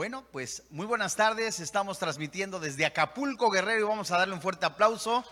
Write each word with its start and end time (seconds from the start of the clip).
Bueno, 0.00 0.24
pues 0.32 0.62
muy 0.70 0.86
buenas 0.86 1.14
tardes. 1.14 1.60
Estamos 1.60 1.98
transmitiendo 1.98 2.58
desde 2.58 2.86
Acapulco, 2.86 3.50
Guerrero, 3.50 3.80
y 3.80 3.82
vamos 3.82 4.10
a 4.10 4.16
darle 4.16 4.32
un 4.32 4.40
fuerte 4.40 4.64
aplauso 4.64 5.26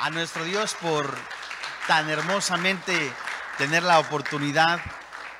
a 0.00 0.10
nuestro 0.10 0.44
Dios 0.44 0.74
por 0.82 1.08
tan 1.86 2.10
hermosamente 2.10 2.92
tener 3.58 3.84
la 3.84 4.00
oportunidad 4.00 4.80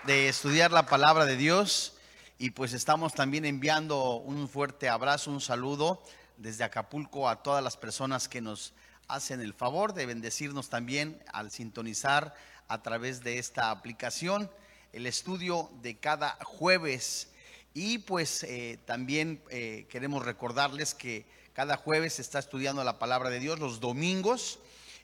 de 0.04 0.28
estudiar 0.28 0.70
la 0.70 0.86
palabra 0.86 1.24
de 1.24 1.36
Dios. 1.36 1.94
Y 2.38 2.50
pues 2.50 2.72
estamos 2.72 3.14
también 3.14 3.44
enviando 3.46 4.18
un 4.18 4.48
fuerte 4.48 4.88
abrazo, 4.88 5.32
un 5.32 5.40
saludo 5.40 6.00
desde 6.36 6.62
Acapulco 6.62 7.28
a 7.28 7.42
todas 7.42 7.64
las 7.64 7.76
personas 7.76 8.28
que 8.28 8.40
nos 8.40 8.74
hacen 9.08 9.40
el 9.40 9.54
favor 9.54 9.92
de 9.92 10.06
bendecirnos 10.06 10.68
también 10.68 11.20
al 11.32 11.50
sintonizar 11.50 12.32
a 12.68 12.80
través 12.80 13.24
de 13.24 13.40
esta 13.40 13.72
aplicación 13.72 14.48
el 14.92 15.08
estudio 15.08 15.68
de 15.82 15.98
cada 15.98 16.38
jueves 16.44 17.31
y 17.74 17.98
pues 17.98 18.42
eh, 18.44 18.78
también 18.84 19.42
eh, 19.50 19.86
queremos 19.88 20.24
recordarles 20.24 20.94
que 20.94 21.24
cada 21.54 21.76
jueves 21.76 22.14
se 22.14 22.22
está 22.22 22.38
estudiando 22.38 22.84
la 22.84 22.98
palabra 22.98 23.30
de 23.30 23.40
Dios 23.40 23.58
los 23.58 23.80
domingos. 23.80 24.58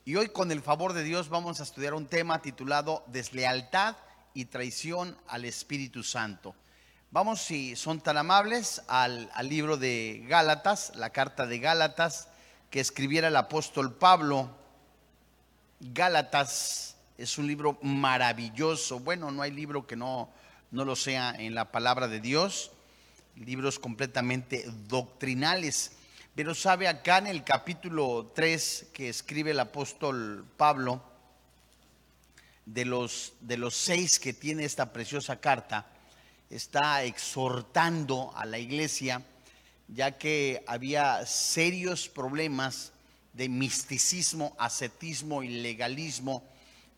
Y 0.04 0.16
hoy 0.16 0.28
con 0.28 0.50
el 0.50 0.62
favor 0.62 0.92
de 0.92 1.02
Dios 1.02 1.28
vamos 1.28 1.60
a 1.60 1.62
estudiar 1.62 1.94
un 1.94 2.06
tema 2.06 2.40
titulado 2.40 3.04
Deslealtad 3.08 3.96
y 4.34 4.46
traición 4.46 5.16
al 5.26 5.44
Espíritu 5.44 6.02
Santo. 6.02 6.54
Vamos, 7.10 7.40
si 7.40 7.74
son 7.74 8.00
tan 8.00 8.18
amables, 8.18 8.82
al, 8.86 9.30
al 9.34 9.48
libro 9.48 9.78
de 9.78 10.24
Gálatas, 10.28 10.92
la 10.94 11.10
carta 11.10 11.46
de 11.46 11.58
Gálatas 11.58 12.28
que 12.70 12.80
escribiera 12.80 13.28
el 13.28 13.36
apóstol 13.36 13.94
Pablo. 13.94 14.50
Gálatas 15.80 16.96
es 17.16 17.38
un 17.38 17.46
libro 17.46 17.78
maravilloso. 17.82 19.00
Bueno, 19.00 19.30
no 19.30 19.40
hay 19.42 19.50
libro 19.50 19.86
que 19.86 19.96
no, 19.96 20.30
no 20.70 20.84
lo 20.84 20.96
sea 20.96 21.34
en 21.38 21.54
la 21.54 21.70
palabra 21.72 22.08
de 22.08 22.20
Dios, 22.20 22.70
libros 23.36 23.78
completamente 23.78 24.64
doctrinales. 24.88 25.92
Pero 26.34 26.54
sabe 26.54 26.88
acá 26.88 27.18
en 27.18 27.26
el 27.26 27.44
capítulo 27.44 28.32
3 28.34 28.88
que 28.92 29.08
escribe 29.08 29.52
el 29.52 29.60
apóstol 29.60 30.44
Pablo, 30.56 31.02
de 32.66 32.84
los, 32.84 33.32
de 33.40 33.56
los 33.56 33.74
seis 33.74 34.18
que 34.18 34.34
tiene 34.34 34.64
esta 34.64 34.92
preciosa 34.92 35.40
carta, 35.40 35.86
está 36.50 37.02
exhortando 37.02 38.32
a 38.36 38.44
la 38.44 38.58
iglesia, 38.58 39.22
ya 39.88 40.18
que 40.18 40.62
había 40.66 41.24
serios 41.24 42.08
problemas 42.08 42.92
de 43.32 43.48
misticismo, 43.48 44.54
ascetismo 44.58 45.42
y 45.42 45.48
legalismo 45.48 46.42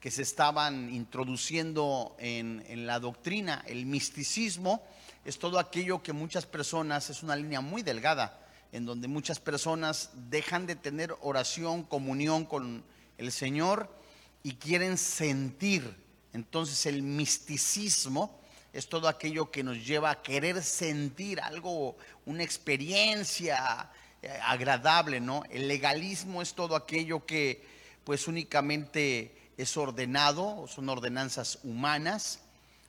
que 0.00 0.10
se 0.10 0.22
estaban 0.22 0.92
introduciendo 0.92 2.16
en, 2.18 2.86
la 2.86 2.98
doctrina. 2.98 3.62
El 3.66 3.84
misticismo 3.84 4.82
es 5.26 5.38
todo 5.38 5.58
aquello 5.58 6.02
que 6.02 6.14
muchas 6.14 6.46
personas, 6.46 7.10
es 7.10 7.22
una 7.22 7.36
línea 7.36 7.60
muy 7.60 7.82
delgada, 7.82 8.40
en 8.72 8.86
donde 8.86 9.08
muchas 9.08 9.40
personas 9.40 10.10
dejan 10.30 10.66
de 10.66 10.76
tener 10.76 11.14
oración, 11.20 11.82
comunión 11.82 12.46
con 12.46 12.82
el 13.18 13.30
Señor 13.30 13.94
y 14.42 14.54
quieren 14.54 14.96
sentir. 14.96 15.94
Entonces 16.32 16.86
el 16.86 17.02
misticismo 17.02 18.40
es 18.72 18.88
todo 18.88 19.06
aquello 19.06 19.50
que 19.50 19.62
nos 19.62 19.84
lleva 19.84 20.10
a 20.10 20.22
querer 20.22 20.62
sentir 20.62 21.40
algo, 21.40 21.96
una 22.24 22.42
experiencia 22.42 23.90
eh, 24.22 24.30
agradable, 24.44 25.20
¿no? 25.20 25.42
El 25.50 25.68
legalismo 25.68 26.40
es 26.40 26.54
todo 26.54 26.74
aquello 26.74 27.26
que 27.26 27.62
pues 28.04 28.28
únicamente 28.28 29.39
es 29.60 29.76
ordenado, 29.76 30.66
son 30.68 30.88
ordenanzas 30.88 31.58
humanas, 31.62 32.40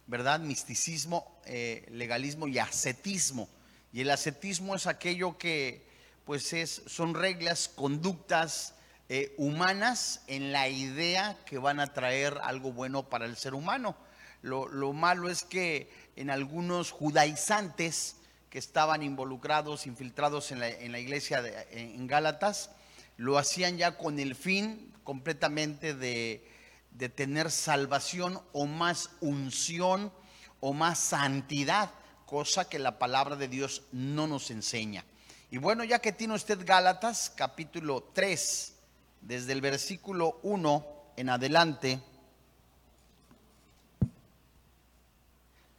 ¿verdad? 0.07 0.39
Misticismo, 0.39 1.39
eh, 1.45 1.85
legalismo 1.91 2.47
y 2.47 2.59
ascetismo. 2.59 3.49
Y 3.91 4.01
el 4.01 4.09
ascetismo 4.09 4.75
es 4.75 4.87
aquello 4.87 5.37
que, 5.37 5.85
pues, 6.25 6.53
es, 6.53 6.81
son 6.87 7.13
reglas, 7.13 7.67
conductas 7.67 8.73
eh, 9.09 9.33
humanas 9.37 10.21
en 10.27 10.51
la 10.53 10.69
idea 10.69 11.37
que 11.45 11.57
van 11.57 11.79
a 11.79 11.93
traer 11.93 12.39
algo 12.43 12.71
bueno 12.71 13.09
para 13.09 13.25
el 13.25 13.35
ser 13.35 13.53
humano. 13.53 13.95
Lo, 14.41 14.93
malo 14.93 15.29
es 15.29 15.43
que 15.43 15.91
en 16.15 16.29
algunos 16.29 16.91
judaizantes 16.91 18.15
que 18.49 18.57
estaban 18.57 19.03
involucrados, 19.03 19.85
infiltrados 19.85 20.51
en 20.51 20.59
la, 20.59 20.69
en 20.69 20.91
la 20.91 20.99
iglesia 20.99 21.43
en 21.69 22.07
Gálatas, 22.07 22.71
lo 23.17 23.37
hacían 23.37 23.77
ya 23.77 23.97
con 23.97 24.19
el 24.19 24.35
fin 24.35 24.91
completamente 25.03 25.93
de 25.93 26.50
de 26.91 27.09
tener 27.09 27.51
salvación 27.51 28.41
o 28.53 28.65
más 28.65 29.09
unción 29.21 30.11
o 30.59 30.73
más 30.73 30.99
santidad, 30.99 31.89
cosa 32.25 32.69
que 32.69 32.79
la 32.79 32.99
palabra 32.99 33.35
de 33.35 33.47
Dios 33.47 33.83
no 33.91 34.27
nos 34.27 34.51
enseña. 34.51 35.03
Y 35.49 35.57
bueno, 35.57 35.83
ya 35.83 35.99
que 35.99 36.11
tiene 36.11 36.35
usted 36.35 36.65
Gálatas 36.65 37.31
capítulo 37.35 38.03
3, 38.13 38.73
desde 39.21 39.51
el 39.51 39.61
versículo 39.61 40.39
1 40.43 40.85
en 41.17 41.29
adelante, 41.29 42.01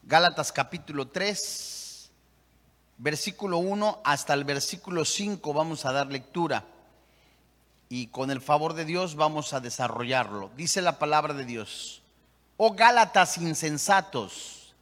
Gálatas 0.02 0.52
capítulo 0.52 1.08
3, 1.08 2.10
versículo 2.98 3.58
1 3.58 4.02
hasta 4.04 4.34
el 4.34 4.44
versículo 4.44 5.04
5 5.04 5.52
vamos 5.52 5.84
a 5.84 5.92
dar 5.92 6.08
lectura 6.08 6.64
y 7.94 8.06
con 8.06 8.30
el 8.30 8.40
favor 8.40 8.72
de 8.72 8.86
Dios 8.86 9.16
vamos 9.16 9.52
a 9.52 9.60
desarrollarlo. 9.60 10.50
Dice 10.56 10.80
la 10.80 10.98
palabra 10.98 11.34
de 11.34 11.44
Dios, 11.44 12.00
oh 12.56 12.72
Gálatas 12.72 13.36
insensatos, 13.36 14.72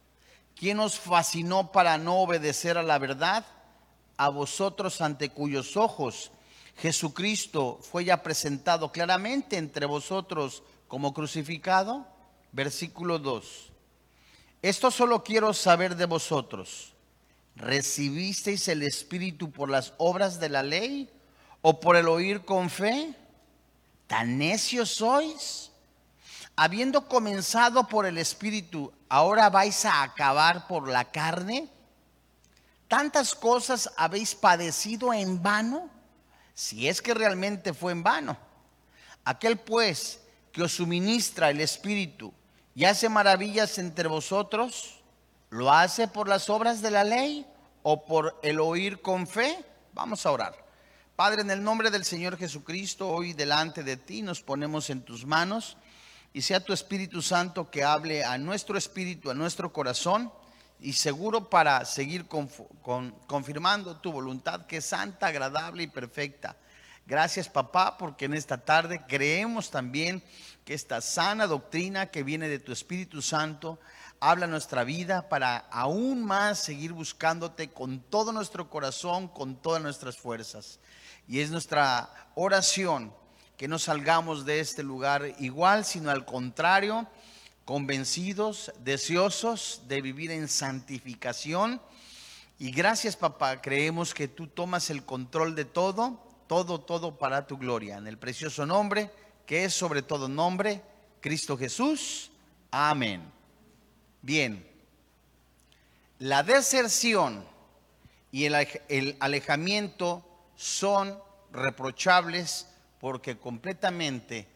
¿quién 0.55 0.79
os 0.79 0.97
fascinó 0.97 1.73
para 1.73 1.97
no 1.97 2.21
obedecer 2.21 2.77
a 2.77 2.83
la 2.83 2.97
verdad? 2.99 3.45
A 4.15 4.29
vosotros 4.29 5.01
ante 5.01 5.29
cuyos 5.29 5.75
ojos 5.75 6.31
Jesucristo 6.77 7.79
fue 7.81 8.05
ya 8.05 8.23
presentado 8.23 8.93
claramente 8.93 9.57
entre 9.57 9.85
vosotros 9.85 10.63
como 10.87 11.13
crucificado. 11.13 12.07
Versículo 12.53 13.19
2. 13.19 13.73
Esto 14.61 14.89
solo 14.89 15.21
quiero 15.21 15.53
saber 15.53 15.97
de 15.97 16.05
vosotros. 16.05 16.93
¿Recibisteis 17.57 18.69
el 18.69 18.83
Espíritu 18.83 19.51
por 19.51 19.69
las 19.69 19.95
obras 19.97 20.39
de 20.39 20.47
la 20.47 20.63
ley? 20.63 21.09
O 21.61 21.79
por 21.79 21.95
el 21.95 22.07
oír 22.07 22.43
con 22.43 22.69
fe? 22.69 23.15
¿Tan 24.07 24.37
necios 24.37 24.89
sois? 24.89 25.71
Habiendo 26.55 27.07
comenzado 27.07 27.87
por 27.87 28.05
el 28.05 28.17
Espíritu, 28.17 28.91
¿ahora 29.09 29.49
vais 29.49 29.85
a 29.85 30.03
acabar 30.03 30.67
por 30.67 30.87
la 30.87 31.05
carne? 31.05 31.69
¿Tantas 32.87 33.33
cosas 33.33 33.89
habéis 33.95 34.35
padecido 34.35 35.13
en 35.13 35.41
vano? 35.41 35.89
Si 36.53 36.87
es 36.87 37.01
que 37.01 37.13
realmente 37.13 37.73
fue 37.73 37.93
en 37.93 38.03
vano. 38.03 38.37
Aquel 39.23 39.57
pues 39.57 40.19
que 40.51 40.63
os 40.63 40.73
suministra 40.73 41.49
el 41.49 41.61
Espíritu 41.61 42.33
y 42.75 42.85
hace 42.85 43.07
maravillas 43.07 43.77
entre 43.77 44.07
vosotros, 44.07 45.01
¿lo 45.49 45.71
hace 45.71 46.07
por 46.07 46.27
las 46.27 46.49
obras 46.49 46.81
de 46.81 46.91
la 46.91 47.03
ley 47.03 47.45
o 47.83 48.05
por 48.05 48.39
el 48.43 48.59
oír 48.59 49.01
con 49.01 49.25
fe? 49.25 49.63
Vamos 49.93 50.25
a 50.25 50.31
orar. 50.31 50.60
Padre, 51.23 51.43
en 51.43 51.51
el 51.51 51.63
nombre 51.63 51.91
del 51.91 52.03
Señor 52.03 52.35
Jesucristo, 52.35 53.07
hoy 53.07 53.33
delante 53.33 53.83
de 53.83 53.95
ti 53.95 54.23
nos 54.23 54.41
ponemos 54.41 54.89
en 54.89 55.03
tus 55.03 55.23
manos 55.23 55.77
y 56.33 56.41
sea 56.41 56.65
tu 56.65 56.73
Espíritu 56.73 57.21
Santo 57.21 57.69
que 57.69 57.83
hable 57.83 58.25
a 58.25 58.39
nuestro 58.39 58.75
espíritu, 58.75 59.29
a 59.29 59.35
nuestro 59.35 59.71
corazón 59.71 60.33
y 60.79 60.93
seguro 60.93 61.47
para 61.47 61.85
seguir 61.85 62.25
confirmando 62.25 63.97
tu 63.97 64.11
voluntad 64.11 64.65
que 64.65 64.77
es 64.77 64.85
santa, 64.85 65.27
agradable 65.27 65.83
y 65.83 65.87
perfecta. 65.87 66.57
Gracias 67.05 67.47
papá 67.47 67.99
porque 67.99 68.25
en 68.25 68.33
esta 68.33 68.57
tarde 68.57 69.03
creemos 69.07 69.69
también 69.69 70.23
que 70.65 70.73
esta 70.73 71.01
sana 71.01 71.45
doctrina 71.45 72.07
que 72.07 72.23
viene 72.23 72.49
de 72.49 72.57
tu 72.57 72.71
Espíritu 72.71 73.21
Santo 73.21 73.79
habla 74.19 74.47
nuestra 74.47 74.83
vida 74.83 75.29
para 75.29 75.57
aún 75.69 76.23
más 76.23 76.63
seguir 76.63 76.93
buscándote 76.93 77.69
con 77.69 77.99
todo 77.99 78.31
nuestro 78.31 78.71
corazón, 78.71 79.27
con 79.27 79.61
todas 79.61 79.83
nuestras 79.83 80.17
fuerzas. 80.17 80.79
Y 81.27 81.39
es 81.39 81.51
nuestra 81.51 82.29
oración 82.35 83.13
que 83.57 83.67
no 83.67 83.79
salgamos 83.79 84.45
de 84.45 84.59
este 84.59 84.83
lugar 84.83 85.35
igual, 85.39 85.85
sino 85.85 86.09
al 86.09 86.25
contrario, 86.25 87.07
convencidos, 87.65 88.71
deseosos 88.83 89.83
de 89.87 90.01
vivir 90.01 90.31
en 90.31 90.47
santificación. 90.47 91.81
Y 92.57 92.71
gracias 92.71 93.15
papá, 93.15 93.61
creemos 93.61 94.13
que 94.13 94.27
tú 94.27 94.47
tomas 94.47 94.89
el 94.89 95.03
control 95.03 95.55
de 95.55 95.65
todo, 95.65 96.19
todo, 96.47 96.81
todo 96.81 97.17
para 97.17 97.47
tu 97.47 97.57
gloria. 97.57 97.97
En 97.97 98.07
el 98.07 98.17
precioso 98.17 98.65
nombre, 98.65 99.11
que 99.45 99.65
es 99.65 99.73
sobre 99.73 100.01
todo 100.01 100.27
nombre, 100.27 100.81
Cristo 101.21 101.57
Jesús. 101.57 102.31
Amén. 102.71 103.21
Bien, 104.21 104.67
la 106.19 106.43
deserción 106.43 107.43
y 108.31 108.45
el, 108.45 109.17
alejamiento 109.19 110.23
son 110.61 111.19
reprochables 111.51 112.67
porque 112.99 113.39
completamente 113.39 114.47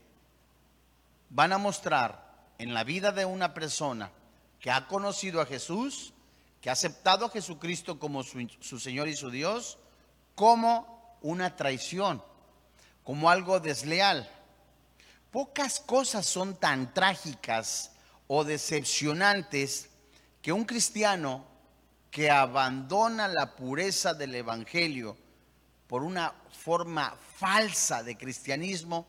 van 1.29 1.51
a 1.51 1.57
mostrar 1.57 2.51
en 2.59 2.75
la 2.75 2.83
vida 2.83 3.11
de 3.11 3.25
una 3.25 3.55
persona 3.55 4.11
que 4.59 4.69
ha 4.69 4.87
conocido 4.87 5.41
a 5.41 5.47
Jesús 5.47 6.13
que 6.61 6.69
ha 6.69 6.73
aceptado 6.73 7.25
a 7.25 7.29
Jesucristo 7.29 7.97
como 7.97 8.21
su, 8.21 8.47
su 8.59 8.79
Señor 8.79 9.07
y 9.07 9.15
su 9.15 9.31
Dios, 9.31 9.79
como 10.35 11.17
una 11.21 11.55
traición, 11.55 12.23
como 13.03 13.29
algo 13.29 13.59
desleal. 13.59 14.29
Pocas 15.31 15.79
cosas 15.79 16.25
son 16.25 16.55
tan 16.55 16.93
trágicas 16.93 17.91
o 18.27 18.43
decepcionantes 18.43 19.89
que 20.41 20.51
un 20.51 20.65
cristiano 20.65 21.45
que 22.09 22.31
abandona 22.31 23.27
la 23.27 23.55
pureza 23.55 24.13
del 24.13 24.33
Evangelio 24.35 25.17
por 25.87 26.03
una 26.03 26.33
forma 26.63 27.15
falsa 27.37 28.03
de 28.03 28.17
cristianismo 28.17 29.05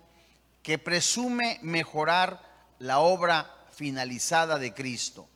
que 0.62 0.78
presume 0.78 1.58
mejorar 1.62 2.42
la 2.78 2.98
obra 2.98 3.54
finalizada 3.72 4.58
de 4.58 4.74
Cristo. 4.74 5.28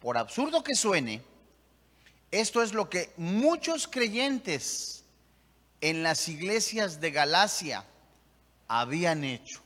Por 0.00 0.16
absurdo 0.16 0.62
que 0.62 0.74
suene, 0.74 1.22
esto 2.30 2.62
es 2.62 2.72
lo 2.72 2.88
que 2.88 3.12
muchos 3.16 3.86
creyentes 3.86 5.04
en 5.80 6.02
las 6.02 6.28
iglesias 6.28 7.00
de 7.00 7.10
Galacia 7.10 7.84
habían 8.68 9.24
hecho. 9.24 9.60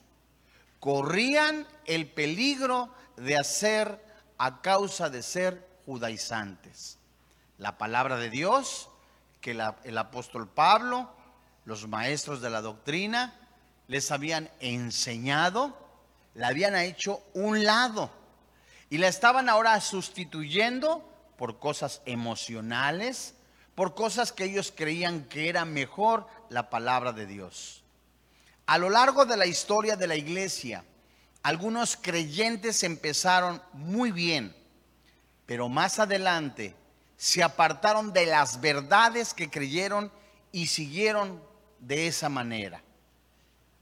Corrían 0.79 1.65
el 1.85 2.09
peligro 2.09 2.89
de 3.15 3.37
hacer 3.37 4.03
a 4.37 4.61
causa 4.61 5.09
de 5.09 5.23
ser 5.23 5.67
judaizantes. 5.85 6.97
La 7.57 7.77
palabra 7.77 8.17
de 8.17 8.29
Dios 8.29 8.89
el 9.51 9.97
apóstol 9.97 10.47
Pablo, 10.47 11.09
los 11.65 11.87
maestros 11.87 12.41
de 12.41 12.49
la 12.49 12.61
doctrina, 12.61 13.33
les 13.87 14.11
habían 14.11 14.49
enseñado, 14.59 15.77
la 16.33 16.47
habían 16.47 16.75
hecho 16.75 17.21
un 17.33 17.63
lado 17.63 18.09
y 18.89 18.97
la 18.97 19.07
estaban 19.07 19.49
ahora 19.49 19.79
sustituyendo 19.81 21.03
por 21.37 21.59
cosas 21.59 22.01
emocionales, 22.05 23.35
por 23.75 23.95
cosas 23.95 24.31
que 24.31 24.45
ellos 24.45 24.73
creían 24.75 25.25
que 25.25 25.49
era 25.49 25.65
mejor 25.65 26.27
la 26.49 26.69
palabra 26.69 27.13
de 27.13 27.25
Dios. 27.25 27.83
A 28.65 28.77
lo 28.77 28.89
largo 28.89 29.25
de 29.25 29.37
la 29.37 29.45
historia 29.45 29.95
de 29.95 30.07
la 30.07 30.15
iglesia, 30.15 30.83
algunos 31.43 31.95
creyentes 31.95 32.83
empezaron 32.83 33.61
muy 33.73 34.11
bien, 34.11 34.55
pero 35.45 35.69
más 35.69 35.99
adelante 35.99 36.75
se 37.17 37.43
apartaron 37.43 38.13
de 38.13 38.27
las 38.27 38.61
verdades 38.61 39.33
que 39.33 39.49
creyeron 39.49 40.11
y 40.51 40.67
siguieron 40.67 41.41
de 41.79 42.07
esa 42.07 42.29
manera. 42.29 42.83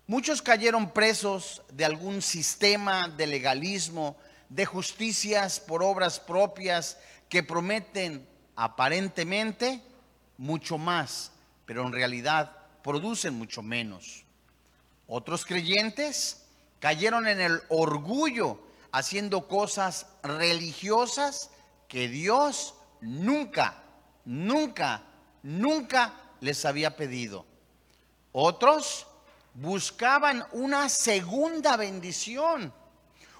Muchos 0.07 0.41
cayeron 0.41 0.91
presos 0.91 1.61
de 1.71 1.83
algún 1.83 2.21
sistema 2.21 3.09
de 3.09 3.27
legalismo, 3.27 4.15
de 4.49 4.65
justicias 4.65 5.59
por 5.59 5.83
obras 5.83 6.19
propias 6.19 6.97
que 7.27 7.43
prometen 7.43 8.27
aparentemente 8.55 9.81
mucho 10.37 10.77
más, 10.77 11.31
pero 11.65 11.85
en 11.85 11.91
realidad 11.91 12.55
producen 12.83 13.33
mucho 13.33 13.61
menos. 13.61 14.23
Otros 15.07 15.45
creyentes 15.45 16.45
cayeron 16.79 17.27
en 17.27 17.41
el 17.41 17.61
orgullo 17.69 18.59
haciendo 18.91 19.47
cosas 19.47 20.05
religiosas 20.23 21.49
que 21.87 22.07
Dios 22.07 22.74
nunca, 23.01 23.83
nunca, 24.25 25.01
nunca 25.43 26.13
les 26.41 26.65
había 26.65 26.95
pedido. 26.95 27.45
Otros 28.31 29.07
buscaban 29.53 30.45
una 30.51 30.89
segunda 30.89 31.77
bendición, 31.77 32.73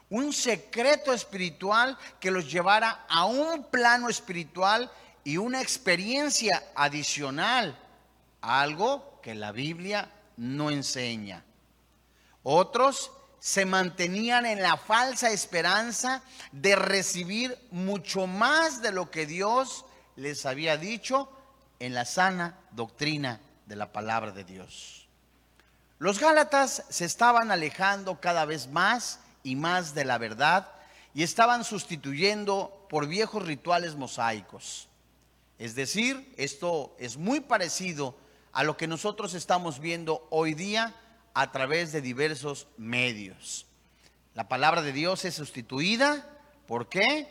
un 0.10 0.32
secreto 0.32 1.14
espiritual 1.14 1.98
que 2.20 2.32
los 2.32 2.52
llevara 2.52 3.06
a 3.10 3.26
un 3.26 3.66
plano 3.66 4.10
espiritual 4.10 4.90
y 5.24 5.38
una 5.38 5.62
experiencia 5.62 6.64
adicional, 6.76 7.78
algo 8.42 9.20
que 9.22 9.36
la 9.36 9.52
Biblia 9.52 10.10
no 10.38 10.70
enseña. 10.70 11.44
Otros 12.44 13.12
se 13.40 13.66
mantenían 13.66 14.46
en 14.46 14.62
la 14.62 14.78
falsa 14.78 15.30
esperanza 15.32 16.24
de 16.52 16.76
recibir 16.76 17.58
mucho 17.72 18.28
más 18.28 18.82
de 18.82 18.92
lo 18.92 19.12
que 19.12 19.26
Dios 19.26 19.86
les 20.16 20.46
había 20.46 20.78
dicho 20.78 21.30
en 21.80 21.94
la 21.94 22.06
sana 22.06 22.58
doctrina 22.72 23.40
de 23.66 23.76
la 23.76 23.92
palabra 23.92 24.32
de 24.32 24.44
Dios. 24.44 25.08
Los 26.00 26.20
Gálatas 26.20 26.84
se 26.90 27.06
estaban 27.06 27.52
alejando 27.52 28.20
cada 28.20 28.46
vez 28.46 28.68
más 28.68 29.20
y 29.44 29.56
más 29.56 29.94
de 29.94 30.06
la 30.06 30.18
verdad 30.18 30.72
y 31.14 31.24
estaban 31.24 31.64
sustituyendo 31.64 32.86
por 32.90 33.08
viejos 33.08 33.46
rituales 33.46 33.96
mosaicos. 33.96 34.90
Es 35.58 35.76
decir, 35.76 36.34
esto 36.38 36.96
es 37.00 37.16
muy 37.16 37.40
parecido 37.40 38.16
a 38.52 38.64
lo 38.64 38.76
que 38.76 38.88
nosotros 38.88 39.34
estamos 39.34 39.80
viendo 39.80 40.28
hoy 40.30 40.54
día 40.54 40.94
a 41.36 41.52
través 41.52 41.92
de 41.92 42.02
diversos 42.02 42.68
medios. 42.78 43.68
La 44.34 44.48
palabra 44.48 44.82
de 44.82 44.94
Dios 44.94 45.26
es 45.26 45.36
sustituida, 45.36 46.28
¿por 46.66 46.90
qué? 46.90 47.28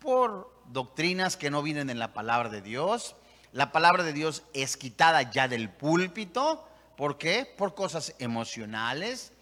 Por 0.00 0.50
doctrinas 0.72 1.36
que 1.36 1.50
no 1.50 1.62
vienen 1.62 1.90
en 1.90 1.98
la 1.98 2.14
palabra 2.14 2.48
de 2.48 2.62
Dios. 2.62 3.14
La 3.52 3.70
palabra 3.70 4.02
de 4.02 4.14
Dios 4.14 4.42
es 4.54 4.76
quitada 4.76 5.30
ya 5.30 5.46
del 5.46 5.68
púlpito, 5.68 6.66
¿por 6.96 7.18
qué? 7.18 7.46
Por 7.56 7.74
cosas 7.74 8.14
emocionales, 8.18 9.32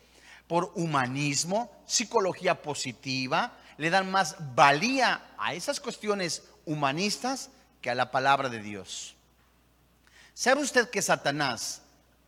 por 0.49 0.72
humanismo, 0.75 1.70
psicología 1.87 2.60
positiva, 2.60 3.56
le 3.78 3.88
dan 3.88 4.10
más 4.10 4.37
valía 4.54 5.25
a 5.38 5.54
esas 5.54 5.78
cuestiones 5.78 6.43
humanistas 6.66 7.50
que 7.81 7.88
a 7.90 7.94
la 7.94 8.10
palabra 8.10 8.49
de 8.49 8.60
Dios. 8.60 9.14
¿Sabe 10.34 10.62
usted 10.62 10.90
que 10.90 11.02
Satanás 11.02 11.82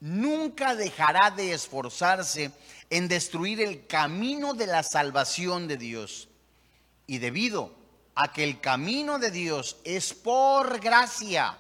nunca 0.05 0.75
dejará 0.75 1.31
de 1.31 1.55
esforzarse 1.55 2.51
en 2.91 3.09
destruir 3.09 3.63
el 3.63 3.87
camino 3.87 4.53
de 4.53 4.67
la 4.67 4.83
salvación 4.83 5.67
de 5.67 5.79
Dios. 5.79 6.29
Y 7.07 7.17
debido 7.19 7.75
a 8.15 8.31
que 8.31 8.45
el 8.45 8.61
camino 8.61 9.19
de 9.19 9.31
Dios 9.31 9.79
es 9.83 10.13
por 10.13 10.79
gracia, 10.81 11.57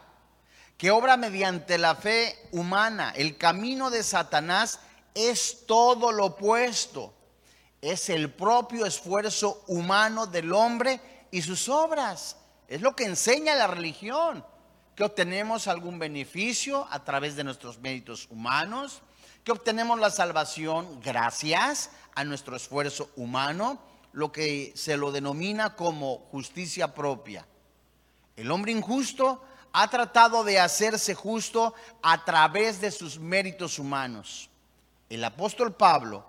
que 0.76 0.90
obra 0.90 1.16
mediante 1.16 1.78
la 1.78 1.94
fe 1.94 2.36
humana, 2.52 3.14
el 3.16 3.38
camino 3.38 3.88
de 3.88 4.02
Satanás 4.02 4.78
es 5.14 5.64
todo 5.66 6.12
lo 6.12 6.26
opuesto. 6.26 7.14
Es 7.80 8.10
el 8.10 8.30
propio 8.30 8.84
esfuerzo 8.84 9.64
humano 9.68 10.26
del 10.26 10.52
hombre 10.52 11.00
y 11.30 11.40
sus 11.40 11.70
obras. 11.70 12.36
Es 12.68 12.82
lo 12.82 12.94
que 12.94 13.04
enseña 13.04 13.54
la 13.54 13.68
religión 13.68 14.44
que 14.94 15.04
obtenemos 15.04 15.66
algún 15.66 15.98
beneficio 15.98 16.86
a 16.90 17.04
través 17.04 17.36
de 17.36 17.44
nuestros 17.44 17.78
méritos 17.78 18.28
humanos, 18.30 19.02
que 19.42 19.52
obtenemos 19.52 19.98
la 19.98 20.10
salvación 20.10 21.00
gracias 21.00 21.90
a 22.14 22.24
nuestro 22.24 22.56
esfuerzo 22.56 23.10
humano, 23.16 23.78
lo 24.12 24.30
que 24.30 24.72
se 24.76 24.96
lo 24.96 25.10
denomina 25.10 25.74
como 25.74 26.18
justicia 26.30 26.94
propia. 26.94 27.46
El 28.36 28.50
hombre 28.50 28.72
injusto 28.72 29.42
ha 29.72 29.88
tratado 29.88 30.44
de 30.44 30.60
hacerse 30.60 31.14
justo 31.14 31.74
a 32.00 32.24
través 32.24 32.80
de 32.80 32.92
sus 32.92 33.18
méritos 33.18 33.78
humanos. 33.80 34.48
El 35.08 35.24
apóstol 35.24 35.74
Pablo 35.74 36.24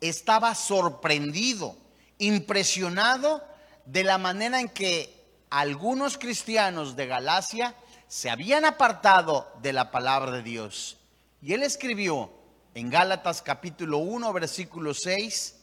estaba 0.00 0.54
sorprendido, 0.54 1.76
impresionado 2.18 3.44
de 3.86 4.02
la 4.02 4.18
manera 4.18 4.60
en 4.60 4.68
que 4.68 5.14
algunos 5.48 6.18
cristianos 6.18 6.96
de 6.96 7.06
Galacia 7.06 7.74
se 8.08 8.30
habían 8.30 8.64
apartado 8.64 9.52
de 9.60 9.72
la 9.72 9.90
palabra 9.90 10.32
de 10.32 10.42
Dios. 10.42 10.96
Y 11.42 11.52
él 11.52 11.62
escribió 11.62 12.30
en 12.74 12.90
Gálatas 12.90 13.42
capítulo 13.42 13.98
1, 13.98 14.32
versículo 14.32 14.94
6, 14.94 15.56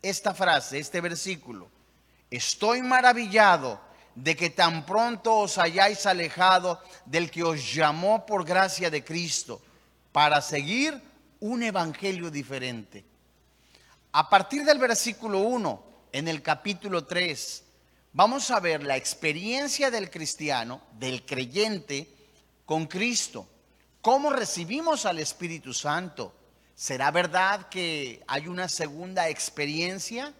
esta 0.00 0.34
frase, 0.34 0.78
este 0.78 1.00
versículo. 1.00 1.68
Estoy 2.30 2.80
maravillado 2.80 3.78
de 4.14 4.34
que 4.34 4.50
tan 4.50 4.84
pronto 4.86 5.36
os 5.36 5.58
hayáis 5.58 6.06
alejado 6.06 6.80
del 7.04 7.30
que 7.30 7.42
os 7.42 7.74
llamó 7.74 8.24
por 8.26 8.44
gracia 8.44 8.90
de 8.90 9.04
Cristo 9.04 9.60
para 10.12 10.40
seguir 10.40 11.00
un 11.40 11.62
evangelio 11.62 12.30
diferente. 12.30 13.04
A 14.12 14.28
partir 14.28 14.64
del 14.64 14.78
versículo 14.78 15.40
1, 15.40 15.84
en 16.12 16.28
el 16.28 16.42
capítulo 16.42 17.04
3, 17.04 17.64
vamos 18.12 18.50
a 18.50 18.60
ver 18.60 18.82
la 18.84 18.96
experiencia 18.96 19.90
del 19.90 20.10
cristiano, 20.10 20.82
del 20.98 21.24
creyente, 21.24 22.08
con 22.66 22.86
Cristo. 22.86 23.46
¿Cómo 24.00 24.30
recibimos 24.30 25.06
al 25.06 25.18
Espíritu 25.18 25.72
Santo? 25.72 26.34
¿Será 26.74 27.10
verdad 27.10 27.68
que 27.68 28.22
hay 28.26 28.48
una 28.48 28.68
segunda 28.68 29.28
experiencia? 29.28 30.32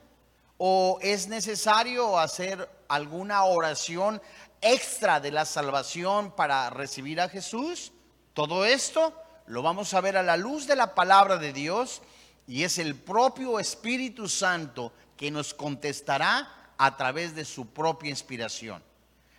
¿O 0.58 0.98
es 1.02 1.28
necesario 1.28 2.18
hacer 2.18 2.68
alguna 2.88 3.44
oración 3.44 4.20
extra 4.60 5.20
de 5.20 5.32
la 5.32 5.44
salvación 5.44 6.32
para 6.32 6.70
recibir 6.70 7.20
a 7.20 7.28
Jesús? 7.28 7.92
Todo 8.34 8.64
esto 8.64 9.14
lo 9.46 9.62
vamos 9.62 9.92
a 9.94 10.00
ver 10.00 10.16
a 10.16 10.22
la 10.22 10.36
luz 10.36 10.66
de 10.66 10.76
la 10.76 10.94
palabra 10.94 11.36
de 11.36 11.52
Dios 11.52 12.02
y 12.46 12.64
es 12.64 12.78
el 12.78 12.94
propio 12.94 13.58
Espíritu 13.58 14.28
Santo 14.28 14.92
que 15.16 15.30
nos 15.30 15.54
contestará 15.54 16.62
a 16.82 16.96
través 16.96 17.32
de 17.36 17.44
su 17.44 17.68
propia 17.68 18.10
inspiración. 18.10 18.82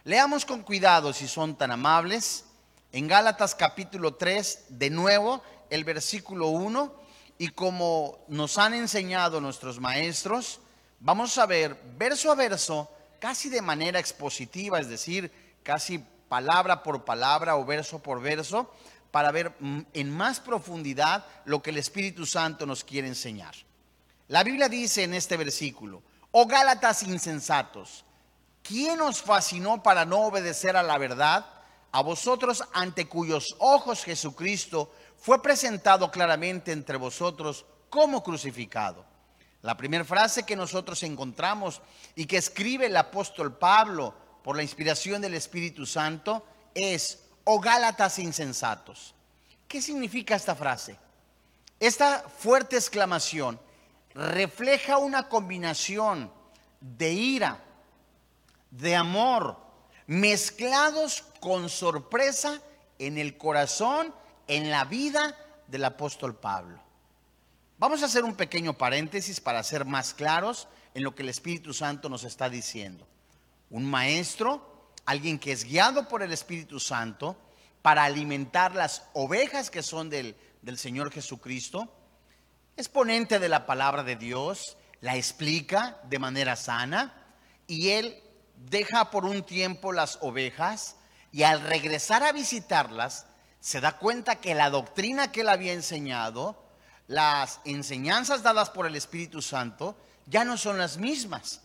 Leamos 0.05 0.45
con 0.45 0.63
cuidado 0.63 1.11
si 1.11 1.27
son 1.27 1.57
tan 1.57 1.71
amables. 1.71 2.45
En 2.93 3.05
Gálatas 3.05 3.53
capítulo 3.53 4.13
3, 4.13 4.67
de 4.69 4.89
nuevo, 4.89 5.43
el 5.69 5.83
versículo 5.83 6.47
1, 6.47 6.93
y 7.39 7.49
como 7.49 8.19
nos 8.29 8.57
han 8.57 8.73
enseñado 8.73 9.41
nuestros 9.41 9.77
maestros, 9.81 10.61
vamos 11.01 11.37
a 11.37 11.45
ver 11.45 11.77
verso 11.97 12.31
a 12.31 12.35
verso, 12.35 12.89
casi 13.19 13.49
de 13.49 13.61
manera 13.61 13.99
expositiva, 13.99 14.79
es 14.79 14.87
decir, 14.87 15.29
casi 15.63 16.01
palabra 16.29 16.81
por 16.81 17.03
palabra 17.03 17.57
o 17.57 17.65
verso 17.65 17.99
por 17.99 18.21
verso, 18.21 18.73
para 19.11 19.33
ver 19.33 19.51
en 19.91 20.15
más 20.15 20.39
profundidad 20.39 21.25
lo 21.43 21.61
que 21.61 21.71
el 21.71 21.77
Espíritu 21.77 22.25
Santo 22.25 22.65
nos 22.65 22.85
quiere 22.85 23.09
enseñar. 23.09 23.53
La 24.29 24.45
Biblia 24.45 24.69
dice 24.69 25.03
en 25.03 25.13
este 25.13 25.35
versículo, 25.35 26.03
oh 26.35 26.47
Gálatas 26.47 27.03
insensatos, 27.03 28.03
¿quién 28.63 28.99
os 29.01 29.21
fascinó 29.21 29.83
para 29.83 30.03
no 30.03 30.21
obedecer 30.21 30.75
a 30.75 30.83
la 30.83 30.97
verdad? 30.97 31.45
A 31.91 32.01
vosotros 32.01 32.63
ante 32.73 33.07
cuyos 33.07 33.55
ojos 33.59 34.03
Jesucristo 34.03 34.91
fue 35.15 35.43
presentado 35.43 36.09
claramente 36.09 36.71
entre 36.71 36.97
vosotros 36.97 37.65
como 37.87 38.23
crucificado. 38.23 39.05
La 39.61 39.77
primera 39.77 40.03
frase 40.03 40.43
que 40.43 40.55
nosotros 40.55 41.03
encontramos 41.03 41.81
y 42.15 42.25
que 42.25 42.37
escribe 42.37 42.87
el 42.87 42.97
apóstol 42.97 43.55
Pablo 43.55 44.15
por 44.43 44.57
la 44.57 44.63
inspiración 44.63 45.21
del 45.21 45.35
Espíritu 45.35 45.85
Santo 45.85 46.43
es, 46.73 47.19
oh 47.43 47.59
Gálatas 47.59 48.17
insensatos. 48.17 49.13
¿Qué 49.67 49.83
significa 49.83 50.35
esta 50.35 50.55
frase? 50.55 50.97
Esta 51.79 52.25
fuerte 52.27 52.75
exclamación 52.75 53.59
refleja 54.13 54.97
una 54.97 55.27
combinación 55.29 56.31
de 56.79 57.11
ira, 57.11 57.63
de 58.71 58.95
amor, 58.95 59.57
mezclados 60.07 61.23
con 61.39 61.69
sorpresa 61.69 62.61
en 62.99 63.17
el 63.17 63.37
corazón, 63.37 64.13
en 64.47 64.69
la 64.69 64.85
vida 64.85 65.37
del 65.67 65.85
apóstol 65.85 66.35
Pablo. 66.35 66.81
Vamos 67.77 68.03
a 68.03 68.05
hacer 68.05 68.23
un 68.23 68.35
pequeño 68.35 68.73
paréntesis 68.73 69.41
para 69.41 69.63
ser 69.63 69.85
más 69.85 70.13
claros 70.13 70.67
en 70.93 71.03
lo 71.03 71.15
que 71.15 71.23
el 71.23 71.29
Espíritu 71.29 71.73
Santo 71.73 72.09
nos 72.09 72.23
está 72.23 72.49
diciendo. 72.49 73.07
Un 73.69 73.85
maestro 73.85 74.73
alguien 75.05 75.39
que 75.39 75.51
es 75.51 75.65
guiado 75.65 76.07
por 76.07 76.23
el 76.23 76.31
Espíritu 76.31 76.79
Santo 76.79 77.35
para 77.81 78.05
alimentar 78.05 78.75
las 78.75 79.03
ovejas 79.13 79.69
que 79.69 79.83
son 79.83 80.09
del, 80.09 80.35
del 80.61 80.77
Señor 80.77 81.11
Jesucristo, 81.11 81.93
es 82.75 82.89
ponente 82.89 83.39
de 83.39 83.49
la 83.49 83.65
palabra 83.65 84.03
de 84.03 84.15
Dios, 84.15 84.77
la 85.01 85.15
explica 85.15 85.99
de 86.05 86.19
manera 86.19 86.55
sana 86.55 87.13
y 87.67 87.89
él 87.89 88.21
deja 88.55 89.11
por 89.11 89.25
un 89.25 89.43
tiempo 89.43 89.91
las 89.91 90.17
ovejas 90.21 90.95
y 91.31 91.43
al 91.43 91.61
regresar 91.61 92.23
a 92.23 92.31
visitarlas 92.31 93.25
se 93.59 93.79
da 93.79 93.97
cuenta 93.97 94.37
que 94.37 94.55
la 94.55 94.69
doctrina 94.69 95.31
que 95.31 95.41
él 95.41 95.49
había 95.49 95.73
enseñado, 95.73 96.61
las 97.07 97.59
enseñanzas 97.65 98.43
dadas 98.43 98.69
por 98.69 98.87
el 98.87 98.95
Espíritu 98.95 99.41
Santo, 99.41 99.95
ya 100.25 100.43
no 100.43 100.57
son 100.57 100.77
las 100.77 100.97
mismas. 100.97 101.61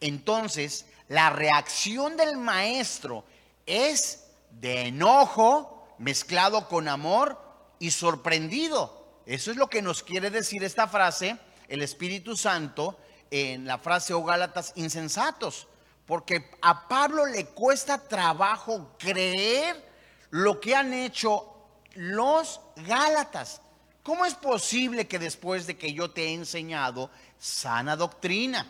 Entonces 0.00 0.86
la 1.08 1.30
reacción 1.30 2.16
del 2.16 2.36
maestro 2.36 3.24
es 3.66 4.24
de 4.50 4.88
enojo 4.88 5.88
mezclado 5.98 6.68
con 6.68 6.88
amor 6.88 7.40
y 7.78 7.90
sorprendido. 7.90 8.99
Eso 9.30 9.52
es 9.52 9.56
lo 9.56 9.68
que 9.68 9.80
nos 9.80 10.02
quiere 10.02 10.28
decir 10.28 10.64
esta 10.64 10.88
frase, 10.88 11.38
el 11.68 11.82
Espíritu 11.82 12.36
Santo, 12.36 12.98
en 13.30 13.64
la 13.64 13.78
frase, 13.78 14.12
o 14.12 14.18
oh 14.18 14.24
Gálatas 14.24 14.72
insensatos. 14.74 15.68
Porque 16.04 16.50
a 16.60 16.88
Pablo 16.88 17.24
le 17.26 17.46
cuesta 17.46 18.08
trabajo 18.08 18.96
creer 18.98 19.88
lo 20.30 20.58
que 20.58 20.74
han 20.74 20.92
hecho 20.92 21.46
los 21.94 22.60
Gálatas. 22.74 23.62
¿Cómo 24.02 24.26
es 24.26 24.34
posible 24.34 25.06
que 25.06 25.20
después 25.20 25.64
de 25.68 25.78
que 25.78 25.92
yo 25.92 26.10
te 26.10 26.24
he 26.24 26.34
enseñado 26.34 27.08
sana 27.38 27.94
doctrina? 27.94 28.66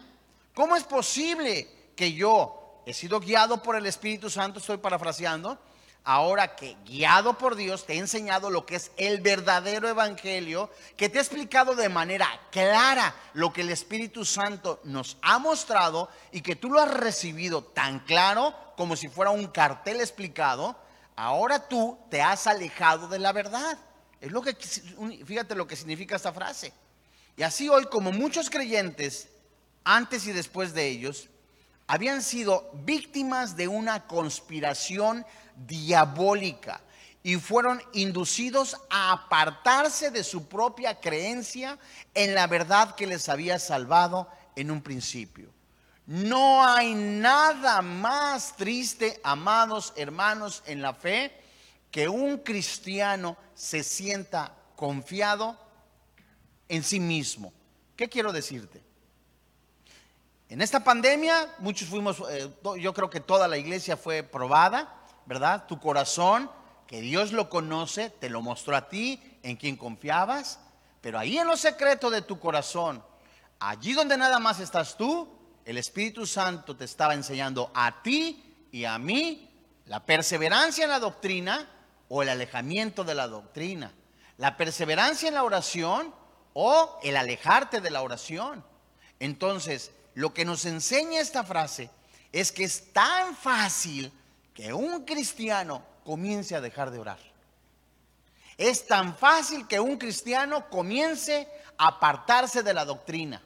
¿Cómo 0.53 0.77
es 0.77 0.85
posible 0.85 1.71
que 1.97 2.13
yo 2.13 2.83
he 2.85 2.93
sido 2.93 3.19
guiado 3.19 3.63
por 3.63 3.77
el 3.77 3.87
Espíritu 3.87 4.29
Santo, 4.29 4.59
estoy 4.59 4.77
parafraseando, 4.77 5.59
ahora 6.05 6.57
que 6.57 6.77
guiado 6.85 7.37
por 7.39 7.57
Dios 7.57 7.87
te 7.87 7.95
he 7.95 7.99
enseñado 7.99 8.51
lo 8.51 8.67
que 8.67 8.77
es 8.77 8.91
el 8.97 9.21
verdadero 9.21 9.89
evangelio, 9.89 10.71
que 10.97 11.09
te 11.09 11.19
he 11.19 11.21
explicado 11.21 11.75
de 11.75 11.89
manera 11.89 12.29
clara 12.51 13.15
lo 13.35 13.53
que 13.53 13.61
el 13.61 13.71
Espíritu 13.71 14.25
Santo 14.25 14.81
nos 14.85 15.19
ha 15.23 15.39
mostrado 15.39 16.09
y 16.33 16.41
que 16.41 16.57
tú 16.57 16.71
lo 16.71 16.81
has 16.81 16.93
recibido 16.93 17.63
tan 17.63 18.01
claro 18.01 18.55
como 18.77 18.97
si 18.97 19.09
fuera 19.09 19.31
un 19.31 19.49
cartel 19.49 20.01
explicado, 20.01 20.77
ahora 21.17 21.69
tú 21.69 21.99
te 22.11 22.23
has 22.23 22.47
alejado 22.47 23.09
de 23.09 23.19
la 23.19 23.33
verdad. 23.33 23.79
Es 24.21 24.33
lo 24.33 24.43
que 24.43 24.55
fíjate 24.55 25.55
lo 25.55 25.67
que 25.67 25.77
significa 25.77 26.17
esta 26.17 26.33
frase. 26.33 26.73
Y 27.37 27.43
así 27.43 27.69
hoy 27.69 27.87
como 27.87 28.13
muchos 28.13 28.51
creyentes 28.51 29.29
antes 29.85 30.27
y 30.27 30.33
después 30.33 30.75
de 30.75 30.87
ellos 30.87 31.29
habían 31.87 32.23
sido 32.23 32.71
víctimas 32.85 33.57
de 33.57 33.67
una 33.67 34.07
conspiración 34.07 35.27
diabólica 35.67 36.81
y 37.23 37.37
fueron 37.37 37.83
inducidos 37.93 38.77
a 38.89 39.13
apartarse 39.13 40.11
de 40.11 40.25
su 40.25 40.49
propia 40.49 41.01
creencia 41.01 41.79
en 42.15 42.35
la 42.35 42.47
verdad 42.47 42.95
que 42.95 43.07
les 43.07 43.29
había 43.29 43.59
salvado 43.59 44.29
en 44.57 44.71
un 44.71 44.81
principio. 44.81 45.51
No 46.07 46.67
hay 46.67 46.95
nada 46.95 47.83
más 47.83 48.57
triste, 48.57 49.21
amados 49.23 49.93
hermanos 49.97 50.63
en 50.67 50.83
la 50.83 50.95
fe, 50.95 51.33
que 51.91 52.09
un 52.09 52.39
cristiano 52.39 53.37
se 53.55 53.83
sienta 53.83 54.57
confiado 54.75 55.59
en 56.69 56.83
sí 56.83 57.01
mismo. 57.01 57.53
¿Qué 57.97 58.09
quiero 58.09 58.33
decirte? 58.33 58.83
En 60.49 60.61
esta 60.63 60.83
pandemia, 60.83 61.55
muchos 61.59 61.89
fuimos, 61.89 62.23
eh, 62.31 62.51
yo 62.81 62.93
creo 62.95 63.11
que 63.11 63.21
toda 63.21 63.47
la 63.47 63.59
iglesia 63.59 63.97
fue 63.97 64.23
probada, 64.23 65.00
¿verdad? 65.31 65.65
Tu 65.69 65.79
corazón, 65.79 66.51
que 66.89 67.01
Dios 67.01 67.31
lo 67.31 67.49
conoce, 67.49 68.11
te 68.11 68.29
lo 68.29 68.43
mostró 68.43 68.75
a 68.75 68.89
ti, 68.89 69.23
en 69.45 69.55
quien 69.55 69.77
confiabas, 69.77 70.59
pero 71.01 71.21
ahí 71.21 71.39
en 71.39 71.47
lo 71.47 71.57
secreto 71.57 72.11
de 72.11 72.21
tu 72.21 72.41
corazón, 72.41 73.01
allí 73.61 73.93
donde 73.93 74.19
nada 74.19 74.41
más 74.41 74.59
estás 74.59 74.97
tú, 74.97 75.29
el 75.65 75.79
Espíritu 75.79 76.27
Santo 76.27 76.77
te 76.77 76.85
estaba 76.85 77.15
enseñando 77.15 77.71
a 77.77 78.03
ti 78.03 78.67
y 78.73 78.87
a 78.87 78.99
mí 78.99 79.49
la 79.87 80.05
perseverancia 80.05 80.83
en 80.83 80.91
la 80.91 80.99
doctrina 80.99 81.71
o 82.09 82.25
el 82.25 82.29
alejamiento 82.29 83.05
de 83.05 83.15
la 83.15 83.29
doctrina, 83.29 83.95
la 84.37 84.57
perseverancia 84.57 85.29
en 85.29 85.35
la 85.35 85.45
oración 85.45 86.13
o 86.55 86.99
el 87.05 87.17
alejarte 87.17 87.81
de 87.81 87.91
la 87.93 88.03
oración. 88.03 88.65
Entonces, 89.21 89.93
lo 90.15 90.35
que 90.35 90.45
nos 90.45 90.65
enseña 90.65 91.21
esta 91.21 91.45
frase 91.45 91.89
es 92.33 92.51
que 92.51 92.65
es 92.65 92.93
tan 92.93 93.37
fácil 93.37 94.13
que 94.55 94.73
un 94.73 95.05
cristiano 95.05 95.83
comience 96.05 96.55
a 96.55 96.61
dejar 96.61 96.91
de 96.91 96.99
orar. 96.99 97.19
Es 98.57 98.87
tan 98.87 99.17
fácil 99.17 99.67
que 99.67 99.81
un 99.81 99.97
cristiano 99.97 100.69
comience 100.69 101.49
a 101.79 101.89
apartarse 101.89 102.63
de 102.63 102.75
la 102.75 102.85
doctrina. 102.85 103.43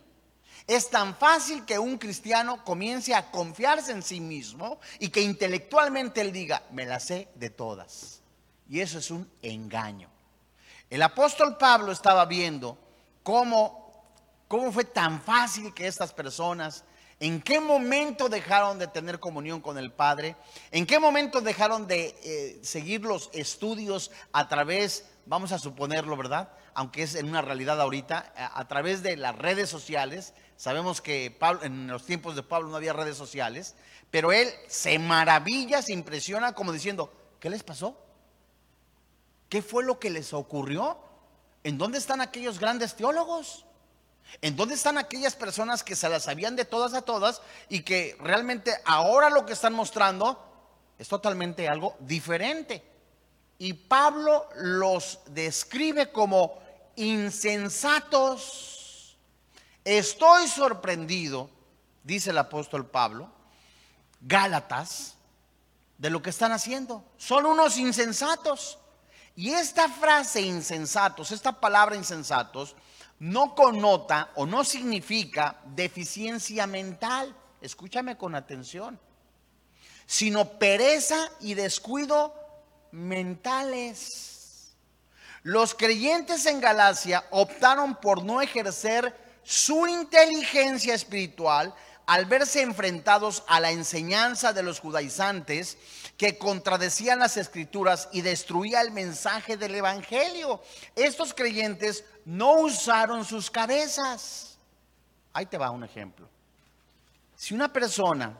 Es 0.66 0.90
tan 0.90 1.14
fácil 1.16 1.64
que 1.64 1.78
un 1.78 1.98
cristiano 1.98 2.64
comience 2.64 3.14
a 3.14 3.30
confiarse 3.30 3.92
en 3.92 4.02
sí 4.02 4.20
mismo 4.20 4.80
y 4.98 5.10
que 5.10 5.20
intelectualmente 5.20 6.20
él 6.20 6.32
diga, 6.32 6.62
me 6.70 6.86
la 6.86 6.98
sé 6.98 7.28
de 7.34 7.50
todas. 7.50 8.22
Y 8.68 8.80
eso 8.80 8.98
es 8.98 9.10
un 9.10 9.30
engaño. 9.42 10.08
El 10.88 11.02
apóstol 11.02 11.58
Pablo 11.58 11.92
estaba 11.92 12.24
viendo 12.24 12.78
cómo 13.22 13.84
¿Cómo 14.48 14.70
fue 14.70 14.84
tan 14.84 15.20
fácil 15.20 15.72
que 15.72 15.86
estas 15.86 16.12
personas, 16.12 16.84
en 17.26 17.40
qué 17.40 17.58
momento 17.58 18.28
dejaron 18.28 18.78
de 18.78 18.86
tener 18.86 19.18
comunión 19.18 19.62
con 19.62 19.78
el 19.78 19.90
Padre? 19.90 20.36
¿En 20.70 20.84
qué 20.84 20.98
momento 20.98 21.40
dejaron 21.40 21.86
de 21.86 22.14
eh, 22.22 22.58
seguir 22.62 23.00
los 23.00 23.30
estudios 23.32 24.10
a 24.30 24.46
través, 24.46 25.06
vamos 25.24 25.50
a 25.52 25.58
suponerlo, 25.58 26.18
¿verdad? 26.18 26.50
Aunque 26.74 27.02
es 27.02 27.14
en 27.14 27.26
una 27.26 27.40
realidad 27.40 27.80
ahorita, 27.80 28.34
a, 28.36 28.68
través 28.68 29.02
de 29.02 29.16
las 29.16 29.34
redes 29.38 29.70
sociales. 29.70 30.34
Sabemos 30.58 31.00
que 31.00 31.38
en 31.62 31.86
los 31.86 32.04
tiempos 32.04 32.36
de 32.36 32.42
Pablo 32.42 32.68
no 32.68 32.76
había 32.76 32.92
redes 32.92 33.16
sociales, 33.16 33.74
pero 34.10 34.30
él 34.30 34.50
se 34.68 34.98
maravilla, 34.98 35.80
se 35.80 35.94
impresiona 35.94 36.52
como 36.52 36.72
diciendo, 36.72 37.10
¿qué 37.40 37.48
les 37.48 37.62
pasó? 37.62 37.96
¿Qué 39.48 39.62
fue 39.62 39.82
lo 39.82 39.98
que 39.98 40.10
les 40.10 40.34
ocurrió? 40.34 40.98
¿En 41.62 41.78
dónde 41.78 41.96
están 41.96 42.20
aquellos 42.20 42.58
grandes 42.58 42.96
teólogos? 42.96 43.63
¿En 44.42 44.56
dónde 44.56 44.74
están 44.74 44.98
aquellas 44.98 45.34
personas 45.34 45.82
que 45.82 45.96
se 45.96 46.08
las 46.08 46.24
sabían 46.24 46.56
de 46.56 46.64
todas 46.64 46.94
a 46.94 47.02
todas 47.02 47.40
y 47.68 47.82
que 47.82 48.16
realmente 48.20 48.74
ahora 48.84 49.30
lo 49.30 49.46
que 49.46 49.52
están 49.52 49.72
mostrando 49.74 50.38
es 50.98 51.08
totalmente 51.08 51.68
algo 51.68 51.96
diferente? 52.00 52.82
Y 53.58 53.72
Pablo 53.74 54.48
los 54.56 55.20
describe 55.26 56.10
como 56.10 56.58
insensatos. 56.96 58.74
Estoy 59.84 60.48
sorprendido, 60.48 61.50
dice 62.02 62.30
el 62.30 62.38
apóstol 62.38 62.86
Pablo, 62.86 63.30
Gálatas, 64.20 65.14
de 65.98 66.10
lo 66.10 66.22
que 66.22 66.30
están 66.30 66.52
haciendo. 66.52 67.04
Son 67.16 67.46
unos 67.46 67.76
insensatos. 67.78 68.78
Y 69.36 69.50
esta 69.50 69.88
frase 69.88 70.40
insensatos, 70.42 71.32
esta 71.32 71.60
palabra 71.60 71.96
insensatos, 71.96 72.76
no 73.24 73.54
connota 73.54 74.32
o 74.34 74.44
no 74.44 74.64
significa 74.64 75.56
deficiencia 75.64 76.66
mental. 76.66 77.34
Escúchame 77.62 78.18
con 78.18 78.34
atención. 78.34 79.00
Sino 80.04 80.58
pereza 80.58 81.30
y 81.40 81.54
descuido 81.54 82.34
mentales. 82.92 84.74
Los 85.42 85.74
creyentes 85.74 86.44
en 86.44 86.60
Galacia 86.60 87.24
optaron 87.30 87.94
por 87.94 88.22
no 88.22 88.42
ejercer 88.42 89.16
su 89.42 89.86
inteligencia 89.86 90.94
espiritual 90.94 91.74
al 92.04 92.26
verse 92.26 92.60
enfrentados 92.60 93.42
a 93.46 93.58
la 93.58 93.70
enseñanza 93.70 94.52
de 94.52 94.62
los 94.62 94.80
judaizantes 94.80 95.78
que 96.16 96.38
contradecían 96.38 97.18
las 97.18 97.36
escrituras 97.36 98.08
y 98.12 98.22
destruía 98.22 98.80
el 98.80 98.92
mensaje 98.92 99.56
del 99.56 99.74
evangelio. 99.74 100.62
Estos 100.94 101.34
creyentes 101.34 102.04
no 102.24 102.60
usaron 102.60 103.24
sus 103.24 103.50
cabezas. 103.50 104.58
Ahí 105.32 105.46
te 105.46 105.58
va 105.58 105.70
un 105.70 105.84
ejemplo. 105.84 106.28
Si 107.34 107.54
una 107.54 107.72
persona 107.72 108.38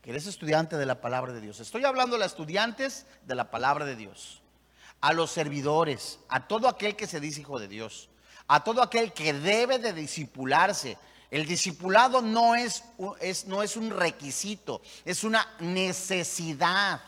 que 0.00 0.10
eres 0.10 0.26
estudiante 0.26 0.76
de 0.76 0.86
la 0.86 1.00
palabra 1.00 1.32
de 1.32 1.40
Dios, 1.40 1.58
estoy 1.58 1.84
hablando 1.84 2.14
a 2.14 2.18
los 2.20 2.28
estudiantes 2.28 3.06
de 3.26 3.34
la 3.34 3.50
palabra 3.50 3.84
de 3.84 3.96
Dios, 3.96 4.40
a 5.00 5.12
los 5.12 5.32
servidores, 5.32 6.20
a 6.28 6.46
todo 6.46 6.68
aquel 6.68 6.94
que 6.94 7.08
se 7.08 7.18
dice 7.18 7.40
hijo 7.40 7.58
de 7.58 7.66
Dios, 7.66 8.08
a 8.46 8.62
todo 8.62 8.82
aquel 8.82 9.12
que 9.12 9.32
debe 9.32 9.80
de 9.80 9.92
disipularse, 9.92 10.96
el 11.30 11.44
discipulado 11.44 12.22
no 12.22 12.54
es, 12.54 12.84
es, 13.20 13.46
no 13.46 13.62
es 13.62 13.76
un 13.76 13.90
requisito, 13.90 14.80
es 15.04 15.24
una 15.24 15.56
necesidad. 15.58 17.00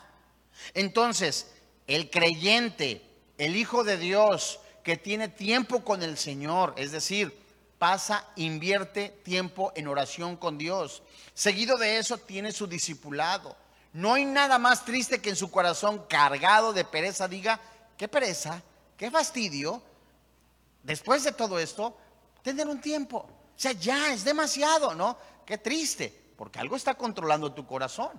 Entonces, 0.74 1.50
el 1.86 2.10
creyente, 2.10 3.02
el 3.38 3.56
Hijo 3.56 3.84
de 3.84 3.96
Dios, 3.96 4.60
que 4.82 4.96
tiene 4.96 5.28
tiempo 5.28 5.84
con 5.84 6.02
el 6.02 6.16
Señor, 6.16 6.74
es 6.76 6.92
decir, 6.92 7.36
pasa, 7.78 8.26
invierte 8.36 9.10
tiempo 9.22 9.72
en 9.76 9.88
oración 9.88 10.36
con 10.36 10.58
Dios. 10.58 11.02
Seguido 11.34 11.76
de 11.76 11.98
eso, 11.98 12.18
tiene 12.18 12.52
su 12.52 12.66
discipulado. 12.66 13.56
No 13.92 14.14
hay 14.14 14.24
nada 14.24 14.58
más 14.58 14.84
triste 14.84 15.20
que 15.20 15.30
en 15.30 15.36
su 15.36 15.50
corazón 15.50 16.04
cargado 16.08 16.72
de 16.72 16.84
pereza 16.84 17.28
diga, 17.28 17.60
qué 17.96 18.08
pereza, 18.08 18.62
qué 18.96 19.10
fastidio. 19.10 19.82
Después 20.82 21.24
de 21.24 21.32
todo 21.32 21.58
esto, 21.58 21.96
tener 22.42 22.66
un 22.66 22.80
tiempo. 22.80 23.18
O 23.18 23.60
sea, 23.60 23.72
ya 23.72 24.12
es 24.12 24.24
demasiado, 24.24 24.94
¿no? 24.94 25.16
Qué 25.44 25.58
triste, 25.58 26.32
porque 26.36 26.58
algo 26.58 26.76
está 26.76 26.94
controlando 26.94 27.52
tu 27.52 27.66
corazón. 27.66 28.10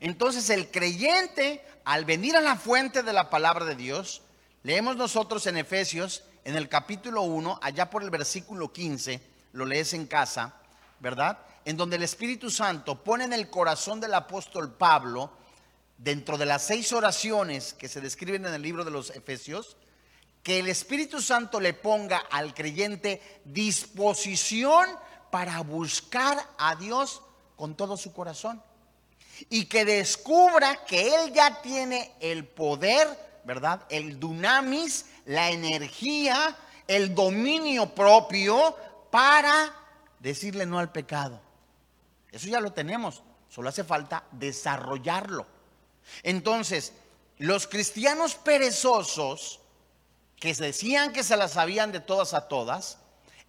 Entonces 0.00 0.50
el 0.50 0.70
creyente, 0.70 1.64
al 1.84 2.04
venir 2.04 2.36
a 2.36 2.40
la 2.40 2.56
fuente 2.56 3.02
de 3.02 3.12
la 3.12 3.30
palabra 3.30 3.64
de 3.64 3.76
Dios, 3.76 4.22
leemos 4.62 4.96
nosotros 4.96 5.46
en 5.46 5.56
Efesios, 5.56 6.24
en 6.44 6.56
el 6.56 6.68
capítulo 6.68 7.22
1, 7.22 7.58
allá 7.62 7.90
por 7.90 8.02
el 8.02 8.10
versículo 8.10 8.72
15, 8.72 9.20
lo 9.52 9.64
lees 9.64 9.94
en 9.94 10.06
casa, 10.06 10.54
¿verdad? 11.00 11.38
En 11.64 11.76
donde 11.76 11.96
el 11.96 12.02
Espíritu 12.02 12.50
Santo 12.50 13.02
pone 13.02 13.24
en 13.24 13.32
el 13.32 13.48
corazón 13.48 14.00
del 14.00 14.14
apóstol 14.14 14.72
Pablo, 14.72 15.30
dentro 15.96 16.36
de 16.36 16.46
las 16.46 16.66
seis 16.66 16.92
oraciones 16.92 17.72
que 17.72 17.88
se 17.88 18.00
describen 18.00 18.44
en 18.46 18.54
el 18.54 18.62
libro 18.62 18.84
de 18.84 18.90
los 18.90 19.10
Efesios, 19.10 19.76
que 20.42 20.58
el 20.58 20.68
Espíritu 20.68 21.22
Santo 21.22 21.60
le 21.60 21.72
ponga 21.72 22.18
al 22.18 22.52
creyente 22.52 23.40
disposición 23.44 24.86
para 25.30 25.60
buscar 25.60 26.38
a 26.58 26.76
Dios 26.76 27.22
con 27.56 27.74
todo 27.74 27.96
su 27.96 28.12
corazón. 28.12 28.62
Y 29.50 29.66
que 29.66 29.84
descubra 29.84 30.84
que 30.84 31.14
Él 31.14 31.32
ya 31.32 31.60
tiene 31.62 32.12
el 32.20 32.46
poder, 32.46 33.08
¿verdad? 33.44 33.82
El 33.88 34.18
dunamis, 34.18 35.06
la 35.26 35.50
energía, 35.50 36.56
el 36.86 37.14
dominio 37.14 37.94
propio 37.94 38.76
para 39.10 39.74
decirle 40.20 40.66
no 40.66 40.78
al 40.78 40.92
pecado. 40.92 41.40
Eso 42.30 42.48
ya 42.48 42.60
lo 42.60 42.72
tenemos, 42.72 43.22
solo 43.48 43.68
hace 43.68 43.84
falta 43.84 44.24
desarrollarlo. 44.32 45.46
Entonces, 46.22 46.92
los 47.38 47.66
cristianos 47.66 48.34
perezosos, 48.34 49.60
que 50.36 50.52
decían 50.54 51.12
que 51.12 51.22
se 51.22 51.36
las 51.36 51.52
sabían 51.52 51.92
de 51.92 52.00
todas 52.00 52.34
a 52.34 52.48
todas, 52.48 52.98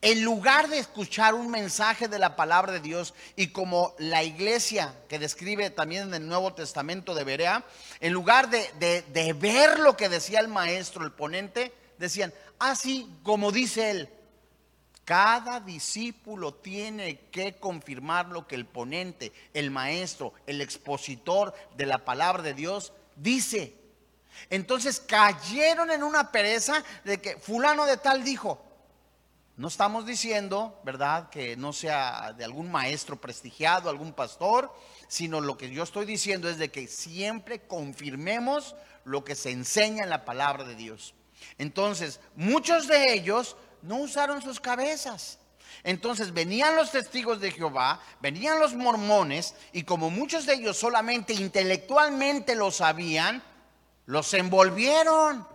en 0.01 0.23
lugar 0.23 0.69
de 0.69 0.77
escuchar 0.77 1.33
un 1.33 1.49
mensaje 1.49 2.07
de 2.07 2.19
la 2.19 2.35
palabra 2.35 2.73
de 2.73 2.79
Dios 2.79 3.13
y 3.35 3.47
como 3.47 3.95
la 3.97 4.23
iglesia 4.23 4.93
que 5.09 5.19
describe 5.19 5.69
también 5.69 6.09
en 6.09 6.13
el 6.13 6.27
Nuevo 6.27 6.53
Testamento 6.53 7.15
de 7.15 7.23
Berea, 7.23 7.63
en 7.99 8.13
lugar 8.13 8.49
de, 8.49 8.67
de 8.79 9.33
ver 9.33 9.79
lo 9.79 9.97
que 9.97 10.09
decía 10.09 10.39
el 10.39 10.47
maestro, 10.47 11.03
el 11.03 11.11
ponente, 11.11 11.73
decían, 11.97 12.33
así 12.59 13.09
ah, 13.09 13.19
como 13.23 13.51
dice 13.51 13.91
él, 13.91 14.09
cada 15.05 15.59
discípulo 15.59 16.55
tiene 16.55 17.19
que 17.29 17.57
confirmar 17.59 18.27
lo 18.27 18.47
que 18.47 18.55
el 18.55 18.65
ponente, 18.65 19.31
el 19.53 19.69
maestro, 19.69 20.33
el 20.47 20.61
expositor 20.61 21.53
de 21.77 21.85
la 21.85 22.03
palabra 22.03 22.41
de 22.41 22.55
Dios 22.55 22.91
dice. 23.15 23.75
Entonces 24.49 24.99
cayeron 24.99 25.91
en 25.91 26.03
una 26.03 26.31
pereza 26.31 26.83
de 27.03 27.21
que 27.21 27.37
fulano 27.37 27.85
de 27.85 27.97
tal 27.97 28.23
dijo. 28.23 28.64
No 29.57 29.69
estamos 29.69 30.05
diciendo, 30.05 30.81
¿verdad?, 30.83 31.29
que 31.29 31.55
no 31.55 31.71
sea 31.71 32.33
de 32.33 32.43
algún 32.43 32.69
maestro 32.69 33.19
prestigiado, 33.21 33.89
algún 33.89 34.11
pastor, 34.11 34.73
sino 35.07 35.39
lo 35.39 35.57
que 35.57 35.69
yo 35.69 35.83
estoy 35.83 36.05
diciendo 36.05 36.49
es 36.49 36.57
de 36.57 36.71
que 36.71 36.87
siempre 36.87 37.61
confirmemos 37.61 38.75
lo 39.05 39.23
que 39.23 39.35
se 39.35 39.51
enseña 39.51 40.03
en 40.03 40.09
la 40.09 40.25
palabra 40.25 40.65
de 40.65 40.75
Dios. 40.75 41.13
Entonces, 41.57 42.19
muchos 42.35 42.87
de 42.87 43.13
ellos 43.13 43.55
no 43.81 43.97
usaron 43.97 44.41
sus 44.41 44.59
cabezas. 44.59 45.39
Entonces 45.83 46.33
venían 46.33 46.75
los 46.75 46.91
testigos 46.91 47.39
de 47.39 47.51
Jehová, 47.51 48.01
venían 48.19 48.59
los 48.59 48.73
mormones, 48.73 49.55
y 49.71 49.83
como 49.83 50.09
muchos 50.09 50.45
de 50.45 50.55
ellos 50.55 50.77
solamente 50.77 51.33
intelectualmente 51.33 52.55
lo 52.55 52.71
sabían, 52.71 53.43
los 54.05 54.33
envolvieron. 54.33 55.54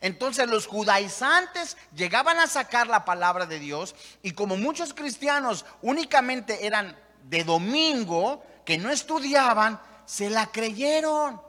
Entonces 0.00 0.48
los 0.48 0.66
judaizantes 0.66 1.76
llegaban 1.94 2.38
a 2.38 2.46
sacar 2.46 2.86
la 2.86 3.04
palabra 3.04 3.46
de 3.46 3.58
Dios 3.58 3.94
y 4.22 4.32
como 4.32 4.56
muchos 4.56 4.94
cristianos 4.94 5.64
únicamente 5.82 6.66
eran 6.66 6.96
de 7.24 7.44
domingo, 7.44 8.44
que 8.64 8.78
no 8.78 8.90
estudiaban, 8.90 9.80
se 10.06 10.30
la 10.30 10.46
creyeron. 10.46 11.40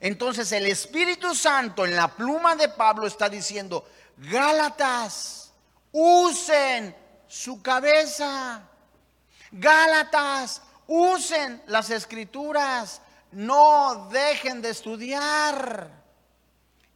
Entonces 0.00 0.50
el 0.52 0.66
Espíritu 0.66 1.34
Santo 1.34 1.84
en 1.84 1.96
la 1.96 2.08
pluma 2.08 2.56
de 2.56 2.68
Pablo 2.68 3.06
está 3.06 3.28
diciendo, 3.28 3.86
Gálatas, 4.16 5.52
usen 5.90 6.96
su 7.28 7.62
cabeza. 7.62 8.62
Gálatas, 9.50 10.62
usen 10.86 11.62
las 11.66 11.90
escrituras 11.90 13.02
no 13.32 14.08
dejen 14.10 14.62
de 14.62 14.70
estudiar. 14.70 16.01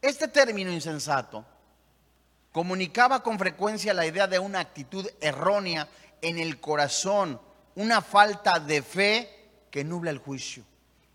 Este 0.07 0.29
término 0.29 0.71
insensato 0.71 1.45
comunicaba 2.53 3.25
con 3.25 3.41
frecuencia 3.41 3.93
la 3.93 4.07
idea 4.07 4.29
de 4.29 4.39
una 4.39 4.61
actitud 4.61 5.05
errónea 5.21 5.89
en 6.23 6.39
el 6.39 6.61
corazón, 6.61 7.41
una 7.75 8.01
falta 8.01 8.61
de 8.61 8.83
fe 8.83 9.49
que 9.69 9.83
nubla 9.83 10.13
el 10.13 10.19
juicio. 10.19 10.63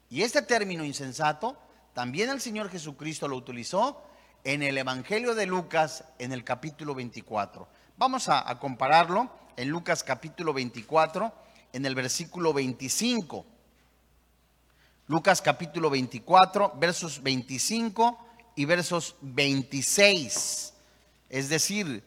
Y 0.09 0.23
este 0.23 0.41
término 0.41 0.83
insensato 0.83 1.57
también 1.93 2.29
el 2.31 2.41
Señor 2.41 2.69
Jesucristo 2.69 3.29
lo 3.29 3.37
utilizó 3.37 4.03
en 4.43 4.61
el 4.61 4.77
Evangelio 4.77 5.35
de 5.35 5.45
Lucas 5.45 6.03
en 6.19 6.33
el 6.33 6.43
capítulo 6.43 6.93
24. 6.93 7.69
Vamos 7.95 8.27
a, 8.27 8.49
a 8.49 8.59
compararlo 8.59 9.31
en 9.55 9.69
Lucas 9.69 10.03
capítulo 10.03 10.51
24 10.51 11.33
en 11.71 11.85
el 11.85 11.95
versículo 11.95 12.51
25. 12.51 13.45
Lucas 15.07 15.41
capítulo 15.41 15.89
24, 15.89 16.73
versos 16.75 17.23
25 17.23 18.30
y 18.61 18.65
versos 18.65 19.15
26. 19.21 20.73
Es 21.29 21.49
decir, 21.49 22.03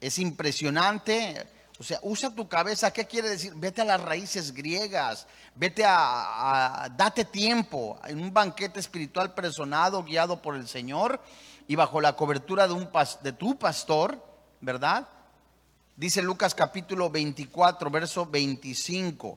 es 0.00 0.18
impresionante. 0.20 1.44
O 1.80 1.82
sea, 1.82 1.98
usa 2.02 2.32
tu 2.32 2.46
cabeza. 2.46 2.92
¿Qué 2.92 3.04
quiere 3.04 3.30
decir? 3.30 3.52
Vete 3.56 3.82
a 3.82 3.84
las 3.84 4.00
raíces 4.00 4.54
griegas. 4.54 5.26
Vete 5.56 5.82
a, 5.84 6.88
date 6.96 7.24
tiempo 7.24 7.98
en 8.04 8.20
un 8.20 8.32
banquete 8.32 8.78
espiritual 8.78 9.34
personado, 9.34 10.04
guiado 10.04 10.40
por 10.40 10.54
el 10.54 10.68
Señor 10.68 11.20
y 11.66 11.74
bajo 11.74 12.00
la 12.00 12.14
cobertura 12.14 12.68
de, 12.68 12.74
un, 12.74 12.88
de 13.22 13.32
tu 13.32 13.58
pastor, 13.58 14.24
¿verdad? 14.60 15.08
Dice 15.96 16.22
Lucas 16.22 16.54
capítulo 16.54 17.10
24, 17.10 17.90
verso 17.90 18.24
25. 18.24 19.36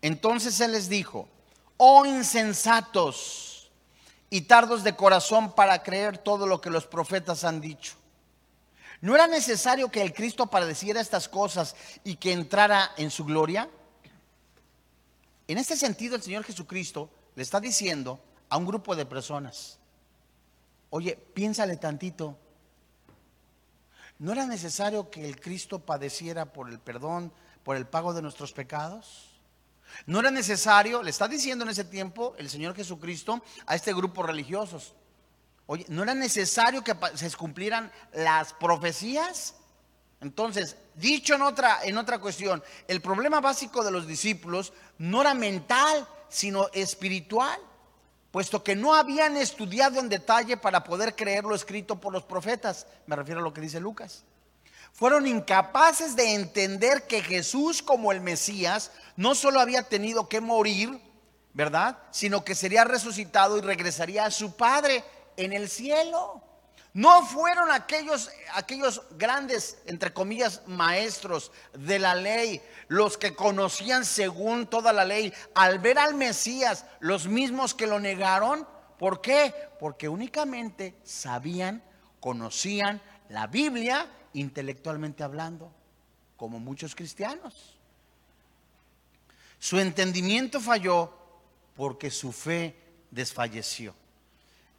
Entonces 0.00 0.58
él 0.60 0.72
les 0.72 0.88
dijo, 0.88 1.28
oh 1.76 2.06
insensatos 2.06 3.49
y 4.30 4.42
tardos 4.42 4.84
de 4.84 4.94
corazón 4.94 5.52
para 5.54 5.82
creer 5.82 6.16
todo 6.16 6.46
lo 6.46 6.60
que 6.60 6.70
los 6.70 6.86
profetas 6.86 7.42
han 7.42 7.60
dicho. 7.60 7.94
¿No 9.00 9.14
era 9.14 9.26
necesario 9.26 9.90
que 9.90 10.02
el 10.02 10.14
Cristo 10.14 10.46
padeciera 10.46 11.00
estas 11.00 11.28
cosas 11.28 11.74
y 12.04 12.16
que 12.16 12.32
entrara 12.32 12.92
en 12.96 13.10
su 13.10 13.24
gloria? 13.24 13.68
En 15.48 15.58
este 15.58 15.76
sentido, 15.76 16.14
el 16.14 16.22
Señor 16.22 16.44
Jesucristo 16.44 17.10
le 17.34 17.42
está 17.42 17.60
diciendo 17.60 18.20
a 18.48 18.56
un 18.56 18.66
grupo 18.66 18.94
de 18.94 19.06
personas, 19.06 19.78
oye, 20.90 21.16
piénsale 21.16 21.76
tantito, 21.76 22.36
¿no 24.18 24.32
era 24.32 24.46
necesario 24.46 25.10
que 25.10 25.26
el 25.26 25.40
Cristo 25.40 25.80
padeciera 25.80 26.52
por 26.52 26.68
el 26.68 26.78
perdón, 26.78 27.32
por 27.64 27.76
el 27.76 27.86
pago 27.86 28.12
de 28.12 28.22
nuestros 28.22 28.52
pecados? 28.52 29.29
No 30.06 30.20
era 30.20 30.30
necesario, 30.30 31.02
le 31.02 31.10
está 31.10 31.28
diciendo 31.28 31.64
en 31.64 31.70
ese 31.70 31.84
tiempo 31.84 32.34
el 32.38 32.50
Señor 32.50 32.74
Jesucristo 32.74 33.42
a 33.66 33.74
este 33.74 33.92
grupo 33.92 34.22
religiosos, 34.22 34.94
oye, 35.66 35.84
¿no 35.88 36.02
era 36.02 36.14
necesario 36.14 36.82
que 36.82 36.96
se 37.14 37.30
cumplieran 37.36 37.92
las 38.12 38.52
profecías? 38.52 39.54
Entonces, 40.20 40.76
dicho 40.94 41.34
en 41.34 41.42
otra, 41.42 41.78
en 41.82 41.96
otra 41.96 42.18
cuestión, 42.18 42.62
el 42.88 43.00
problema 43.00 43.40
básico 43.40 43.82
de 43.82 43.90
los 43.90 44.06
discípulos 44.06 44.72
no 44.98 45.22
era 45.22 45.32
mental, 45.32 46.06
sino 46.28 46.68
espiritual, 46.72 47.58
puesto 48.30 48.62
que 48.62 48.76
no 48.76 48.94
habían 48.94 49.36
estudiado 49.36 49.98
en 49.98 50.08
detalle 50.08 50.56
para 50.56 50.84
poder 50.84 51.16
creer 51.16 51.44
lo 51.44 51.54
escrito 51.54 52.00
por 52.00 52.12
los 52.12 52.24
profetas. 52.24 52.86
Me 53.06 53.16
refiero 53.16 53.40
a 53.40 53.42
lo 53.42 53.54
que 53.54 53.62
dice 53.62 53.80
Lucas. 53.80 54.24
Fueron 54.92 55.26
incapaces 55.26 56.16
de 56.16 56.34
entender 56.34 57.06
que 57.06 57.22
Jesús 57.22 57.82
como 57.82 58.12
el 58.12 58.20
Mesías 58.20 58.90
no 59.16 59.34
solo 59.34 59.60
había 59.60 59.82
tenido 59.82 60.28
que 60.28 60.40
morir, 60.40 61.00
¿verdad? 61.54 61.98
Sino 62.10 62.44
que 62.44 62.54
sería 62.54 62.84
resucitado 62.84 63.58
y 63.58 63.62
regresaría 63.62 64.26
a 64.26 64.30
su 64.30 64.56
Padre 64.56 65.04
en 65.36 65.52
el 65.52 65.68
cielo. 65.68 66.42
No 66.92 67.24
fueron 67.24 67.70
aquellos, 67.70 68.30
aquellos 68.52 69.02
grandes, 69.12 69.78
entre 69.86 70.12
comillas, 70.12 70.62
maestros 70.66 71.52
de 71.72 72.00
la 72.00 72.16
ley, 72.16 72.60
los 72.88 73.16
que 73.16 73.34
conocían 73.34 74.04
según 74.04 74.66
toda 74.66 74.92
la 74.92 75.04
ley, 75.04 75.32
al 75.54 75.78
ver 75.78 76.00
al 76.00 76.14
Mesías, 76.14 76.84
los 76.98 77.28
mismos 77.28 77.74
que 77.74 77.86
lo 77.86 78.00
negaron. 78.00 78.66
¿Por 78.98 79.20
qué? 79.20 79.54
Porque 79.78 80.08
únicamente 80.08 80.96
sabían, 81.04 81.82
conocían 82.18 83.00
la 83.28 83.46
Biblia 83.46 84.08
intelectualmente 84.32 85.22
hablando, 85.22 85.72
como 86.36 86.58
muchos 86.58 86.94
cristianos. 86.94 87.76
Su 89.58 89.78
entendimiento 89.78 90.60
falló 90.60 91.12
porque 91.76 92.10
su 92.10 92.32
fe 92.32 92.76
desfalleció. 93.10 93.94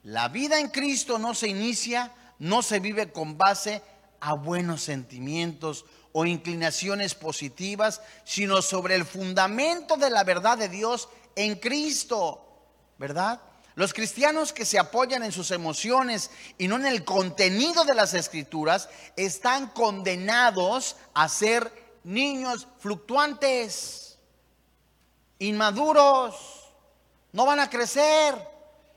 La 0.04 0.30
vida 0.30 0.60
en 0.60 0.70
Cristo 0.70 1.20
no 1.20 1.36
se 1.36 1.48
inicia, 1.48 2.12
no 2.40 2.62
se 2.64 2.80
vive 2.80 3.12
con 3.12 3.38
base 3.38 3.84
a 4.20 4.34
buenos 4.34 4.82
sentimientos 4.82 5.86
o 6.14 6.26
inclinaciones 6.26 7.16
positivas, 7.16 8.02
sino 8.24 8.62
sobre 8.62 8.96
el 8.96 9.06
fundamento 9.06 9.98
de 9.98 10.10
la 10.10 10.24
verdad 10.24 10.58
de 10.58 10.70
Dios 10.70 11.10
en 11.36 11.56
Cristo, 11.56 12.44
¿verdad? 12.98 13.42
Los 13.76 13.94
cristianos 13.94 14.52
que 14.52 14.66
se 14.66 14.78
apoyan 14.78 15.24
en 15.24 15.32
sus 15.32 15.52
emociones 15.52 16.30
y 16.58 16.68
no 16.68 16.76
en 16.76 16.86
el 16.86 17.06
contenido 17.06 17.86
de 17.86 17.96
las 17.96 18.14
escrituras 18.14 18.90
están 19.16 19.70
condenados 19.70 20.98
a 21.14 21.30
ser 21.30 22.00
niños 22.04 22.68
fluctuantes, 22.80 24.18
inmaduros, 25.40 26.62
no 27.32 27.46
van 27.46 27.60
a 27.60 27.70
crecer. 27.70 28.36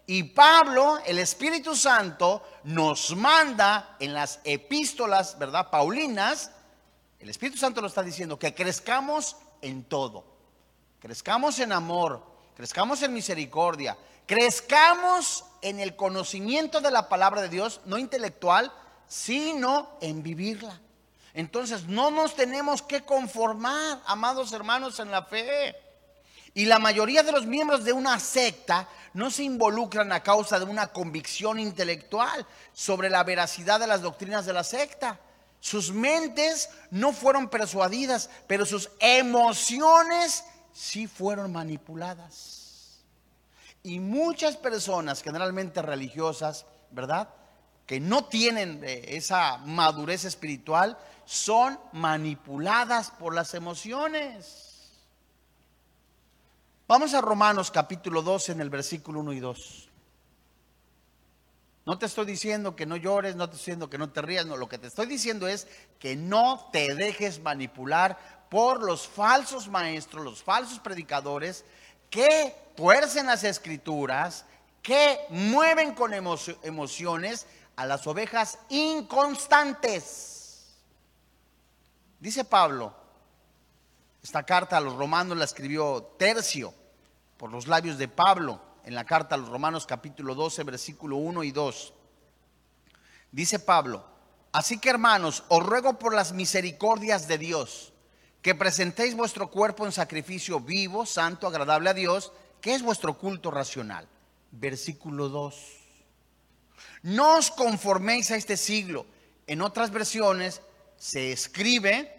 Y 0.06 0.24
Pablo, 0.24 0.98
el 1.06 1.18
Espíritu 1.18 1.74
Santo, 1.74 2.42
nos 2.64 3.16
manda 3.16 3.96
en 4.00 4.12
las 4.12 4.40
epístolas, 4.44 5.38
¿verdad? 5.38 5.70
Paulinas, 5.70 6.50
el 7.20 7.30
Espíritu 7.30 7.58
Santo 7.58 7.80
lo 7.80 7.86
está 7.86 8.02
diciendo, 8.02 8.38
que 8.38 8.54
crezcamos 8.54 9.36
en 9.62 9.84
todo. 9.84 10.24
Crezcamos 11.00 11.58
en 11.58 11.72
amor, 11.72 12.22
crezcamos 12.54 13.02
en 13.02 13.14
misericordia, 13.14 13.96
crezcamos 14.26 15.44
en 15.62 15.80
el 15.80 15.96
conocimiento 15.96 16.80
de 16.80 16.90
la 16.90 17.08
palabra 17.08 17.40
de 17.42 17.48
Dios, 17.48 17.80
no 17.84 17.98
intelectual, 17.98 18.72
sino 19.08 19.96
en 20.00 20.22
vivirla. 20.22 20.80
Entonces 21.32 21.84
no 21.88 22.10
nos 22.10 22.36
tenemos 22.36 22.82
que 22.82 23.02
conformar, 23.02 24.00
amados 24.06 24.52
hermanos, 24.52 25.00
en 25.00 25.10
la 25.10 25.24
fe. 25.24 25.74
Y 26.54 26.66
la 26.66 26.78
mayoría 26.78 27.24
de 27.24 27.32
los 27.32 27.46
miembros 27.46 27.84
de 27.84 27.92
una 27.92 28.20
secta 28.20 28.88
no 29.12 29.30
se 29.30 29.42
involucran 29.42 30.12
a 30.12 30.22
causa 30.22 30.58
de 30.58 30.64
una 30.64 30.88
convicción 30.88 31.58
intelectual 31.58 32.46
sobre 32.72 33.10
la 33.10 33.24
veracidad 33.24 33.80
de 33.80 33.88
las 33.88 34.02
doctrinas 34.02 34.46
de 34.46 34.52
la 34.52 34.62
secta. 34.62 35.18
Sus 35.58 35.92
mentes 35.92 36.68
no 36.90 37.12
fueron 37.12 37.48
persuadidas, 37.48 38.30
pero 38.46 38.66
sus 38.66 38.90
emociones 39.00 40.44
sí 40.72 41.06
fueron 41.08 41.52
manipuladas. 41.52 42.73
Y 43.86 44.00
muchas 44.00 44.56
personas, 44.56 45.22
generalmente 45.22 45.82
religiosas, 45.82 46.64
¿verdad? 46.90 47.28
Que 47.86 48.00
no 48.00 48.24
tienen 48.24 48.80
esa 48.82 49.58
madurez 49.58 50.24
espiritual, 50.24 50.96
son 51.26 51.78
manipuladas 51.92 53.10
por 53.10 53.34
las 53.34 53.52
emociones. 53.52 54.90
Vamos 56.88 57.12
a 57.12 57.20
Romanos 57.20 57.70
capítulo 57.70 58.22
12 58.22 58.52
en 58.52 58.62
el 58.62 58.70
versículo 58.70 59.20
1 59.20 59.34
y 59.34 59.40
2. 59.40 59.88
No 61.84 61.98
te 61.98 62.06
estoy 62.06 62.24
diciendo 62.24 62.74
que 62.74 62.86
no 62.86 62.96
llores, 62.96 63.36
no 63.36 63.50
te 63.50 63.56
estoy 63.56 63.72
diciendo 63.72 63.90
que 63.90 63.98
no 63.98 64.08
te 64.08 64.22
rías, 64.22 64.46
no, 64.46 64.56
lo 64.56 64.66
que 64.66 64.78
te 64.78 64.86
estoy 64.86 65.04
diciendo 65.04 65.46
es 65.46 65.66
que 65.98 66.16
no 66.16 66.70
te 66.72 66.94
dejes 66.94 67.42
manipular 67.42 68.46
por 68.48 68.82
los 68.82 69.06
falsos 69.06 69.68
maestros, 69.68 70.24
los 70.24 70.42
falsos 70.42 70.78
predicadores 70.78 71.66
que 72.14 72.54
tuercen 72.76 73.26
las 73.26 73.42
escrituras, 73.42 74.44
que 74.80 75.18
mueven 75.30 75.96
con 75.96 76.14
emociones 76.14 77.48
a 77.74 77.86
las 77.86 78.06
ovejas 78.06 78.56
inconstantes. 78.68 80.76
Dice 82.20 82.44
Pablo, 82.44 82.94
esta 84.22 84.44
carta 84.44 84.76
a 84.76 84.80
los 84.80 84.94
romanos 84.94 85.36
la 85.36 85.44
escribió 85.44 86.14
Tercio 86.16 86.72
por 87.36 87.50
los 87.50 87.66
labios 87.66 87.98
de 87.98 88.06
Pablo 88.06 88.60
en 88.84 88.94
la 88.94 89.04
carta 89.04 89.34
a 89.34 89.38
los 89.38 89.48
romanos 89.48 89.84
capítulo 89.84 90.36
12 90.36 90.62
versículo 90.62 91.16
1 91.16 91.42
y 91.42 91.50
2. 91.50 91.94
Dice 93.32 93.58
Pablo, 93.58 94.04
así 94.52 94.78
que 94.78 94.90
hermanos, 94.90 95.42
os 95.48 95.66
ruego 95.66 95.98
por 95.98 96.14
las 96.14 96.30
misericordias 96.30 97.26
de 97.26 97.38
Dios 97.38 97.93
que 98.44 98.54
presentéis 98.54 99.16
vuestro 99.16 99.50
cuerpo 99.50 99.84
en 99.86 99.92
sacrificio 99.92 100.60
vivo, 100.60 101.06
santo, 101.06 101.46
agradable 101.46 101.88
a 101.88 101.94
Dios, 101.94 102.30
que 102.60 102.74
es 102.74 102.82
vuestro 102.82 103.16
culto 103.16 103.50
racional. 103.50 104.06
Versículo 104.50 105.30
2. 105.30 105.54
No 107.04 107.38
os 107.38 107.50
conforméis 107.50 108.30
a 108.30 108.36
este 108.36 108.58
siglo. 108.58 109.06
En 109.46 109.62
otras 109.62 109.90
versiones 109.90 110.60
se 110.98 111.32
escribe, 111.32 112.14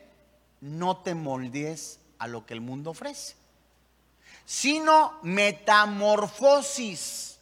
no 0.61 0.97
te 0.97 1.13
moldees 1.13 1.99
a 2.17 2.27
lo 2.27 2.47
que 2.47 2.55
el 2.55 2.61
mundo 2.61 2.89
ofrece, 2.89 3.35
sino 4.45 5.19
metamorfosis. 5.21 7.38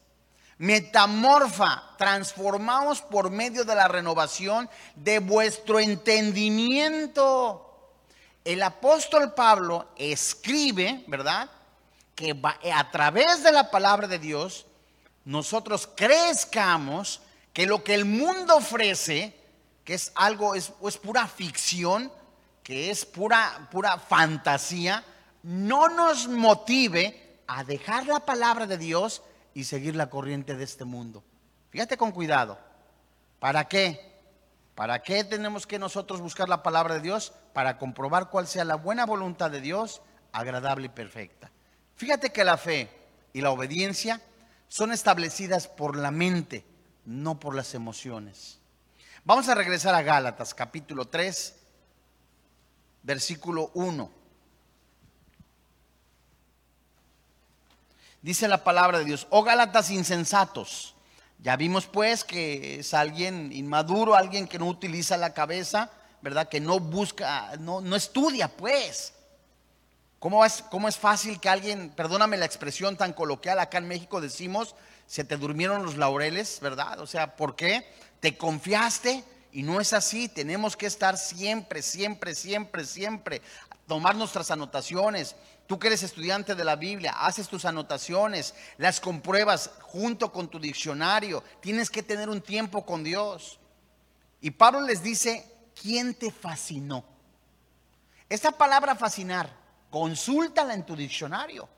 Metamorfa, 0.57 1.95
transformaos 1.97 3.01
por 3.01 3.31
medio 3.31 3.63
de 3.63 3.75
la 3.75 3.87
renovación 3.87 4.69
de 4.95 5.19
vuestro 5.19 5.79
entendimiento. 5.79 7.69
El 8.43 8.61
apóstol 8.61 9.33
Pablo 9.33 9.87
escribe, 9.95 11.03
¿verdad? 11.07 11.49
Que 12.15 12.39
a 12.73 12.91
través 12.91 13.43
de 13.43 13.51
la 13.51 13.71
palabra 13.71 14.07
de 14.07 14.19
Dios 14.19 14.65
nosotros 15.25 15.89
crezcamos 15.95 17.21
que 17.53 17.65
lo 17.65 17.83
que 17.83 17.93
el 17.93 18.05
mundo 18.05 18.57
ofrece, 18.57 19.33
que 19.85 19.93
es 19.93 20.11
algo, 20.15 20.55
es, 20.55 20.73
es 20.85 20.97
pura 20.97 21.27
ficción, 21.27 22.11
que 22.63 22.89
es 22.89 23.05
pura, 23.05 23.67
pura 23.71 23.97
fantasía, 23.97 25.03
no 25.43 25.89
nos 25.89 26.27
motive 26.27 27.39
a 27.47 27.63
dejar 27.63 28.07
la 28.07 28.21
palabra 28.21 28.67
de 28.67 28.77
Dios 28.77 29.21
y 29.53 29.65
seguir 29.65 29.95
la 29.95 30.09
corriente 30.09 30.55
de 30.55 30.63
este 30.63 30.85
mundo. 30.85 31.23
Fíjate 31.69 31.97
con 31.97 32.11
cuidado. 32.11 32.57
¿Para 33.39 33.67
qué? 33.67 34.12
¿Para 34.75 35.03
qué 35.03 35.23
tenemos 35.23 35.67
que 35.67 35.77
nosotros 35.77 36.19
buscar 36.19 36.49
la 36.49 36.63
palabra 36.63 36.95
de 36.95 37.01
Dios? 37.01 37.33
Para 37.53 37.77
comprobar 37.77 38.29
cuál 38.29 38.47
sea 38.47 38.65
la 38.65 38.75
buena 38.75 39.05
voluntad 39.05 39.51
de 39.51 39.61
Dios, 39.61 40.01
agradable 40.31 40.87
y 40.87 40.89
perfecta. 40.89 41.51
Fíjate 41.95 42.31
que 42.31 42.43
la 42.43 42.57
fe 42.57 42.89
y 43.33 43.41
la 43.41 43.51
obediencia 43.51 44.21
son 44.67 44.91
establecidas 44.91 45.67
por 45.67 45.95
la 45.95 46.09
mente, 46.09 46.65
no 47.05 47.39
por 47.39 47.55
las 47.55 47.75
emociones. 47.75 48.59
Vamos 49.25 49.47
a 49.47 49.55
regresar 49.55 49.93
a 49.93 50.01
Gálatas 50.01 50.55
capítulo 50.55 51.05
3, 51.05 51.55
versículo 53.03 53.69
1. 53.75 54.11
Dice 58.23 58.47
la 58.47 58.63
palabra 58.63 58.99
de 58.99 59.05
Dios, 59.05 59.27
oh 59.29 59.43
Gálatas 59.43 59.91
insensatos. 59.91 60.95
Ya 61.43 61.57
vimos 61.57 61.87
pues 61.87 62.23
que 62.23 62.79
es 62.79 62.93
alguien 62.93 63.51
inmaduro, 63.51 64.15
alguien 64.15 64.47
que 64.47 64.57
no 64.57 64.65
utiliza 64.65 65.17
la 65.17 65.33
cabeza, 65.33 65.91
¿verdad? 66.21 66.47
Que 66.47 66.61
no 66.61 66.79
busca, 66.79 67.51
no, 67.59 67.81
no 67.81 67.97
estudia 67.97 68.47
pues. 68.47 69.11
¿Cómo 70.19 70.45
es, 70.45 70.63
¿Cómo 70.71 70.87
es 70.87 70.95
fácil 70.97 71.41
que 71.41 71.49
alguien, 71.49 71.89
perdóname 71.89 72.37
la 72.37 72.45
expresión 72.45 72.95
tan 72.95 73.11
coloquial, 73.11 73.59
acá 73.59 73.79
en 73.79 73.89
México 73.89 74.21
decimos, 74.21 74.73
se 75.05 75.25
te 75.25 75.35
durmieron 75.35 75.83
los 75.83 75.97
laureles, 75.97 76.61
¿verdad? 76.61 77.01
O 77.01 77.07
sea, 77.07 77.35
¿por 77.35 77.57
qué? 77.57 77.85
Te 78.21 78.37
confiaste 78.37 79.25
y 79.51 79.63
no 79.63 79.81
es 79.81 79.91
así. 79.91 80.29
Tenemos 80.29 80.77
que 80.77 80.85
estar 80.85 81.17
siempre, 81.17 81.81
siempre, 81.81 82.35
siempre, 82.35 82.85
siempre, 82.85 83.41
tomar 83.87 84.15
nuestras 84.15 84.51
anotaciones. 84.51 85.35
Tú 85.67 85.79
que 85.79 85.87
eres 85.87 86.03
estudiante 86.03 86.55
de 86.55 86.63
la 86.63 86.75
Biblia, 86.75 87.13
haces 87.17 87.47
tus 87.47 87.65
anotaciones, 87.65 88.53
las 88.77 88.99
compruebas 88.99 89.71
junto 89.81 90.31
con 90.31 90.47
tu 90.49 90.59
diccionario. 90.59 91.43
Tienes 91.61 91.89
que 91.89 92.03
tener 92.03 92.29
un 92.29 92.41
tiempo 92.41 92.85
con 92.85 93.03
Dios. 93.03 93.59
Y 94.41 94.51
Pablo 94.51 94.81
les 94.81 95.01
dice, 95.01 95.45
¿quién 95.81 96.13
te 96.13 96.31
fascinó? 96.31 97.05
Esta 98.29 98.51
palabra 98.51 98.95
fascinar 98.95 99.63
Consúltala 99.93 100.73
en 100.73 100.87
tu 100.87 100.95
diccionario, 100.95 101.69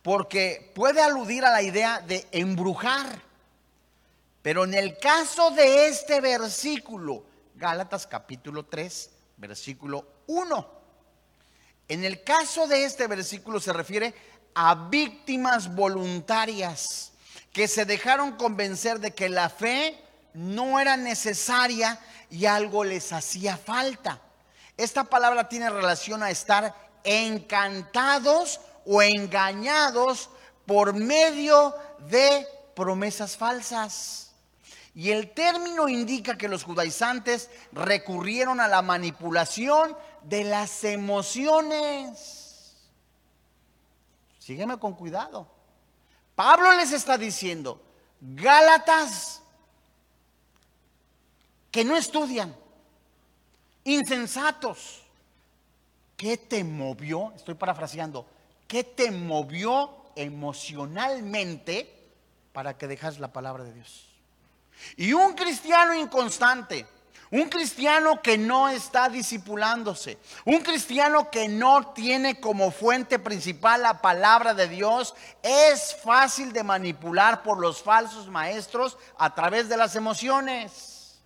porque 0.00 0.70
puede 0.76 1.02
aludir 1.02 1.44
a 1.44 1.50
la 1.50 1.60
idea 1.60 1.98
de 1.98 2.24
embrujar. 2.30 3.20
Pero 4.42 4.62
en 4.62 4.74
el 4.74 4.96
caso 4.96 5.50
de 5.50 5.88
este 5.88 6.20
versículo, 6.20 7.24
Gálatas 7.56 8.06
capítulo 8.06 8.66
3, 8.66 9.10
versículo 9.38 10.06
1, 10.28 10.81
en 11.92 12.04
el 12.04 12.22
caso 12.22 12.66
de 12.66 12.84
este 12.84 13.06
versículo 13.06 13.60
se 13.60 13.72
refiere 13.72 14.14
a 14.54 14.74
víctimas 14.74 15.74
voluntarias 15.74 17.12
que 17.52 17.68
se 17.68 17.84
dejaron 17.84 18.32
convencer 18.32 18.98
de 18.98 19.10
que 19.10 19.28
la 19.28 19.50
fe 19.50 20.02
no 20.32 20.80
era 20.80 20.96
necesaria 20.96 22.00
y 22.30 22.46
algo 22.46 22.82
les 22.82 23.12
hacía 23.12 23.58
falta. 23.58 24.22
Esta 24.78 25.04
palabra 25.04 25.50
tiene 25.50 25.68
relación 25.68 26.22
a 26.22 26.30
estar 26.30 26.74
encantados 27.04 28.60
o 28.86 29.02
engañados 29.02 30.30
por 30.64 30.94
medio 30.94 31.74
de 32.08 32.46
promesas 32.74 33.36
falsas. 33.36 34.30
Y 34.94 35.10
el 35.10 35.30
término 35.32 35.90
indica 35.90 36.38
que 36.38 36.48
los 36.48 36.64
judaizantes 36.64 37.50
recurrieron 37.72 38.60
a 38.60 38.68
la 38.68 38.80
manipulación 38.80 39.94
de 40.24 40.44
las 40.44 40.84
emociones. 40.84 42.76
Sígueme 44.38 44.78
con 44.78 44.94
cuidado. 44.94 45.46
Pablo 46.34 46.72
les 46.72 46.92
está 46.92 47.18
diciendo, 47.18 47.80
Gálatas, 48.20 49.42
que 51.70 51.84
no 51.84 51.96
estudian, 51.96 52.54
insensatos, 53.84 55.02
¿Qué 56.22 56.36
te 56.36 56.62
movió? 56.62 57.32
Estoy 57.34 57.56
parafraseando. 57.56 58.24
¿Qué 58.68 58.84
te 58.84 59.10
movió 59.10 59.90
emocionalmente 60.14 61.92
para 62.52 62.78
que 62.78 62.86
dejas 62.86 63.18
la 63.18 63.32
palabra 63.32 63.64
de 63.64 63.72
Dios? 63.72 64.06
Y 64.96 65.14
un 65.14 65.34
cristiano 65.34 65.92
inconstante, 65.92 66.86
un 67.32 67.48
cristiano 67.48 68.20
que 68.20 68.36
no 68.36 68.68
está 68.68 69.08
disipulándose, 69.08 70.18
un 70.44 70.58
cristiano 70.58 71.30
que 71.30 71.48
no 71.48 71.88
tiene 71.94 72.38
como 72.38 72.70
fuente 72.70 73.18
principal 73.18 73.82
la 73.82 74.02
palabra 74.02 74.52
de 74.52 74.68
Dios, 74.68 75.14
es 75.42 75.96
fácil 76.04 76.52
de 76.52 76.62
manipular 76.62 77.42
por 77.42 77.58
los 77.58 77.82
falsos 77.82 78.28
maestros 78.28 78.98
a 79.16 79.34
través 79.34 79.70
de 79.70 79.78
las 79.78 79.96
emociones. 79.96 81.22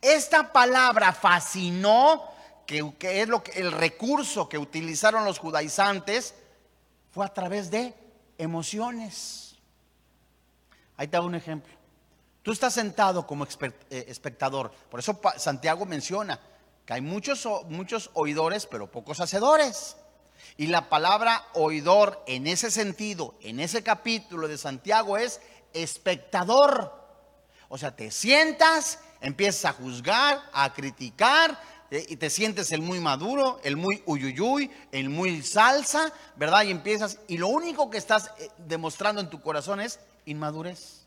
Esta 0.00 0.52
palabra 0.52 1.12
fascinó 1.12 2.22
que, 2.64 2.94
es 3.00 3.28
lo 3.28 3.42
que, 3.42 3.58
el 3.60 3.72
recurso 3.72 4.48
que 4.48 4.58
utilizaron 4.58 5.24
los 5.24 5.40
judaizantes, 5.40 6.36
fue 7.10 7.26
a 7.26 7.34
través 7.34 7.68
de 7.68 7.94
emociones. 8.38 9.56
Ahí 10.96 11.08
te 11.08 11.16
hago 11.16 11.26
un 11.26 11.34
ejemplo. 11.34 11.81
Tú 12.42 12.50
estás 12.50 12.74
sentado 12.74 13.26
como 13.26 13.44
eh, 13.44 14.04
espectador. 14.08 14.72
Por 14.90 15.00
eso 15.00 15.20
Santiago 15.36 15.86
menciona 15.86 16.40
que 16.84 16.94
hay 16.94 17.00
muchos, 17.00 17.46
muchos 17.68 18.10
oidores, 18.14 18.66
pero 18.66 18.90
pocos 18.90 19.20
hacedores. 19.20 19.96
Y 20.56 20.66
la 20.66 20.88
palabra 20.88 21.44
oidor 21.54 22.22
en 22.26 22.46
ese 22.46 22.70
sentido, 22.70 23.36
en 23.42 23.60
ese 23.60 23.82
capítulo 23.82 24.48
de 24.48 24.58
Santiago 24.58 25.16
es 25.16 25.40
espectador. 25.72 27.00
O 27.68 27.78
sea, 27.78 27.94
te 27.94 28.10
sientas, 28.10 28.98
empiezas 29.20 29.64
a 29.66 29.72
juzgar, 29.72 30.42
a 30.52 30.74
criticar, 30.74 31.58
eh, 31.92 32.06
y 32.08 32.16
te 32.16 32.28
sientes 32.28 32.72
el 32.72 32.82
muy 32.82 33.00
maduro, 33.00 33.60
el 33.62 33.76
muy 33.76 34.02
uyuyuy, 34.06 34.70
el 34.92 35.10
muy 35.10 35.42
salsa, 35.42 36.12
¿verdad? 36.36 36.64
Y 36.64 36.70
empiezas, 36.70 37.18
y 37.28 37.38
lo 37.38 37.48
único 37.48 37.88
que 37.88 37.98
estás 37.98 38.30
eh, 38.38 38.48
demostrando 38.58 39.20
en 39.20 39.30
tu 39.30 39.40
corazón 39.40 39.80
es 39.80 40.00
inmadurez. 40.24 41.01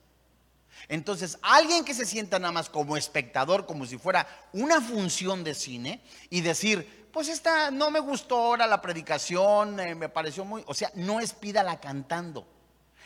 Entonces, 0.88 1.38
alguien 1.41 1.84
que 1.84 1.93
se 1.93 2.06
sienta 2.06 2.39
nada 2.39 2.52
más 2.52 2.69
como 2.69 2.98
espectador, 2.98 3.65
como 3.65 3.86
si 3.86 3.98
fuera 3.98 4.28
una 4.54 4.82
función 4.82 5.43
de 5.43 5.56
cine, 5.56 6.02
y 6.30 6.41
decir, 6.41 7.08
pues 7.12 7.28
esta 7.28 7.71
no 7.71 7.91
me 7.91 8.00
gustó 8.00 8.38
ahora 8.38 8.67
la 8.67 8.82
predicación, 8.82 9.80
eh, 9.80 9.95
me 9.95 10.10
pareció 10.10 10.45
muy, 10.45 10.63
o 10.67 10.74
sea, 10.74 10.91
no 10.95 11.19
es 11.19 11.34
pídala 11.34 11.80
cantando, 11.80 12.48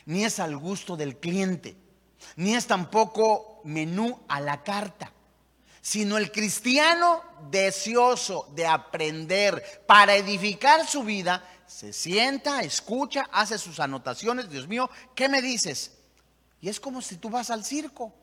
ni 0.06 0.26
es 0.26 0.39
al 0.39 0.58
gusto 0.58 0.98
del 0.98 1.18
cliente, 1.18 1.78
ni 2.36 2.56
es 2.56 2.68
tampoco 2.68 3.62
menú 3.63 4.20
a 4.28 4.42
la 4.42 4.63
carta 4.63 5.13
sino 5.82 6.18
el 6.18 6.32
cristiano 6.32 7.24
deseoso 7.50 8.48
de 8.54 8.68
aprender 8.68 9.84
para 9.88 10.15
edificar 10.15 10.86
su 10.88 11.04
vida, 11.04 11.44
se 11.65 11.94
sienta, 11.94 12.62
escucha, 12.62 13.28
hace 13.32 13.58
sus 13.58 13.80
anotaciones, 13.80 14.50
Dios 14.50 14.68
mío, 14.68 14.89
¿qué 15.15 15.30
me 15.30 15.42
dices? 15.42 15.99
Y 16.62 16.69
es 16.69 16.80
como 16.80 17.02
si 17.02 17.17
tú 17.17 17.30
vas 17.30 17.50
al 17.50 17.63
circo, 17.63 18.13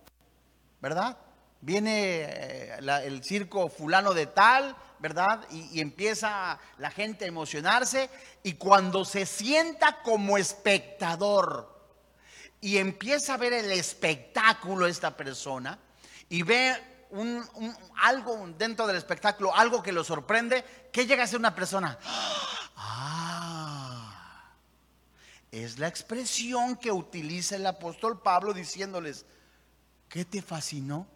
¿verdad? 0.81 1.16
Viene 1.61 2.20
eh, 2.22 2.79
el 3.05 3.25
circo 3.25 3.68
fulano 3.68 4.12
de 4.12 4.27
tal, 4.27 4.77
¿verdad? 4.99 5.46
Y, 5.51 5.81
empieza 5.81 6.59
la 6.79 6.90
gente 6.90 7.25
a 7.25 7.29
emocionarse 7.29 8.11
y 8.42 8.55
cuando 8.55 9.05
se 9.05 9.27
sienta 9.27 10.03
como 10.03 10.38
espectador 10.38 11.75
y 12.61 12.79
empieza 12.79 13.35
a 13.35 13.38
ver 13.38 13.53
el 13.53 13.70
espectáculo 13.72 14.87
esta 14.87 15.16
persona 15.16 15.79
y 16.29 16.42
ve 16.42 16.75
algo 18.03 18.49
dentro 18.59 18.87
del 18.87 18.96
espectáculo, 18.96 19.55
algo 19.55 19.83
que 19.83 19.92
lo 19.92 20.05
sorprende, 20.05 20.64
¿qué 20.92 21.07
llega 21.07 21.25
a 21.25 21.27
ser 21.27 21.38
una 21.38 21.55
persona? 21.55 21.99
Ah, 22.77 23.26
es 25.64 25.79
la 25.79 25.88
expresión 25.88 26.77
que 26.77 26.92
utiliza 26.92 27.57
el 27.57 27.66
apóstol 27.66 28.21
Pablo 28.21 28.53
diciéndoles, 28.53 29.25
¿qué 30.09 30.25
te 30.25 30.42
fascinó? 30.42 31.07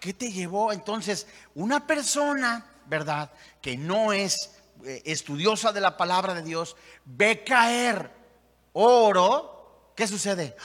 ¿Qué 0.00 0.14
te 0.14 0.32
llevó? 0.32 0.72
Entonces, 0.72 1.26
una 1.54 1.86
persona, 1.86 2.66
¿verdad? 2.86 3.30
Que 3.60 3.76
no 3.76 4.14
es 4.14 4.52
eh, 4.84 5.02
estudiosa 5.04 5.72
de 5.72 5.82
la 5.82 5.98
palabra 5.98 6.32
de 6.32 6.42
Dios, 6.42 6.76
ve 7.04 7.44
caer 7.44 8.10
oro, 8.72 9.92
¿qué 9.94 10.06
sucede? 10.06 10.56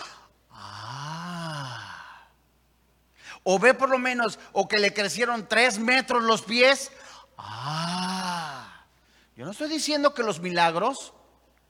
o 3.48 3.60
ve 3.60 3.76
por 3.76 3.90
lo 3.90 4.00
menos, 4.00 4.40
o 4.54 4.68
que 4.68 4.80
le 4.80 4.92
crecieron 4.92 5.48
tres 5.48 5.78
metros 5.78 6.24
los 6.24 6.42
pies. 6.42 6.92
Ah, 7.38 8.88
yo 9.36 9.46
no 9.46 9.52
estoy 9.52 9.70
diciendo 9.70 10.16
que 10.16 10.24
los 10.24 10.40
milagros 10.40 11.14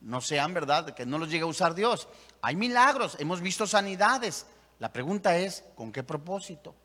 no 0.06 0.22
sean 0.22 0.54
verdad, 0.54 0.94
que 0.94 1.06
no 1.06 1.18
los 1.18 1.30
llegue 1.30 1.44
a 1.44 1.48
usar 1.48 1.74
Dios. 1.74 2.08
Hay 2.42 2.56
milagros, 2.56 3.18
hemos 3.20 3.42
visto 3.42 3.66
sanidades. 3.66 4.46
La 4.78 4.94
pregunta 4.94 5.36
es, 5.36 5.64
¿con 5.76 5.92
qué 5.92 6.04
propósito? 6.04 6.76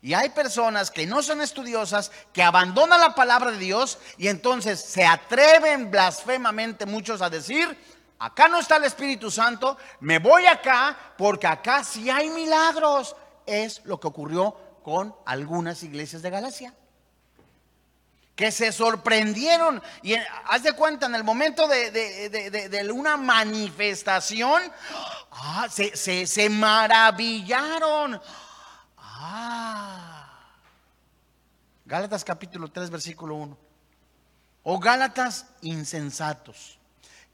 Y 0.00 0.14
hay 0.14 0.30
personas 0.30 0.92
que 0.92 1.06
no 1.06 1.22
son 1.22 1.40
estudiosas, 1.40 2.12
que 2.32 2.44
abandonan 2.44 3.00
la 3.00 3.16
palabra 3.16 3.50
de 3.50 3.58
Dios 3.58 3.98
y 4.16 4.28
entonces 4.28 4.80
se 4.80 5.04
atreven 5.04 5.90
blasfemamente 5.90 6.86
muchos 6.86 7.20
a 7.20 7.30
decir, 7.30 7.76
acá 8.18 8.46
no 8.46 8.60
está 8.60 8.76
el 8.76 8.84
Espíritu 8.84 9.28
Santo, 9.28 9.76
me 9.98 10.20
voy 10.20 10.46
acá 10.46 10.96
porque 11.18 11.48
acá 11.48 11.82
sí 11.82 12.10
hay 12.10 12.30
milagros 12.30 13.16
es 13.44 13.84
lo 13.84 13.98
que 13.98 14.06
ocurrió 14.06 14.56
con 14.84 15.16
algunas 15.24 15.82
iglesias 15.82 16.22
de 16.22 16.30
Galacia. 16.30 16.74
Que 18.36 18.52
se 18.52 18.70
sorprendieron 18.70 19.82
y 20.02 20.14
haz 20.14 20.62
de 20.62 20.74
cuenta, 20.74 21.06
en 21.06 21.14
el 21.14 21.24
momento 21.24 21.66
de, 21.66 22.90
una 22.92 23.16
manifestación, 23.16 24.62
ah, 25.32 25.66
se, 25.70 26.48
maravillaron. 26.50 28.20
Ah. 28.98 30.28
Gálatas 31.86 32.24
capítulo 32.24 32.68
3, 32.68 32.90
versículo 32.90 33.36
1. 33.36 33.58
O 34.64 34.78
Gálatas 34.78 35.46
insensatos. 35.62 36.78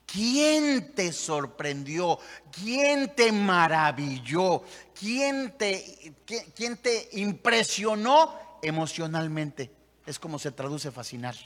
¿Quién 0.07 0.95
te 0.95 1.13
sorprendió? 1.13 2.19
¿Quién 2.53 3.15
te 3.17 3.33
maravilló? 3.33 4.63
¿Quién 4.95 5.57
te, 5.59 6.15
quién 6.55 6.77
te 6.77 7.09
impresionó 7.13 8.59
emocionalmente? 8.63 9.82
Es 10.07 10.19
como 10.19 10.39
se 10.39 10.53
traduce 10.53 10.91
fascinar. 10.91 11.37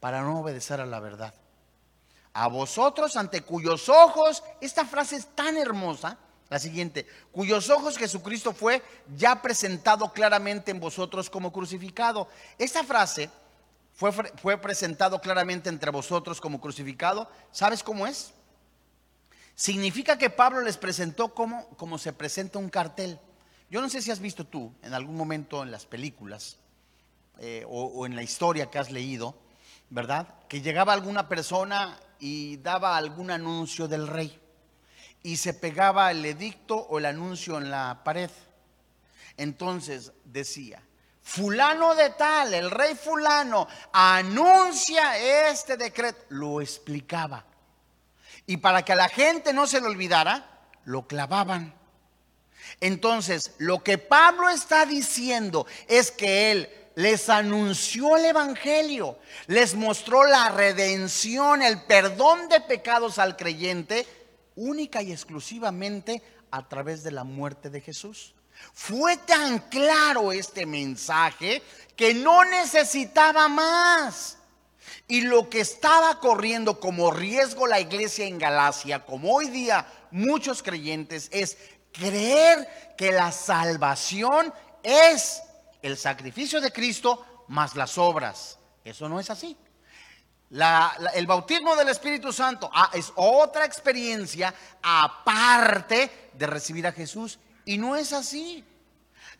para 0.00 0.20
no 0.20 0.40
obedecer 0.40 0.80
a 0.80 0.86
la 0.86 1.00
verdad. 1.00 1.34
A 2.32 2.48
vosotros 2.48 3.16
ante 3.16 3.40
cuyos 3.40 3.88
ojos, 3.88 4.44
esta 4.60 4.84
frase 4.84 5.16
es 5.16 5.26
tan 5.34 5.56
hermosa, 5.56 6.18
la 6.48 6.58
siguiente, 6.58 7.06
cuyos 7.32 7.70
ojos 7.70 7.96
Jesucristo 7.96 8.52
fue 8.52 8.82
ya 9.16 9.40
presentado 9.42 10.12
claramente 10.12 10.70
en 10.70 10.78
vosotros 10.78 11.30
como 11.30 11.52
crucificado. 11.52 12.28
Esta 12.58 12.84
frase 12.84 13.30
fue, 13.94 14.12
fue 14.12 14.58
presentado 14.58 15.20
claramente 15.20 15.70
entre 15.70 15.90
vosotros 15.90 16.40
como 16.40 16.60
crucificado. 16.60 17.28
¿Sabes 17.50 17.82
cómo 17.82 18.06
es? 18.06 18.32
Significa 19.56 20.18
que 20.18 20.30
Pablo 20.30 20.60
les 20.60 20.76
presentó 20.76 21.34
como, 21.34 21.66
como 21.70 21.98
se 21.98 22.12
presenta 22.12 22.58
un 22.58 22.68
cartel. 22.68 23.18
Yo 23.70 23.80
no 23.80 23.88
sé 23.88 24.02
si 24.02 24.10
has 24.10 24.20
visto 24.20 24.46
tú 24.46 24.72
en 24.82 24.94
algún 24.94 25.16
momento 25.16 25.62
en 25.62 25.72
las 25.72 25.86
películas 25.86 26.58
eh, 27.38 27.64
o, 27.68 28.06
en 28.06 28.16
la 28.16 28.22
historia 28.22 28.70
que 28.70 28.78
has 28.78 28.90
leído, 28.90 29.34
¿verdad? 29.90 30.26
Que 30.48 30.62
llegaba 30.62 30.92
alguna 30.92 31.28
persona 31.28 31.98
y 32.18 32.56
daba 32.58 32.96
algún 32.96 33.30
anuncio 33.30 33.88
del 33.88 34.06
rey 34.06 34.40
y 35.22 35.36
se 35.36 35.54
pegaba 35.54 36.10
el 36.10 36.24
edicto 36.24 36.76
o 36.76 36.98
el 36.98 37.06
anuncio 37.06 37.58
en 37.58 37.70
la 37.70 38.02
pared. 38.04 38.30
Entonces 39.36 40.12
decía, 40.24 40.82
fulano 41.20 41.94
de 41.94 42.10
tal, 42.10 42.54
el 42.54 42.70
rey 42.70 42.94
fulano, 42.94 43.66
anuncia 43.92 45.18
este 45.50 45.76
decreto. 45.76 46.24
Lo 46.28 46.60
explicaba. 46.60 47.44
Y 48.46 48.58
para 48.58 48.84
que 48.84 48.92
a 48.92 48.96
la 48.96 49.08
gente 49.08 49.52
no 49.52 49.66
se 49.66 49.80
lo 49.80 49.88
olvidara, 49.88 50.68
lo 50.84 51.06
clavaban. 51.06 51.74
Entonces, 52.80 53.54
lo 53.58 53.82
que 53.82 53.98
Pablo 53.98 54.48
está 54.48 54.86
diciendo 54.86 55.66
es 55.88 56.10
que 56.10 56.52
él 56.52 56.85
les 56.96 57.28
anunció 57.28 58.16
el 58.16 58.24
Evangelio, 58.24 59.18
les 59.48 59.74
mostró 59.74 60.24
la 60.24 60.48
redención, 60.48 61.60
el 61.60 61.82
perdón 61.82 62.48
de 62.48 62.60
pecados 62.62 63.18
al 63.18 63.36
creyente, 63.36 64.06
única 64.56 65.02
y 65.02 65.12
exclusivamente 65.12 66.22
a 66.50 66.66
través 66.66 67.02
de 67.02 67.10
la 67.10 67.22
muerte 67.22 67.68
de 67.68 67.82
Jesús. 67.82 68.34
Fue 68.72 69.18
tan 69.18 69.58
claro 69.68 70.32
este 70.32 70.64
mensaje 70.64 71.62
que 71.94 72.14
no 72.14 72.44
necesitaba 72.46 73.46
más. 73.46 74.38
Y 75.06 75.20
lo 75.20 75.50
que 75.50 75.60
estaba 75.60 76.18
corriendo 76.18 76.80
como 76.80 77.10
riesgo 77.10 77.66
la 77.66 77.78
iglesia 77.78 78.24
en 78.24 78.38
Galacia, 78.38 79.04
como 79.04 79.34
hoy 79.34 79.50
día 79.50 79.86
muchos 80.10 80.62
creyentes, 80.62 81.28
es 81.30 81.58
creer 81.92 82.94
que 82.96 83.12
la 83.12 83.32
salvación 83.32 84.54
es 84.82 85.42
el 85.86 85.96
sacrificio 85.96 86.60
de 86.60 86.72
Cristo 86.72 87.44
más 87.48 87.76
las 87.76 87.96
obras. 87.96 88.58
Eso 88.84 89.08
no 89.08 89.20
es 89.20 89.30
así. 89.30 89.56
el 91.14 91.26
bautismo 91.26 91.76
del 91.76 91.88
Espíritu 91.88 92.32
Santo 92.32 92.70
ah, 92.72 92.90
es 92.92 93.12
otra 93.14 93.64
experiencia 93.64 94.52
aparte 94.82 96.30
de 96.34 96.46
recibir 96.46 96.86
a 96.86 96.92
Jesús. 96.92 97.38
Y 97.64 97.78
no 97.78 97.96
es 97.96 98.12
así. 98.12 98.64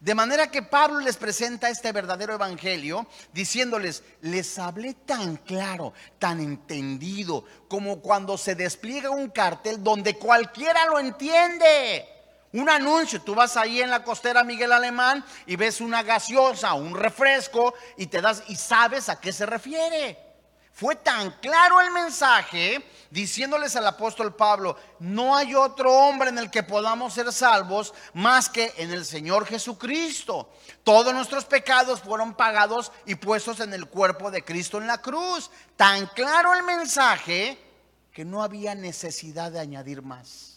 De 0.01 0.15
manera 0.15 0.51
que 0.51 0.63
Pablo 0.63 1.01
les 1.01 1.17
presenta 1.17 1.71
este 1.71 1.91
verdadero 1.91 2.35
evangelio 2.35 3.07
diciéndoles, 3.33 4.03
les 4.21 4.59
hablé 4.59 4.95
tan 4.95 5.37
claro, 5.37 5.95
tan 6.19 6.41
entendido, 6.41 7.45
como 7.67 8.01
cuando 8.01 8.37
se 8.37 8.55
despliega 8.55 9.11
un 9.11 9.31
cartel 9.31 9.83
donde 9.83 10.19
cualquiera 10.19 10.87
lo 10.87 10.99
entiende. 10.99 12.16
Un 12.53 12.71
anuncio, 12.71 13.21
tú 13.21 13.35
vas 13.35 13.57
ahí 13.57 13.83
en 13.83 13.91
la 13.91 14.03
costera 14.03 14.45
Miguel 14.45 14.73
Alemán 14.73 15.25
y 15.47 15.57
ves 15.57 15.81
una 15.81 16.03
gaseosa, 16.03 16.75
un 16.75 16.95
refresco 16.95 17.75
y 17.97 18.07
te 18.07 18.21
das 18.21 18.45
y 18.49 18.57
sabes 18.57 19.09
a 19.09 19.21
qué 19.21 19.33
se 19.33 19.47
refiere. 19.47 20.27
Fue 20.77 20.95
tan 20.95 21.31
claro 21.41 21.81
el 21.81 21.91
mensaje 21.91 22.87
diciéndoles 23.11 23.75
al 23.77 23.87
apóstol 23.87 24.35
Pablo, 24.35 24.77
no 24.99 25.35
hay 25.35 25.55
otro 25.55 25.91
hombre 25.91 26.29
en 26.29 26.37
el 26.37 26.51
que 26.51 26.63
podamos 26.63 27.15
ser 27.15 27.33
salvos 27.33 27.95
más 28.13 28.51
que 28.51 28.75
en 28.77 28.91
el 28.91 29.07
Señor 29.07 29.47
Jesucristo. 29.47 30.51
Todos 30.85 31.15
nuestros 31.15 31.47
pecados 31.47 32.03
fueron 32.03 32.35
pagados 32.35 32.93
y 33.07 33.15
puestos 33.15 33.61
en 33.61 33.73
el 33.73 33.87
cuerpo 33.87 34.31
de 34.31 34.45
Cristo 34.45 34.77
en 34.77 34.87
la 34.87 35.01
cruz. 35.01 35.51
Tan 35.77 36.09
claro 36.09 36.53
el 36.53 36.63
mensaje 36.63 37.59
que 38.13 38.27
no 38.27 38.43
había 38.43 38.75
necesidad 38.75 39.51
de 39.51 39.61
añadir 39.61 40.03
más. 40.03 40.56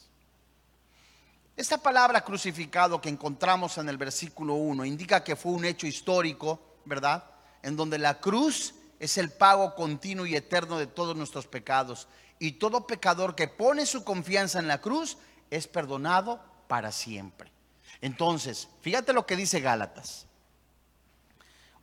Esta 1.60 1.78
palabra 1.78 2.22
crucificado 2.22 3.02
que 3.02 3.10
encontramos 3.10 3.78
en 3.80 3.90
el 3.90 3.98
versículo 3.98 4.54
1 4.54 4.86
indica 4.86 5.26
que 5.26 5.36
fue 5.36 5.52
un 5.52 5.66
hecho 5.66 5.88
histórico, 5.88 6.58
¿verdad? 6.86 7.26
En 7.62 7.76
donde 7.76 7.98
la 7.98 8.22
cruz 8.22 8.76
es 8.98 9.18
el 9.18 9.30
pago 9.30 9.76
continuo 9.76 10.26
y 10.26 10.38
eterno 10.38 10.80
de 10.80 10.88
todos 10.88 11.18
nuestros 11.18 11.48
pecados. 11.48 12.08
Y 12.40 12.54
todo 12.54 12.88
pecador 12.88 13.36
que 13.36 13.50
pone 13.50 13.86
su 13.86 14.06
confianza 14.06 14.60
en 14.60 14.70
la 14.70 14.80
cruz 14.80 15.18
es 15.50 15.68
perdonado 15.68 16.42
para 16.70 16.94
siempre. 16.94 17.52
Entonces, 18.00 18.70
fíjate 18.80 19.12
lo 19.12 19.26
que 19.26 19.36
dice 19.36 19.60
Gálatas. 19.60 20.28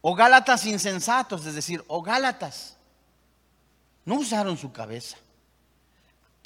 O 0.00 0.14
Gálatas 0.14 0.64
insensatos, 0.64 1.44
es 1.44 1.54
decir, 1.54 1.84
o 1.86 2.00
Gálatas, 2.00 2.78
no 4.06 4.14
usaron 4.14 4.56
su 4.56 4.72
cabeza. 4.72 5.18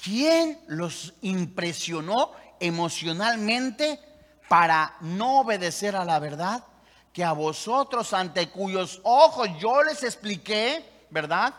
¿Quién 0.03 0.61
los 0.69 1.15
impresionó 1.23 2.33
emocionalmente 2.59 4.01
para 4.49 4.97
no 5.01 5.41
obedecer 5.41 5.97
a 5.97 6.05
la 6.05 6.19
verdad? 6.19 6.65
que 7.13 7.25
a 7.25 7.33
vosotros 7.33 8.13
ante 8.13 8.51
cuyos 8.51 9.01
ojos 9.03 9.49
yo 9.59 9.83
les 9.83 10.03
expliqué, 10.03 10.85
¿verdad? 11.11 11.55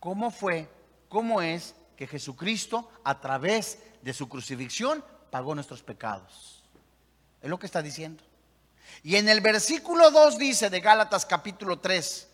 ¿Cómo 0.00 0.30
fue, 0.30 0.70
cómo 1.08 1.42
es 1.42 1.74
que 1.96 2.06
Jesucristo 2.06 2.90
a 3.04 3.20
través 3.20 3.78
de 4.02 4.12
su 4.12 4.28
crucifixión 4.28 5.04
pagó 5.30 5.54
nuestros 5.54 5.82
pecados? 5.82 6.62
Es 7.42 7.50
lo 7.50 7.58
que 7.58 7.66
está 7.66 7.82
diciendo. 7.82 8.22
Y 9.02 9.16
en 9.16 9.28
el 9.28 9.40
versículo 9.40 10.10
2 10.10 10.38
dice 10.38 10.70
de 10.70 10.80
Gálatas 10.80 11.26
capítulo 11.26 11.80
3, 11.80 12.28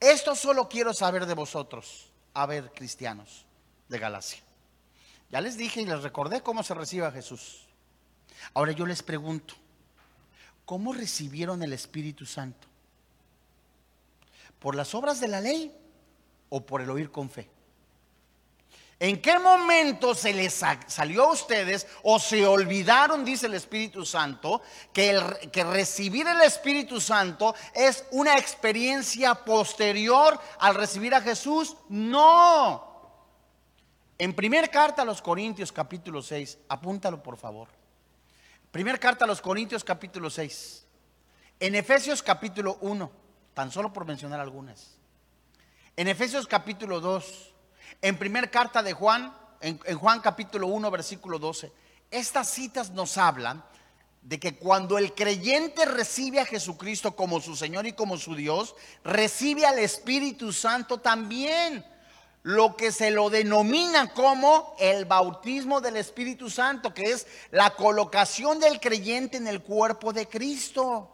esto 0.00 0.34
solo 0.34 0.68
quiero 0.68 0.94
saber 0.94 1.26
de 1.26 1.34
vosotros, 1.34 2.10
a 2.34 2.46
ver, 2.46 2.72
cristianos 2.72 3.46
de 3.92 4.00
Galacia. 4.00 4.42
Ya 5.30 5.40
les 5.40 5.56
dije 5.56 5.80
y 5.80 5.86
les 5.86 6.02
recordé 6.02 6.42
cómo 6.42 6.64
se 6.64 6.74
recibe 6.74 7.06
a 7.06 7.12
Jesús. 7.12 7.60
Ahora 8.54 8.72
yo 8.72 8.84
les 8.84 9.02
pregunto, 9.02 9.54
¿Cómo 10.64 10.92
recibieron 10.92 11.62
el 11.62 11.72
Espíritu 11.72 12.24
Santo? 12.24 12.68
¿Por 14.58 14.74
las 14.74 14.94
obras 14.94 15.20
de 15.20 15.28
la 15.28 15.40
ley 15.40 15.74
o 16.48 16.64
por 16.64 16.80
el 16.80 16.90
oír 16.90 17.10
con 17.10 17.28
fe? 17.28 17.48
¿En 19.00 19.20
qué 19.20 19.36
momento 19.40 20.14
se 20.14 20.32
les 20.32 20.62
salió 20.86 21.24
a 21.24 21.32
ustedes 21.32 21.88
o 22.04 22.20
se 22.20 22.46
olvidaron, 22.46 23.24
dice 23.24 23.46
el 23.46 23.54
Espíritu 23.54 24.06
Santo, 24.06 24.62
que, 24.92 25.20
que 25.52 25.64
recibir 25.64 26.28
el 26.28 26.40
Espíritu 26.42 27.00
Santo 27.00 27.52
es 27.74 28.04
una 28.12 28.38
experiencia 28.38 29.34
posterior 29.34 30.40
al 30.60 30.76
recibir 30.76 31.16
a 31.16 31.20
Jesús? 31.20 31.76
No. 31.88 32.91
En 34.22 34.34
primer 34.34 34.70
carta 34.70 35.02
a 35.02 35.04
los 35.04 35.20
Corintios 35.20 35.72
capítulo 35.72 36.22
6, 36.22 36.58
apúntalo 36.68 37.20
por 37.24 37.36
favor. 37.36 37.66
Primer 38.70 39.00
carta 39.00 39.24
a 39.24 39.26
los 39.26 39.40
Corintios 39.40 39.82
capítulo 39.82 40.30
6. 40.30 40.86
En 41.58 41.74
Efesios 41.74 42.22
capítulo 42.22 42.78
1, 42.82 43.10
tan 43.52 43.72
solo 43.72 43.92
por 43.92 44.04
mencionar 44.04 44.38
algunas. 44.38 44.96
En 45.96 46.06
Efesios 46.06 46.46
capítulo 46.46 47.00
2. 47.00 47.52
En 48.00 48.16
primer 48.16 48.48
carta 48.48 48.80
de 48.80 48.92
Juan, 48.92 49.36
en, 49.60 49.80
en 49.86 49.98
Juan 49.98 50.20
capítulo 50.20 50.68
1, 50.68 50.88
versículo 50.92 51.40
12. 51.40 51.72
Estas 52.08 52.48
citas 52.48 52.90
nos 52.90 53.18
hablan 53.18 53.64
de 54.20 54.38
que 54.38 54.54
cuando 54.54 54.98
el 54.98 55.14
creyente 55.14 55.84
recibe 55.84 56.38
a 56.38 56.46
Jesucristo 56.46 57.16
como 57.16 57.40
su 57.40 57.56
Señor 57.56 57.88
y 57.88 57.92
como 57.94 58.16
su 58.16 58.36
Dios, 58.36 58.76
recibe 59.02 59.66
al 59.66 59.80
Espíritu 59.80 60.52
Santo 60.52 60.98
también 60.98 61.84
lo 62.42 62.76
que 62.76 62.90
se 62.90 63.10
lo 63.10 63.30
denomina 63.30 64.12
como 64.12 64.74
el 64.78 65.04
bautismo 65.04 65.80
del 65.80 65.96
Espíritu 65.96 66.50
Santo, 66.50 66.92
que 66.92 67.12
es 67.12 67.26
la 67.50 67.74
colocación 67.74 68.58
del 68.58 68.80
creyente 68.80 69.36
en 69.36 69.46
el 69.46 69.62
cuerpo 69.62 70.12
de 70.12 70.28
Cristo. 70.28 71.08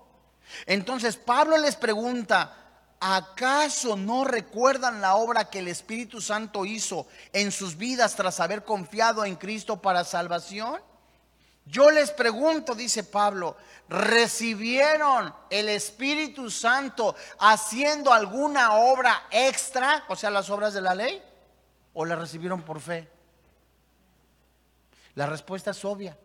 Entonces 0.66 1.16
Pablo 1.16 1.58
les 1.58 1.76
pregunta, 1.76 2.56
¿acaso 2.98 3.96
no 3.96 4.24
recuerdan 4.24 5.00
la 5.02 5.16
obra 5.16 5.50
que 5.50 5.58
el 5.58 5.68
Espíritu 5.68 6.20
Santo 6.20 6.64
hizo 6.64 7.06
en 7.32 7.52
sus 7.52 7.76
vidas 7.76 8.16
tras 8.16 8.40
haber 8.40 8.64
confiado 8.64 9.24
en 9.24 9.36
Cristo 9.36 9.82
para 9.82 10.04
salvación? 10.04 10.80
Yo 11.68 11.90
les 11.90 12.10
pregunto, 12.10 12.74
dice 12.74 13.04
Pablo, 13.04 13.56
¿recibieron 13.88 15.34
el 15.50 15.68
Espíritu 15.68 16.50
Santo 16.50 17.14
haciendo 17.38 18.12
alguna 18.12 18.72
obra 18.72 19.26
extra, 19.30 20.04
o 20.08 20.16
sea, 20.16 20.30
las 20.30 20.48
obras 20.48 20.72
de 20.72 20.80
la 20.80 20.94
ley? 20.94 21.22
¿O 21.92 22.06
la 22.06 22.16
recibieron 22.16 22.62
por 22.62 22.80
fe? 22.80 23.08
La 25.14 25.26
respuesta 25.26 25.72
es 25.72 25.84
obvia. 25.84 26.16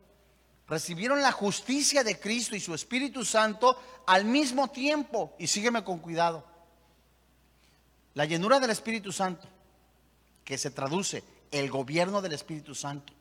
Recibieron 0.67 1.21
la 1.21 1.33
justicia 1.33 2.05
de 2.05 2.19
Cristo 2.19 2.55
y 2.55 2.61
su 2.61 2.73
Espíritu 2.73 3.25
Santo 3.25 3.77
al 4.05 4.23
mismo 4.23 4.69
tiempo. 4.69 5.35
Y 5.37 5.47
sígueme 5.47 5.83
con 5.83 5.99
cuidado. 5.99 6.45
La 8.13 8.23
llenura 8.23 8.61
del 8.61 8.69
Espíritu 8.69 9.11
Santo, 9.11 9.45
que 10.45 10.57
se 10.57 10.71
traduce 10.71 11.23
el 11.51 11.69
gobierno 11.69 12.21
del 12.21 12.33
Espíritu 12.33 12.75
Santo, 12.75 13.11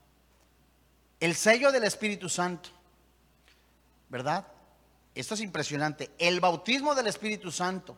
el 1.23 1.37
sello 1.37 1.70
del 1.70 1.85
Espíritu 1.85 2.29
Santo, 2.29 2.70
¿verdad? 4.09 4.45
Esto 5.14 5.35
es 5.35 5.41
impresionante. 5.41 6.11
El 6.18 6.41
bautismo 6.41 6.97
del 6.97 7.07
Espíritu 7.07 7.53
Santo, 7.53 7.97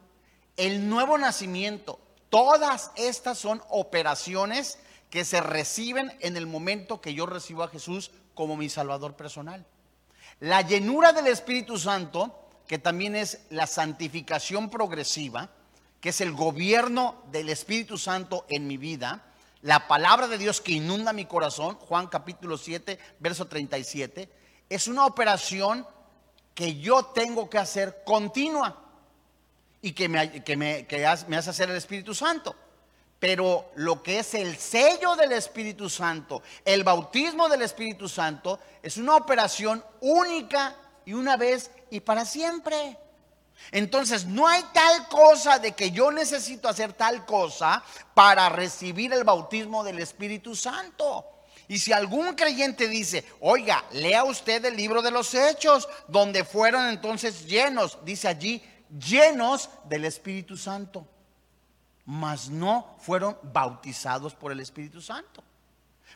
el 0.59 0.87
nuevo 0.91 1.17
nacimiento, 1.17 1.99
todas 2.29 2.91
estas 2.97 3.39
son 3.39 3.63
operaciones 3.71 4.79
que 5.09 5.25
se 5.25 5.41
reciben 5.41 6.15
en 6.21 6.37
el 6.37 6.47
momento 6.47 7.01
que 7.01 7.15
yo 7.15 7.25
recibo 7.25 7.63
a 7.63 7.69
Jesús 7.69 8.11
como 8.35 8.59
mi 8.59 8.69
Salvador 8.69 9.17
personal. 9.17 9.65
La 10.41 10.61
llenura 10.61 11.15
del 11.15 11.29
Espíritu 11.29 11.79
Santo, 11.79 12.51
que 12.69 12.79
también 12.79 13.17
es 13.17 13.41
la 13.49 13.67
santificación 13.67 14.69
progresiva, 14.69 15.49
que 16.03 16.11
es 16.11 16.21
el 16.21 16.33
gobierno 16.33 17.23
del 17.31 17.49
Espíritu 17.49 17.97
Santo 17.97 18.45
en 18.51 18.67
mi 18.67 18.77
vida, 18.77 19.25
la 19.65 19.89
palabra 19.89 20.29
de 20.29 20.37
Dios 20.37 20.61
que 20.61 20.73
inunda 20.73 21.15
mi 21.15 21.25
corazón, 21.25 21.77
Juan 21.77 22.09
capítulo 22.09 22.59
7, 22.59 22.99
verso 23.19 23.47
37, 23.47 24.29
es 24.69 24.89
una 24.89 25.07
operación 25.07 25.87
que 26.55 26.77
yo 26.77 27.07
tengo 27.07 27.49
que 27.49 27.57
hacer 27.57 28.03
continua 28.05 28.77
y 29.81 29.93
que 29.93 30.11
me, 30.11 30.45
que 30.45 30.59
me, 30.59 30.87
que 30.87 30.99
me 31.29 31.37
hace 31.39 31.49
hacer 31.49 31.71
el 31.71 31.77
Espíritu 31.77 32.15
Santo. 32.15 32.55
Pero 33.19 33.71
lo 33.77 34.03
que 34.03 34.19
es 34.19 34.35
el 34.35 34.59
sello 34.59 35.17
del 35.17 35.33
Espíritu 35.33 35.89
Santo, 35.89 36.43
el 36.67 36.85
bautismo 36.85 37.49
del 37.49 37.63
Espíritu 37.63 38.07
Santo, 38.07 38.59
es 38.83 38.99
una 38.99 39.17
operación 39.17 39.83
única 40.03 40.77
y 41.07 41.15
una 41.15 41.39
vez 41.39 41.71
y 41.89 42.01
para 42.01 42.27
siempre. 42.27 42.99
Entonces, 43.71 44.27
no 44.27 44.47
hay 44.47 44.63
tal 44.73 45.09
cosa 45.09 45.59
de 45.59 45.73
que 45.73 45.91
yo 45.91 46.11
necesito 46.11 46.69
hacer 46.69 46.93
tal 46.93 47.25
cosa 47.25 47.83
para 48.15 48.49
recibir 48.49 49.13
el 49.13 49.25
bautismo 49.25 49.83
del 49.83 49.99
Espíritu 49.99 50.55
Santo. 50.55 51.27
Y 51.67 51.79
si 51.79 51.93
algún 51.93 52.35
creyente 52.35 52.89
dice, 52.89 53.25
oiga, 53.41 53.85
lea 53.93 54.25
usted 54.25 54.65
el 54.65 54.77
libro 54.77 55.01
de 55.01 55.11
los 55.11 55.35
hechos, 55.35 55.89
donde 56.09 56.45
fueron 56.45 56.89
entonces 56.89 57.47
llenos, 57.47 57.99
dice 58.05 58.29
allí, 58.29 58.63
llenos 58.99 59.71
del 59.89 60.05
Espíritu 60.05 60.57
Santo 60.57 61.07
mas 62.07 62.51
no 62.51 62.97
fueron 62.99 63.37
bautizados 63.43 64.35
por 64.35 64.53
el 64.53 64.61
Espíritu 64.61 65.01
Santo. 65.01 65.43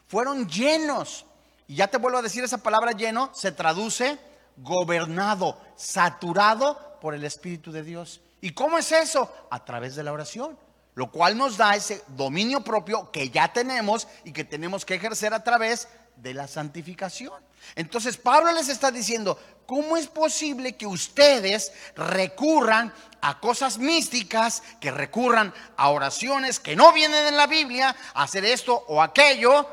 Fueron 0.06 0.48
llenos. 0.48 1.24
Y 1.66 1.76
ya 1.76 1.88
te 1.88 1.98
vuelvo 1.98 2.18
a 2.18 2.22
decir, 2.22 2.44
esa 2.44 2.58
palabra 2.58 2.92
lleno 2.92 3.30
se 3.34 3.52
traduce 3.52 4.18
gobernado, 4.56 5.60
saturado 5.76 6.87
por 7.00 7.14
el 7.14 7.24
Espíritu 7.24 7.72
de 7.72 7.82
Dios. 7.82 8.20
¿Y 8.40 8.52
cómo 8.52 8.78
es 8.78 8.92
eso? 8.92 9.32
A 9.50 9.64
través 9.64 9.96
de 9.96 10.02
la 10.02 10.12
oración. 10.12 10.58
Lo 10.94 11.12
cual 11.12 11.38
nos 11.38 11.56
da 11.56 11.76
ese 11.76 12.02
dominio 12.08 12.62
propio 12.64 13.12
que 13.12 13.30
ya 13.30 13.52
tenemos 13.52 14.08
y 14.24 14.32
que 14.32 14.42
tenemos 14.42 14.84
que 14.84 14.96
ejercer 14.96 15.32
a 15.32 15.44
través 15.44 15.86
de 16.16 16.34
la 16.34 16.48
santificación. 16.48 17.34
Entonces 17.76 18.16
Pablo 18.16 18.50
les 18.52 18.68
está 18.68 18.90
diciendo, 18.90 19.38
¿cómo 19.66 19.96
es 19.96 20.08
posible 20.08 20.76
que 20.76 20.86
ustedes 20.86 21.72
recurran 21.94 22.92
a 23.20 23.38
cosas 23.38 23.78
místicas, 23.78 24.62
que 24.80 24.90
recurran 24.90 25.54
a 25.76 25.90
oraciones 25.90 26.58
que 26.58 26.74
no 26.74 26.92
vienen 26.92 27.26
en 27.26 27.36
la 27.36 27.46
Biblia, 27.46 27.94
a 28.14 28.24
hacer 28.24 28.44
esto 28.44 28.84
o 28.88 29.00
aquello, 29.00 29.68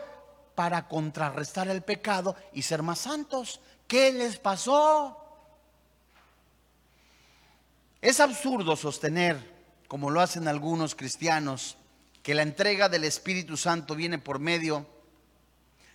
para 0.53 0.87
contrarrestar 0.87 1.67
el 1.67 1.81
pecado 1.81 2.35
y 2.53 2.61
ser 2.61 2.83
más 2.83 2.99
santos? 2.99 3.59
¿Qué 3.87 4.11
les 4.11 4.37
pasó? 4.37 5.24
Es 8.05 8.19
absurdo 8.19 8.75
sostener, 8.75 9.35
como 9.87 10.11
lo 10.11 10.21
hacen 10.21 10.47
algunos 10.47 10.93
cristianos, 10.93 11.75
que 12.21 12.35
la 12.35 12.43
entrega 12.43 12.87
del 12.87 13.03
Espíritu 13.03 13.57
Santo 13.57 13.95
viene 13.95 14.19
por 14.19 14.37
medio 14.37 14.85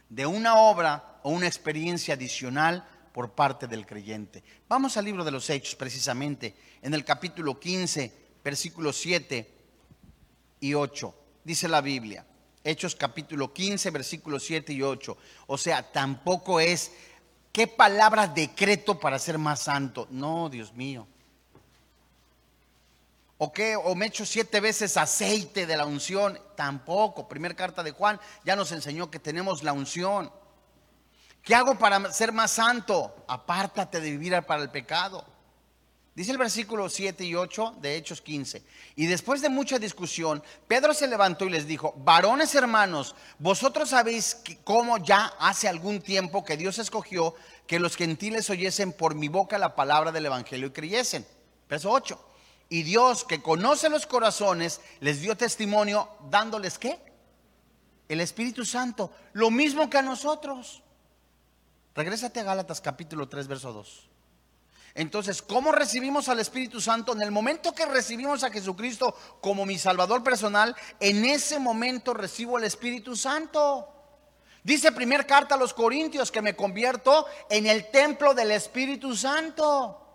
de 0.09 0.27
una 0.27 0.57
obra 0.57 1.21
o 1.23 1.31
una 1.31 1.47
experiencia 1.47 2.15
adicional 2.15 2.85
por 3.13 3.37
parte 3.37 3.69
del 3.69 3.87
creyente. 3.87 4.43
Vamos 4.69 4.97
al 4.97 5.05
libro 5.05 5.23
de 5.23 5.31
los 5.31 5.49
Hechos 5.51 5.77
precisamente, 5.77 6.57
en 6.83 6.95
el 6.95 7.05
capítulo 7.05 7.61
15, 7.61 8.13
versículos 8.43 8.97
7 8.97 9.49
y 10.59 10.75
8. 10.75 11.15
Dice 11.45 11.69
la 11.69 11.81
Biblia, 11.81 12.27
Hechos 12.65 12.97
capítulo 12.97 13.53
15, 13.53 13.89
versículos 13.91 14.43
7 14.43 14.73
y 14.73 14.83
8. 14.83 15.17
O 15.47 15.57
sea, 15.57 15.93
tampoco 15.93 16.59
es, 16.59 16.91
¿qué 17.53 17.69
palabra 17.69 18.27
decreto 18.27 18.99
para 18.99 19.21
ser 19.21 19.39
más 19.39 19.63
santo? 19.63 20.09
No, 20.11 20.49
Dios 20.49 20.75
mío. 20.75 21.07
¿O 23.43 23.55
qué? 23.55 23.75
¿O 23.75 23.95
me 23.95 24.05
echo 24.05 24.27
siete 24.27 24.61
veces 24.61 24.99
aceite 24.99 25.67
de 25.67 25.75
la 25.75 25.87
unción? 25.87 26.39
Tampoco. 26.57 27.27
Primer 27.27 27.57
carta 27.57 27.83
de 27.83 27.93
Juan 27.93 28.21
ya 28.45 28.55
nos 28.55 28.71
enseñó 28.71 29.11
que 29.11 29.19
tenemos 29.19 29.63
la 29.63 29.73
unción. 29.73 30.31
¿Qué 31.43 31.55
hago 31.55 31.79
para 31.79 32.13
ser 32.13 32.33
más 32.33 32.51
santo? 32.51 33.25
Apártate 33.27 33.99
de 34.03 34.11
vivir 34.11 34.43
para 34.43 34.63
el 34.63 34.69
pecado. 34.69 35.25
Dice 36.15 36.33
el 36.33 36.37
versículo 36.37 36.91
7 36.91 37.25
y 37.25 37.35
8 37.35 37.77
de 37.81 37.97
Hechos 37.97 38.21
15. 38.21 38.63
Y 38.97 39.07
después 39.07 39.41
de 39.41 39.49
mucha 39.49 39.79
discusión, 39.79 40.43
Pedro 40.69 40.93
se 40.93 41.07
levantó 41.07 41.47
y 41.47 41.51
les 41.51 41.67
dijo, 41.67 41.95
varones 41.97 42.55
hermanos, 42.55 43.17
vosotros 43.39 43.89
sabéis 43.89 44.43
cómo 44.65 44.99
ya 44.99 45.33
hace 45.39 45.67
algún 45.67 46.03
tiempo 46.03 46.45
que 46.45 46.59
Dios 46.59 46.79
escogió 46.79 47.35
que 47.67 47.81
los 47.81 47.97
gentiles 47.97 48.51
oyesen 48.51 48.93
por 48.93 49.15
mi 49.15 49.29
boca 49.29 49.57
la 49.57 49.75
palabra 49.75 50.13
del 50.13 50.27
Evangelio 50.27 50.67
y 50.67 50.73
creyesen. 50.73 51.27
Verso 51.71 51.91
8. 51.91 52.27
Y 52.71 52.85
Dios 52.85 53.25
que 53.25 53.43
conoce 53.43 53.89
los 53.91 54.07
corazones 54.07 54.81
les 55.01 55.21
dio 55.21 55.37
testimonio 55.37 56.09
dándoles 56.31 56.79
qué? 56.79 56.99
El 58.09 58.21
Espíritu 58.21 58.65
Santo. 58.65 59.13
Lo 59.33 59.51
mismo 59.51 59.91
que 59.91 59.99
a 59.99 60.03
nosotros. 60.03 60.81
Regrésate 61.97 62.39
a 62.39 62.45
Gálatas 62.45 62.81
capítulo 62.81 63.29
3, 63.29 63.49
verso 63.49 63.73
2. 63.73 64.09
Entonces, 64.95 65.43
¿cómo 65.43 65.73
recibimos 65.73 66.29
al 66.29 66.39
Espíritu 66.39 66.81
Santo? 66.81 67.13
En 67.13 67.23
el 67.23 67.33
momento 67.33 67.75
que 67.75 67.87
recibimos 67.87 68.45
a 68.45 68.51
Jesucristo 68.51 69.17
como 69.41 69.67
mi 69.67 69.77
Salvador 69.77 70.23
personal, 70.23 70.77
en 71.01 71.25
ese 71.25 71.59
momento 71.59 72.15
recibo 72.15 72.57
el 72.57 72.65
Espíritu 72.65 73.17
Santo. 73.17 73.89
Dice 74.63 74.93
primer 74.93 75.27
carta 75.27 75.57
a 75.57 75.59
los 75.59 75.75
Corintios 75.75 76.31
que 76.31 76.43
me 76.43 76.55
convierto 76.55 77.27
en 77.49 77.67
el 77.67 77.91
templo 77.91 78.33
del 78.33 78.53
Espíritu 78.53 79.17
Santo. 79.17 80.10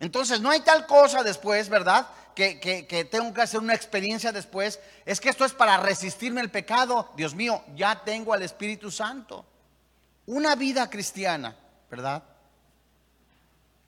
Entonces, 0.00 0.40
no 0.40 0.50
hay 0.50 0.60
tal 0.60 0.86
cosa 0.86 1.22
después, 1.22 1.68
¿verdad? 1.68 2.06
Que, 2.34 2.60
que, 2.60 3.04
tengo 3.04 3.34
que 3.34 3.42
hacer 3.42 3.58
una 3.58 3.74
experiencia 3.74 4.30
después. 4.30 4.78
Es 5.04 5.20
que 5.20 5.28
esto 5.28 5.44
es 5.44 5.52
para 5.52 5.76
resistirme 5.78 6.40
el 6.40 6.50
pecado. 6.50 7.10
Dios 7.16 7.34
mío, 7.34 7.64
ya 7.74 8.04
tengo 8.04 8.32
al 8.32 8.42
Espíritu 8.42 8.90
Santo. 8.90 9.44
Una 10.26 10.54
vida 10.54 10.88
cristiana, 10.88 11.56
¿verdad? 11.90 12.22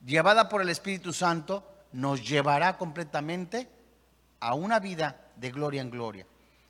Llevada 0.05 0.49
por 0.49 0.63
el 0.63 0.71
Espíritu 0.71 1.13
Santo, 1.13 1.65
nos 1.93 2.27
llevará 2.27 2.77
completamente 2.77 3.69
a 4.41 4.55
una 4.55 4.81
vida 4.81 5.17
de 5.37 5.51
gloria 5.51 5.83
en 5.83 5.91
gloria. 5.91 6.27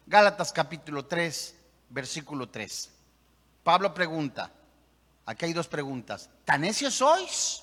Gálatas 0.06 0.52
capítulo 0.52 1.06
3, 1.06 1.54
versículo 1.90 2.48
3. 2.48 2.90
Pablo 3.62 3.94
pregunta, 3.94 4.50
aquí 5.26 5.44
hay 5.44 5.52
dos 5.52 5.68
preguntas, 5.68 6.28
¿tan 6.44 6.62
necios 6.62 6.94
sois? 6.94 7.62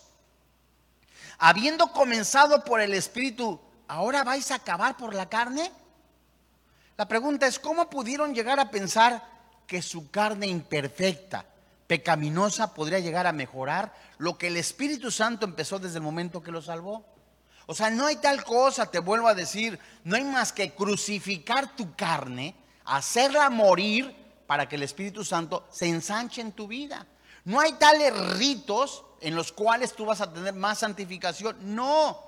Habiendo 1.40 1.92
comenzado 1.92 2.64
por 2.64 2.82
el 2.82 2.94
Espíritu, 2.94 3.60
¿ahora 3.88 4.24
vais 4.24 4.52
a 4.52 4.56
acabar 4.56 4.98
por 4.98 5.14
la 5.14 5.30
carne? 5.30 5.72
La 6.98 7.08
pregunta 7.08 7.46
es, 7.48 7.60
¿cómo 7.60 7.90
pudieron 7.90 8.34
llegar 8.34 8.60
a 8.60 8.72
pensar 8.72 9.24
que 9.68 9.82
su 9.82 10.10
carne 10.10 10.48
imperfecta, 10.48 11.46
pecaminosa 11.86 12.74
podría 12.74 13.00
llegar 13.00 13.28
a 13.28 13.34
mejorar 13.34 13.94
lo 14.18 14.38
que 14.38 14.48
el 14.48 14.58
Espíritu 14.58 15.12
Santo 15.12 15.46
empezó 15.46 15.78
desde 15.78 15.98
el 15.98 16.04
momento 16.04 16.42
que 16.42 16.52
lo 16.52 16.62
salvó. 16.62 17.06
O 17.66 17.76
sea, 17.76 17.90
no 17.90 18.06
hay 18.06 18.16
tal 18.16 18.44
cosa, 18.46 18.90
te 18.90 19.00
vuelvo 19.00 19.28
a 19.28 19.36
decir, 19.36 19.78
no 20.06 20.16
hay 20.16 20.24
más 20.24 20.54
que 20.54 20.74
crucificar 20.74 21.76
tu 21.76 21.96
carne, 21.96 22.56
hacerla 22.86 23.50
morir 23.50 24.16
para 24.48 24.70
que 24.70 24.78
el 24.78 24.84
Espíritu 24.84 25.26
Santo 25.26 25.68
se 25.70 25.88
ensanche 25.88 26.40
en 26.40 26.54
tu 26.54 26.68
vida. 26.68 27.06
No 27.48 27.62
hay 27.62 27.72
tales 27.72 28.14
ritos 28.38 29.06
en 29.22 29.34
los 29.34 29.54
cuales 29.54 29.94
tú 29.94 30.06
vas 30.06 30.20
a 30.20 30.34
tener 30.34 30.54
más 30.54 30.80
santificación. 30.80 31.56
No, 31.62 32.22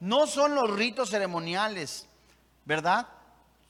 no 0.00 0.26
son 0.26 0.54
los 0.54 0.70
ritos 0.70 1.08
ceremoniales, 1.08 2.04
¿verdad? 2.66 3.08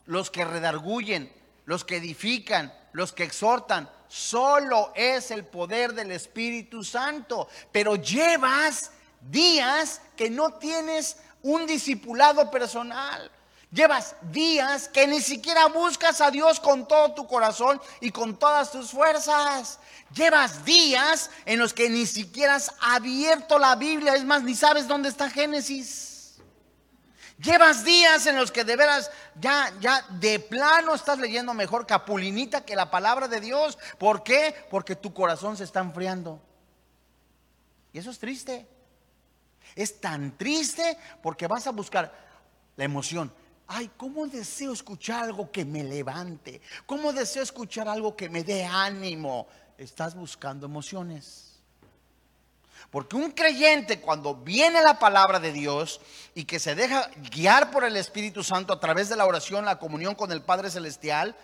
Los 0.07 0.33
que 0.33 0.45
redarguyen, 0.45 1.33
los 1.65 1.85
que 1.85 1.99
edifican, 1.99 2.75
los 2.91 3.13
que 3.13 3.23
exhortan, 3.23 3.89
solo 4.09 4.91
es 4.97 5.31
el 5.31 5.45
poder 5.45 5.93
del 5.93 6.11
Espíritu 6.11 6.83
Santo. 6.83 7.47
Pero 7.71 7.95
llevas 7.95 8.91
días 9.21 10.01
que 10.17 10.29
no 10.29 10.55
tienes 10.55 11.19
un 11.43 11.69
discipulado 11.69 12.51
personal. 12.51 13.31
Llevas 13.73 14.15
días 14.31 14.89
que 14.89 15.07
ni 15.07 15.21
siquiera 15.21 15.67
buscas 15.67 16.21
a 16.21 16.31
Dios 16.31 16.61
con 16.61 16.87
todo 16.87 17.15
tu 17.15 17.27
corazón 17.27 17.81
y 18.01 18.11
con 18.11 18.39
todas 18.39 18.71
tus 18.71 18.91
fuerzas. 18.91 19.81
Llevas 20.15 20.65
días 20.65 21.31
en 21.45 21.59
los 21.59 21.75
que 21.75 21.91
ni 21.91 22.07
siquiera 22.07 22.55
has 22.55 22.73
abierto 22.81 23.59
la 23.59 23.75
Biblia, 23.75 24.15
es 24.15 24.25
más, 24.25 24.43
ni 24.43 24.55
sabes 24.55 24.87
dónde 24.87 25.09
está 25.09 25.29
Génesis. 25.29 26.37
Llevas 27.39 27.85
días 27.85 28.25
en 28.27 28.37
los 28.37 28.51
que 28.51 28.65
de 28.65 28.77
veras 28.77 29.11
ya, 29.39 29.71
ya 29.81 30.01
de 30.09 30.39
plano 30.39 30.95
estás 30.95 31.19
leyendo 31.19 31.53
mejor 31.53 31.87
Capulinita 31.87 32.65
que 32.65 32.77
la 32.77 32.91
palabra 32.91 33.29
de 33.29 33.41
Dios. 33.41 33.77
¿Por 33.99 34.23
qué? 34.23 34.55
Porque 34.71 34.97
tu 34.97 35.13
corazón 35.13 35.57
se 35.57 35.65
está 35.65 35.81
enfriando. 35.81 36.41
Y 37.93 37.99
eso 37.99 38.11
es 38.11 38.19
triste. 38.19 38.67
Es 39.75 40.01
tan 40.01 40.39
triste 40.39 40.97
porque 41.23 41.47
vas 41.47 41.67
a 41.67 41.73
buscar 41.73 42.11
la 42.77 42.85
emoción. 42.85 43.31
Ay, 43.69 43.91
¿cómo 43.97 44.27
deseo 44.27 44.73
escuchar 44.73 45.25
algo 45.25 45.51
que 45.51 45.65
me 45.65 45.83
levante? 45.83 46.61
¿Cómo 46.87 47.13
deseo 47.13 47.43
escuchar 47.43 47.89
algo 47.89 48.17
que 48.17 48.29
me 48.29 48.45
dé 48.45 48.65
ánimo? 48.65 49.49
Estás 49.77 50.15
buscando 50.15 50.67
emociones. 50.67 51.59
Porque 52.91 53.17
un 53.17 53.33
creyente 53.33 54.01
cuando 54.01 54.35
viene 54.37 54.81
la 54.83 54.99
palabra 54.99 55.41
de 55.41 55.53
Dios 55.53 56.01
y 56.35 56.45
que 56.45 56.61
se 56.61 56.75
deja 56.75 57.11
guiar 57.31 57.71
por 57.71 57.85
el 57.85 57.97
Espíritu 57.97 58.45
Santo 58.45 58.73
a 58.73 58.81
través 58.81 59.09
de 59.09 59.17
la 59.17 59.27
oración, 59.27 59.65
la 59.65 59.79
comunión 59.79 60.15
con 60.15 60.31
el 60.31 60.43
Padre 60.43 60.71
Celestial, 60.71 61.35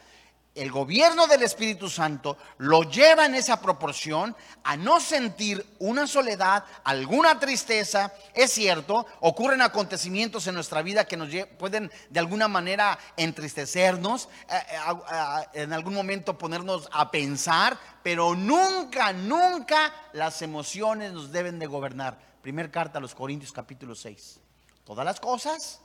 el 0.55 0.71
gobierno 0.71 1.27
del 1.27 1.43
Espíritu 1.43 1.89
Santo 1.89 2.37
lo 2.59 2.83
lleva 2.83 3.25
en 3.25 3.35
esa 3.35 3.61
proporción 3.61 4.37
a 4.65 4.77
no 4.77 5.01
sentir 5.01 5.65
una 5.79 6.07
soledad, 6.07 6.65
alguna 6.85 7.39
tristeza. 7.39 8.13
Es 8.35 8.53
cierto, 8.53 9.07
ocurren 9.21 9.63
acontecimientos 9.63 10.47
en 10.47 10.55
nuestra 10.55 10.83
vida 10.83 11.07
que 11.07 11.17
nos 11.17 11.31
pueden 11.59 11.91
de 12.11 12.21
alguna 12.21 12.49
manera 12.49 12.99
entristecernos, 13.17 14.29
eh, 14.51 14.55
eh, 14.75 15.63
en 15.63 15.73
algún 15.73 15.95
momento 15.95 16.37
ponernos 16.37 16.87
a 16.93 17.11
pensar, 17.11 17.79
pero 18.03 18.35
nunca, 18.35 19.15
nunca 19.15 19.95
las 20.13 20.43
emociones 20.43 21.13
nos 21.13 21.33
deben 21.33 21.59
de 21.59 21.67
gobernar. 21.67 22.19
Primer 22.43 22.71
carta 22.71 22.99
a 22.99 23.01
los 23.01 23.15
Corintios 23.15 23.53
capítulo 23.53 23.95
6. 23.95 24.39
Todas 24.85 25.07
las 25.07 25.19
cosas 25.19 25.81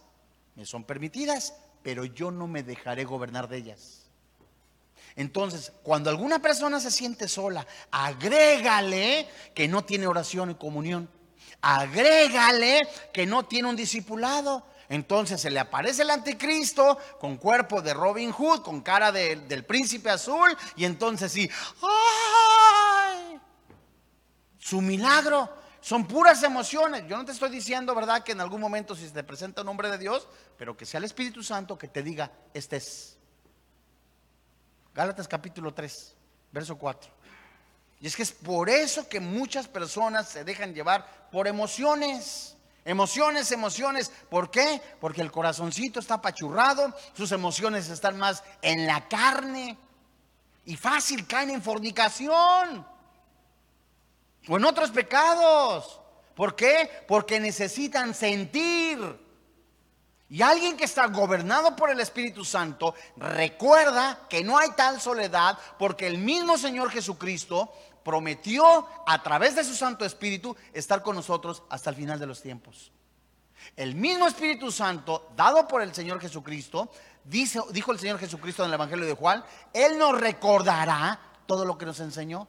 me 0.55 0.65
son 0.65 0.83
permitidas, 0.83 1.53
pero 1.83 2.03
yo 2.03 2.31
no 2.31 2.47
me 2.47 2.63
dejaré 2.63 3.05
gobernar 3.05 3.47
de 3.47 3.57
ellas. 3.57 4.06
Entonces, 5.17 5.73
cuando 5.81 6.11
alguna 6.11 6.39
persona 6.39 6.79
se 6.79 6.91
siente 6.91 7.27
sola, 7.27 7.65
agrégale 7.89 9.27
que 9.55 9.67
no 9.67 9.83
tiene 9.83 10.05
oración 10.05 10.51
y 10.51 10.55
comunión. 10.55 11.09
Agrégale 11.59 12.87
que 13.11 13.25
no 13.25 13.43
tiene 13.45 13.67
un 13.67 13.75
discipulado. 13.75 14.63
Entonces 14.89 15.41
se 15.41 15.49
le 15.49 15.59
aparece 15.59 16.03
el 16.03 16.11
anticristo 16.11 16.97
con 17.19 17.37
cuerpo 17.37 17.81
de 17.81 17.95
Robin 17.95 18.31
Hood, 18.31 18.61
con 18.61 18.81
cara 18.81 19.11
del 19.11 19.65
príncipe 19.65 20.09
azul, 20.09 20.55
y 20.77 20.85
entonces 20.85 21.31
sí, 21.31 21.49
¡ay! 21.81 23.39
Su 24.59 24.81
milagro. 24.81 25.51
Son 25.81 26.05
puras 26.05 26.43
emociones. 26.43 27.05
Yo 27.07 27.17
no 27.17 27.25
te 27.25 27.31
estoy 27.31 27.49
diciendo, 27.49 27.95
¿verdad?, 27.95 28.23
que 28.23 28.33
en 28.33 28.41
algún 28.41 28.61
momento 28.61 28.95
si 28.95 29.07
se 29.07 29.13
te 29.13 29.23
presenta 29.23 29.61
un 29.61 29.67
nombre 29.67 29.89
de 29.89 29.97
Dios, 29.97 30.27
pero 30.57 30.77
que 30.77 30.85
sea 30.85 30.99
el 30.99 31.05
Espíritu 31.05 31.41
Santo 31.43 31.77
que 31.77 31.87
te 31.87 32.03
diga, 32.03 32.31
este 32.53 32.77
es. 32.77 33.16
Gálatas 34.97 35.27
capítulo 35.27 35.75
3, 35.75 36.15
verso 36.51 36.75
4. 36.75 37.11
Y 38.01 38.07
es 38.07 38.15
que 38.15 38.23
es 38.23 38.31
por 38.31 38.67
eso 38.67 39.07
que 39.07 39.19
muchas 39.19 39.67
personas 39.67 40.27
se 40.27 40.43
dejan 40.43 40.73
llevar 40.73 41.29
por 41.31 41.47
emociones. 41.47 42.57
Emociones, 42.83 43.51
emociones. 43.51 44.11
¿Por 44.27 44.49
qué? 44.49 44.81
Porque 44.99 45.21
el 45.21 45.31
corazoncito 45.31 45.99
está 45.99 46.15
apachurrado, 46.15 46.95
sus 47.13 47.31
emociones 47.31 47.89
están 47.89 48.17
más 48.17 48.43
en 48.63 48.87
la 48.87 49.07
carne 49.07 49.77
y 50.65 50.75
fácil 50.75 51.27
caen 51.27 51.51
en 51.51 51.61
fornicación 51.61 52.83
o 54.47 54.57
en 54.57 54.65
otros 54.65 54.89
pecados. 54.89 56.01
¿Por 56.33 56.55
qué? 56.55 56.89
Porque 57.07 57.39
necesitan 57.39 58.15
sentir. 58.15 59.26
Y 60.29 60.41
alguien 60.41 60.75
que 60.75 60.83
está 60.83 61.07
gobernado 61.07 61.75
por 61.75 61.89
el 61.89 61.99
Espíritu 62.01 62.43
Santo 62.43 62.93
recuerda 63.15 64.27
que 64.29 64.43
no 64.43 64.57
hay 64.57 64.71
tal 64.71 64.99
soledad 64.99 65.57
porque 65.79 66.05
el 66.05 66.17
mismo 66.17 66.57
Señor 66.57 66.89
Jesucristo 66.89 67.71
prometió 68.03 68.87
a 69.05 69.23
través 69.23 69.55
de 69.55 69.63
su 69.63 69.73
Santo 69.73 70.03
Espíritu 70.05 70.55
estar 70.73 71.01
con 71.01 71.15
nosotros 71.15 71.63
hasta 71.69 71.89
el 71.89 71.95
final 71.95 72.19
de 72.19 72.25
los 72.25 72.41
tiempos. 72.41 72.91
El 73.75 73.95
mismo 73.95 74.27
Espíritu 74.27 74.71
Santo, 74.71 75.31
dado 75.35 75.67
por 75.67 75.81
el 75.81 75.93
Señor 75.93 76.19
Jesucristo, 76.19 76.89
dice, 77.23 77.61
dijo 77.71 77.91
el 77.91 77.99
Señor 77.99 78.19
Jesucristo 78.19 78.63
en 78.63 78.69
el 78.69 78.75
Evangelio 78.75 79.05
de 79.05 79.13
Juan, 79.13 79.43
Él 79.73 79.97
nos 79.97 80.19
recordará 80.19 81.19
todo 81.45 81.65
lo 81.65 81.77
que 81.77 81.85
nos 81.85 81.99
enseñó. 81.99 82.47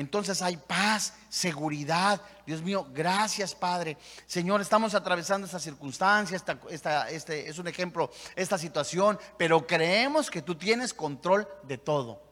Entonces 0.00 0.40
hay 0.40 0.56
paz, 0.56 1.12
seguridad. 1.28 2.22
Dios 2.46 2.62
mío, 2.62 2.86
gracias 2.90 3.54
Padre. 3.54 3.98
Señor, 4.26 4.62
estamos 4.62 4.94
atravesando 4.94 5.44
esta 5.44 5.58
circunstancia, 5.58 6.38
esta, 6.38 7.10
este 7.10 7.50
es 7.50 7.58
un 7.58 7.68
ejemplo, 7.68 8.10
esta 8.34 8.56
situación, 8.56 9.18
pero 9.36 9.66
creemos 9.66 10.30
que 10.30 10.40
tú 10.40 10.54
tienes 10.54 10.94
control 10.94 11.46
de 11.64 11.76
todo. 11.76 12.22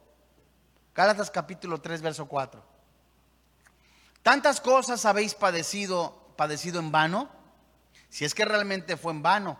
Gálatas 0.95 1.31
capítulo 1.31 1.79
3, 1.79 2.01
verso 2.01 2.25
4. 2.25 2.65
Tantas 4.23 4.63
cosas 4.63 5.05
habéis 5.05 5.35
padecido, 5.35 6.33
padecido 6.37 6.81
en 6.81 6.91
vano, 6.91 7.29
si 8.09 8.25
es 8.25 8.35
que 8.35 8.47
realmente 8.47 8.97
fue 8.97 9.13
en 9.13 9.23
vano. 9.23 9.59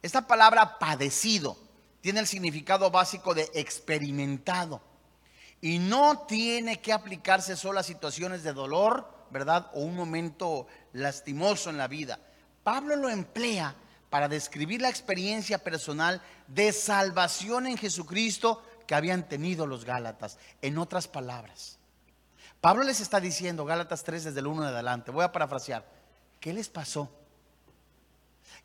Esta 0.00 0.26
palabra 0.26 0.78
padecido 0.78 1.58
tiene 2.00 2.20
el 2.20 2.26
significado 2.26 2.90
básico 2.90 3.34
de 3.34 3.50
experimentado. 3.52 4.80
Y 5.60 5.78
no 5.78 6.26
tiene 6.26 6.80
que 6.80 6.92
aplicarse 6.92 7.56
solo 7.56 7.80
a 7.80 7.82
situaciones 7.82 8.42
de 8.42 8.52
dolor, 8.52 9.06
¿verdad? 9.30 9.70
O 9.74 9.80
un 9.80 9.94
momento 9.94 10.66
lastimoso 10.92 11.70
en 11.70 11.76
la 11.76 11.88
vida. 11.88 12.18
Pablo 12.62 12.96
lo 12.96 13.08
emplea 13.08 13.74
para 14.08 14.28
describir 14.28 14.80
la 14.80 14.88
experiencia 14.88 15.58
personal 15.58 16.20
de 16.48 16.72
salvación 16.72 17.66
en 17.66 17.76
Jesucristo 17.76 18.62
que 18.86 18.94
habían 18.94 19.28
tenido 19.28 19.66
los 19.66 19.84
Gálatas. 19.84 20.38
En 20.62 20.78
otras 20.78 21.06
palabras, 21.06 21.78
Pablo 22.60 22.82
les 22.82 23.00
está 23.00 23.20
diciendo, 23.20 23.64
Gálatas 23.64 24.02
3 24.02 24.24
desde 24.24 24.40
el 24.40 24.46
1 24.46 24.62
en 24.62 24.74
adelante, 24.74 25.10
voy 25.10 25.24
a 25.24 25.32
parafrasear, 25.32 25.86
¿qué 26.40 26.52
les 26.52 26.68
pasó? 26.68 27.10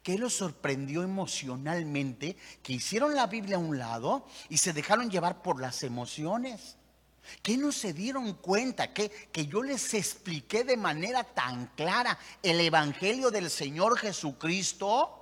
¿Qué 0.02 0.18
los 0.18 0.34
sorprendió 0.34 1.04
emocionalmente? 1.04 2.38
Que 2.62 2.74
hicieron 2.74 3.16
la 3.16 3.28
Biblia 3.28 3.56
a 3.56 3.60
un 3.60 3.78
lado 3.78 4.28
y 4.50 4.58
se 4.58 4.74
dejaron 4.74 5.10
llevar 5.10 5.42
por 5.42 5.62
las 5.62 5.84
emociones. 5.84 6.78
¿Qué 7.42 7.58
no 7.58 7.72
se 7.72 7.94
dieron 7.94 8.34
cuenta? 8.34 8.94
Que, 8.94 9.10
que 9.10 9.48
yo 9.48 9.64
les 9.64 9.94
expliqué 9.94 10.64
de 10.64 10.78
manera 10.78 11.24
tan 11.24 11.68
clara 11.76 12.18
el 12.42 12.60
Evangelio 12.60 13.32
del 13.32 13.50
Señor 13.50 13.98
Jesucristo. 13.98 15.22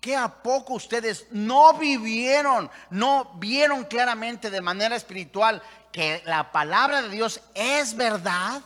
Que 0.00 0.14
a 0.14 0.28
poco 0.42 0.74
ustedes 0.74 1.26
no 1.32 1.74
vivieron, 1.74 2.70
no 2.90 3.32
vieron 3.34 3.84
claramente 3.84 4.48
de 4.48 4.60
manera 4.60 4.94
espiritual 4.94 5.60
que 5.90 6.22
la 6.24 6.52
palabra 6.52 7.02
de 7.02 7.08
Dios 7.08 7.40
es 7.54 7.96
verdad. 7.96 8.62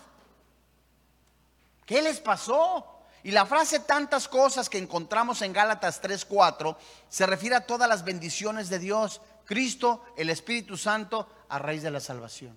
¿Qué 1.86 2.02
les 2.02 2.20
pasó? 2.20 2.92
Y 3.24 3.30
la 3.30 3.46
frase 3.46 3.80
tantas 3.80 4.26
cosas 4.26 4.68
que 4.68 4.78
encontramos 4.78 5.42
en 5.42 5.52
Gálatas 5.52 6.00
3:4 6.00 6.76
se 7.08 7.26
refiere 7.26 7.56
a 7.56 7.66
todas 7.66 7.88
las 7.88 8.04
bendiciones 8.04 8.68
de 8.68 8.78
Dios, 8.78 9.20
Cristo, 9.44 10.04
el 10.16 10.30
Espíritu 10.30 10.76
Santo, 10.76 11.28
a 11.52 11.58
raíz 11.58 11.82
de 11.82 11.90
la 11.90 12.00
salvación. 12.00 12.56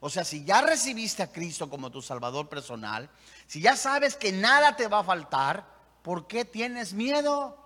O 0.00 0.10
sea, 0.10 0.22
si 0.22 0.44
ya 0.44 0.60
recibiste 0.60 1.22
a 1.22 1.32
Cristo 1.32 1.70
como 1.70 1.90
tu 1.90 2.02
Salvador 2.02 2.46
personal, 2.46 3.08
si 3.46 3.62
ya 3.62 3.74
sabes 3.74 4.16
que 4.16 4.32
nada 4.32 4.76
te 4.76 4.86
va 4.86 5.00
a 5.00 5.04
faltar, 5.04 5.66
¿por 6.02 6.26
qué 6.26 6.44
tienes 6.44 6.92
miedo? 6.92 7.56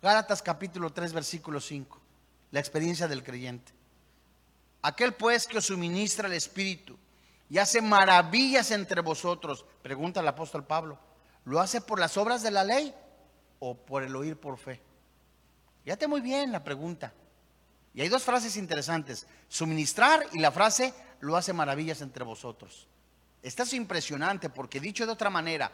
Gálatas 0.00 0.40
capítulo 0.40 0.94
3, 0.94 1.12
versículo 1.12 1.60
5. 1.60 2.00
La 2.52 2.60
experiencia 2.60 3.06
del 3.06 3.22
creyente. 3.22 3.70
Aquel 4.80 5.12
pues 5.12 5.46
que 5.46 5.58
os 5.58 5.66
suministra 5.66 6.26
el 6.26 6.32
Espíritu 6.32 6.98
y 7.50 7.58
hace 7.58 7.82
maravillas 7.82 8.70
entre 8.70 9.02
vosotros, 9.02 9.66
pregunta 9.82 10.20
el 10.20 10.28
apóstol 10.28 10.64
Pablo, 10.64 10.98
¿lo 11.44 11.60
hace 11.60 11.82
por 11.82 12.00
las 12.00 12.16
obras 12.16 12.42
de 12.42 12.50
la 12.50 12.64
ley 12.64 12.94
o 13.58 13.76
por 13.76 14.04
el 14.04 14.16
oír 14.16 14.40
por 14.40 14.56
fe? 14.56 14.80
Fíjate 15.84 16.08
muy 16.08 16.22
bien 16.22 16.50
la 16.50 16.64
pregunta. 16.64 17.12
Y 17.94 18.00
hay 18.00 18.08
dos 18.08 18.22
frases 18.22 18.56
interesantes, 18.56 19.26
suministrar 19.48 20.26
y 20.32 20.38
la 20.38 20.50
frase 20.50 20.94
lo 21.20 21.36
hace 21.36 21.52
maravillas 21.52 22.00
entre 22.00 22.24
vosotros. 22.24 22.88
Esto 23.42 23.64
es 23.64 23.72
impresionante 23.74 24.48
porque 24.48 24.80
dicho 24.80 25.04
de 25.04 25.12
otra 25.12 25.30
manera, 25.30 25.72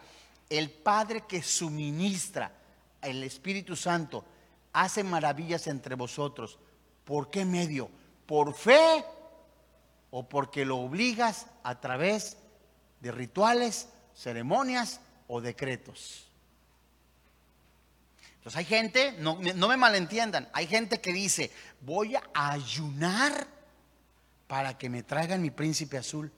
el 0.48 0.70
Padre 0.70 1.24
que 1.28 1.42
suministra 1.42 2.50
el 3.02 3.22
Espíritu 3.22 3.76
Santo 3.76 4.24
hace 4.72 5.04
maravillas 5.04 5.66
entre 5.66 5.94
vosotros. 5.94 6.58
¿Por 7.04 7.30
qué 7.30 7.44
medio? 7.44 7.90
¿Por 8.26 8.54
fe 8.54 9.04
o 10.10 10.28
porque 10.28 10.64
lo 10.64 10.78
obligas 10.78 11.46
a 11.62 11.80
través 11.80 12.36
de 13.00 13.12
rituales, 13.12 13.88
ceremonias 14.14 15.00
o 15.26 15.40
decretos? 15.40 16.27
Hay 18.54 18.64
gente, 18.64 19.14
no, 19.18 19.36
me 19.36 19.76
malentiendan, 19.76 20.48
hay 20.52 20.66
gente 20.66 21.00
que 21.00 21.12
dice, 21.12 21.50
voy 21.80 22.16
a 22.16 22.22
ayunar 22.32 23.46
para 24.46 24.78
que 24.78 24.88
me 24.88 25.02
traigan 25.02 25.42
mi 25.42 25.50
príncipe 25.50 25.98
azul. 25.98 26.32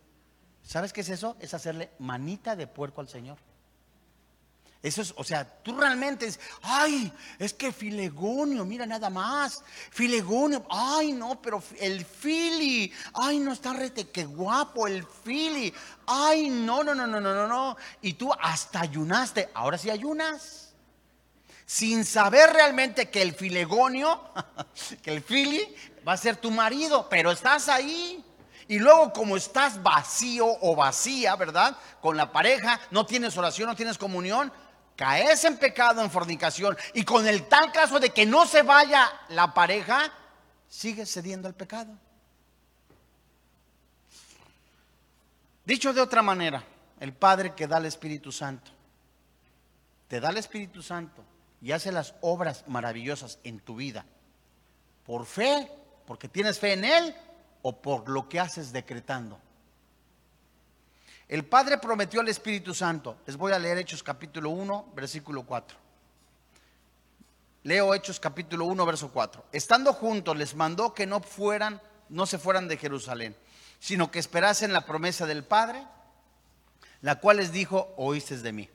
¿Sabes 0.62 0.92
qué 0.92 1.02
es 1.02 1.08
eso? 1.08 1.36
Es 1.40 1.54
hacerle 1.54 1.90
manita 1.98 2.56
de 2.56 2.66
puerco 2.66 3.00
al 3.00 3.08
Señor. 3.08 3.38
Eso 4.82 5.02
es, 5.02 5.12
o 5.16 5.24
sea, 5.24 5.44
tú 5.44 5.76
realmente 5.76 6.26
es, 6.26 6.40
ay, 6.62 7.12
es 7.38 7.52
que 7.52 7.70
Filegonio, 7.70 8.64
mira 8.64 8.86
nada 8.86 9.10
más. 9.10 9.62
Filegonio, 9.90 10.64
ay, 10.70 11.12
no, 11.12 11.40
pero 11.40 11.62
el 11.78 12.04
Fili, 12.04 12.90
ay, 13.12 13.40
no 13.40 13.52
está 13.52 13.74
rete, 13.74 14.08
qué 14.08 14.24
guapo 14.24 14.86
el 14.86 15.04
Fili. 15.04 15.72
Ay, 16.06 16.48
no, 16.48 16.82
no, 16.82 16.94
no, 16.94 17.06
no, 17.06 17.20
no, 17.20 17.34
no, 17.34 17.46
no. 17.46 17.76
Y 18.00 18.14
tú 18.14 18.32
hasta 18.40 18.80
ayunaste, 18.80 19.50
ahora 19.52 19.76
sí 19.76 19.90
ayunas. 19.90 20.69
Sin 21.70 22.04
saber 22.04 22.52
realmente 22.52 23.10
que 23.10 23.22
el 23.22 23.32
Filegonio, 23.32 24.20
que 25.04 25.12
el 25.12 25.22
Fili 25.22 25.72
va 26.06 26.14
a 26.14 26.16
ser 26.16 26.34
tu 26.34 26.50
marido, 26.50 27.08
pero 27.08 27.30
estás 27.30 27.68
ahí. 27.68 28.24
Y 28.66 28.80
luego 28.80 29.12
como 29.12 29.36
estás 29.36 29.80
vacío 29.80 30.48
o 30.62 30.74
vacía, 30.74 31.36
¿verdad? 31.36 31.76
Con 32.00 32.16
la 32.16 32.32
pareja, 32.32 32.80
no 32.90 33.06
tienes 33.06 33.36
oración, 33.36 33.68
no 33.68 33.76
tienes 33.76 33.98
comunión, 33.98 34.52
caes 34.96 35.44
en 35.44 35.58
pecado, 35.58 36.02
en 36.02 36.10
fornicación, 36.10 36.76
y 36.92 37.04
con 37.04 37.24
el 37.28 37.46
tal 37.46 37.70
caso 37.70 38.00
de 38.00 38.10
que 38.10 38.26
no 38.26 38.46
se 38.46 38.62
vaya 38.62 39.08
la 39.28 39.54
pareja, 39.54 40.12
sigues 40.68 41.08
cediendo 41.12 41.46
al 41.46 41.54
pecado. 41.54 41.96
Dicho 45.64 45.92
de 45.92 46.00
otra 46.00 46.20
manera, 46.20 46.64
el 46.98 47.12
Padre 47.12 47.54
que 47.54 47.68
da 47.68 47.78
el 47.78 47.86
Espíritu 47.86 48.32
Santo, 48.32 48.72
te 50.08 50.18
da 50.18 50.30
el 50.30 50.38
Espíritu 50.38 50.82
Santo 50.82 51.29
y 51.60 51.72
hace 51.72 51.92
las 51.92 52.14
obras 52.20 52.64
maravillosas 52.66 53.38
en 53.44 53.60
tu 53.60 53.76
vida, 53.76 54.04
por 55.04 55.26
fe, 55.26 55.70
porque 56.06 56.28
tienes 56.28 56.58
fe 56.58 56.72
en 56.72 56.84
Él, 56.84 57.14
o 57.62 57.80
por 57.80 58.08
lo 58.08 58.28
que 58.28 58.40
haces 58.40 58.72
decretando. 58.72 59.38
El 61.28 61.44
Padre 61.44 61.78
prometió 61.78 62.20
al 62.20 62.28
Espíritu 62.28 62.74
Santo. 62.74 63.18
Les 63.26 63.36
voy 63.36 63.52
a 63.52 63.58
leer 63.58 63.78
Hechos 63.78 64.02
capítulo 64.02 64.50
1, 64.50 64.92
versículo 64.94 65.44
4. 65.44 65.78
Leo 67.62 67.94
Hechos 67.94 68.18
capítulo 68.18 68.64
1, 68.64 68.86
verso 68.86 69.12
4. 69.12 69.44
Estando 69.52 69.92
juntos 69.92 70.36
les 70.36 70.54
mandó 70.54 70.94
que 70.94 71.06
no 71.06 71.20
fueran, 71.20 71.80
no 72.08 72.26
se 72.26 72.38
fueran 72.38 72.66
de 72.66 72.78
Jerusalén, 72.78 73.36
sino 73.78 74.10
que 74.10 74.18
esperasen 74.18 74.72
la 74.72 74.86
promesa 74.86 75.26
del 75.26 75.44
Padre, 75.44 75.86
la 77.02 77.20
cual 77.20 77.36
les 77.36 77.52
dijo, 77.52 77.94
oíste 77.96 78.38
de 78.38 78.52
mí. 78.52 78.68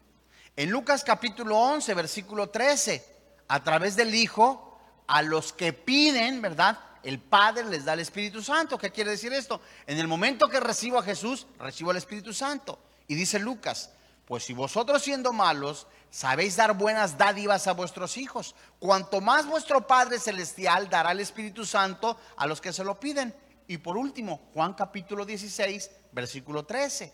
En 0.55 0.69
Lucas 0.69 1.03
capítulo 1.03 1.57
11, 1.57 1.93
versículo 1.93 2.49
13, 2.49 3.05
a 3.49 3.63
través 3.63 3.95
del 3.95 4.15
Hijo, 4.15 4.79
a 5.07 5.21
los 5.21 5.51
que 5.53 5.73
piden, 5.73 6.41
¿verdad? 6.41 6.79
el 7.05 7.19
Padre 7.19 7.65
les 7.65 7.85
da 7.85 7.93
el 7.93 7.99
Espíritu 7.99 8.41
Santo. 8.41 8.77
¿Qué 8.77 8.91
quiere 8.91 9.11
decir 9.11 9.31
esto? 9.31 9.61
En 9.85 9.99
el 9.99 10.07
momento 10.07 10.49
que 10.49 10.59
recibo 10.59 10.97
a 10.97 11.03
Jesús, 11.03 11.45
recibo 11.59 11.91
el 11.91 11.97
Espíritu 11.97 12.33
Santo. 12.33 12.79
Y 13.07 13.15
dice 13.15 13.37
Lucas, 13.37 13.91
pues 14.25 14.43
si 14.43 14.53
vosotros 14.53 15.03
siendo 15.03 15.31
malos 15.31 15.87
sabéis 16.09 16.55
dar 16.55 16.75
buenas 16.75 17.17
dádivas 17.17 17.67
a 17.67 17.73
vuestros 17.73 18.17
hijos, 18.17 18.55
cuanto 18.79 19.21
más 19.21 19.45
vuestro 19.45 19.85
Padre 19.85 20.19
Celestial 20.19 20.89
dará 20.89 21.11
el 21.11 21.19
Espíritu 21.19 21.65
Santo 21.65 22.17
a 22.37 22.47
los 22.47 22.59
que 22.59 22.73
se 22.73 22.83
lo 22.83 22.99
piden. 22.99 23.35
Y 23.67 23.77
por 23.77 23.97
último, 23.97 24.49
Juan 24.53 24.73
capítulo 24.73 25.25
16, 25.25 25.91
versículo 26.11 26.65
13, 26.65 27.13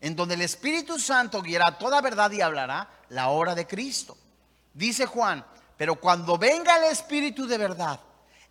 en 0.00 0.16
donde 0.16 0.34
el 0.34 0.42
Espíritu 0.42 0.98
Santo 0.98 1.42
guiará 1.42 1.78
toda 1.78 2.00
verdad 2.00 2.30
y 2.30 2.40
hablará 2.40 2.88
la 3.10 3.28
hora 3.28 3.54
de 3.54 3.66
Cristo. 3.66 4.16
Dice 4.72 5.06
Juan, 5.06 5.44
pero 5.76 5.96
cuando 5.96 6.38
venga 6.38 6.76
el 6.78 6.92
Espíritu 6.92 7.46
de 7.46 7.58
verdad, 7.58 8.00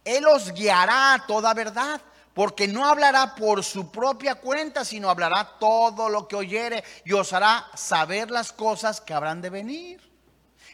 él 0.04 0.26
os 0.28 0.52
guiará 0.52 1.14
a 1.14 1.26
toda 1.26 1.54
verdad, 1.54 2.02
porque 2.34 2.68
no 2.68 2.86
hablará 2.86 3.36
por 3.36 3.64
su 3.64 3.91
propia 3.91 4.36
cuenta, 4.36 4.86
sino 4.86 5.10
hablará 5.10 5.58
todo 5.60 6.08
lo 6.10 6.28
que 6.28 6.36
oyere 6.36 6.84
y 7.04 7.14
os 7.14 7.34
hará 7.34 7.68
saber 7.74 8.32
las 8.32 8.52
cosas 8.52 9.02
que 9.02 9.14
habrán 9.14 9.41
de 9.41 9.50
venir. 9.50 10.10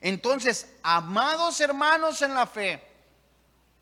Entonces, 0.02 0.68
amados 0.84 1.60
hermanos 1.62 2.22
en 2.22 2.34
la 2.34 2.46
fe, 2.46 2.84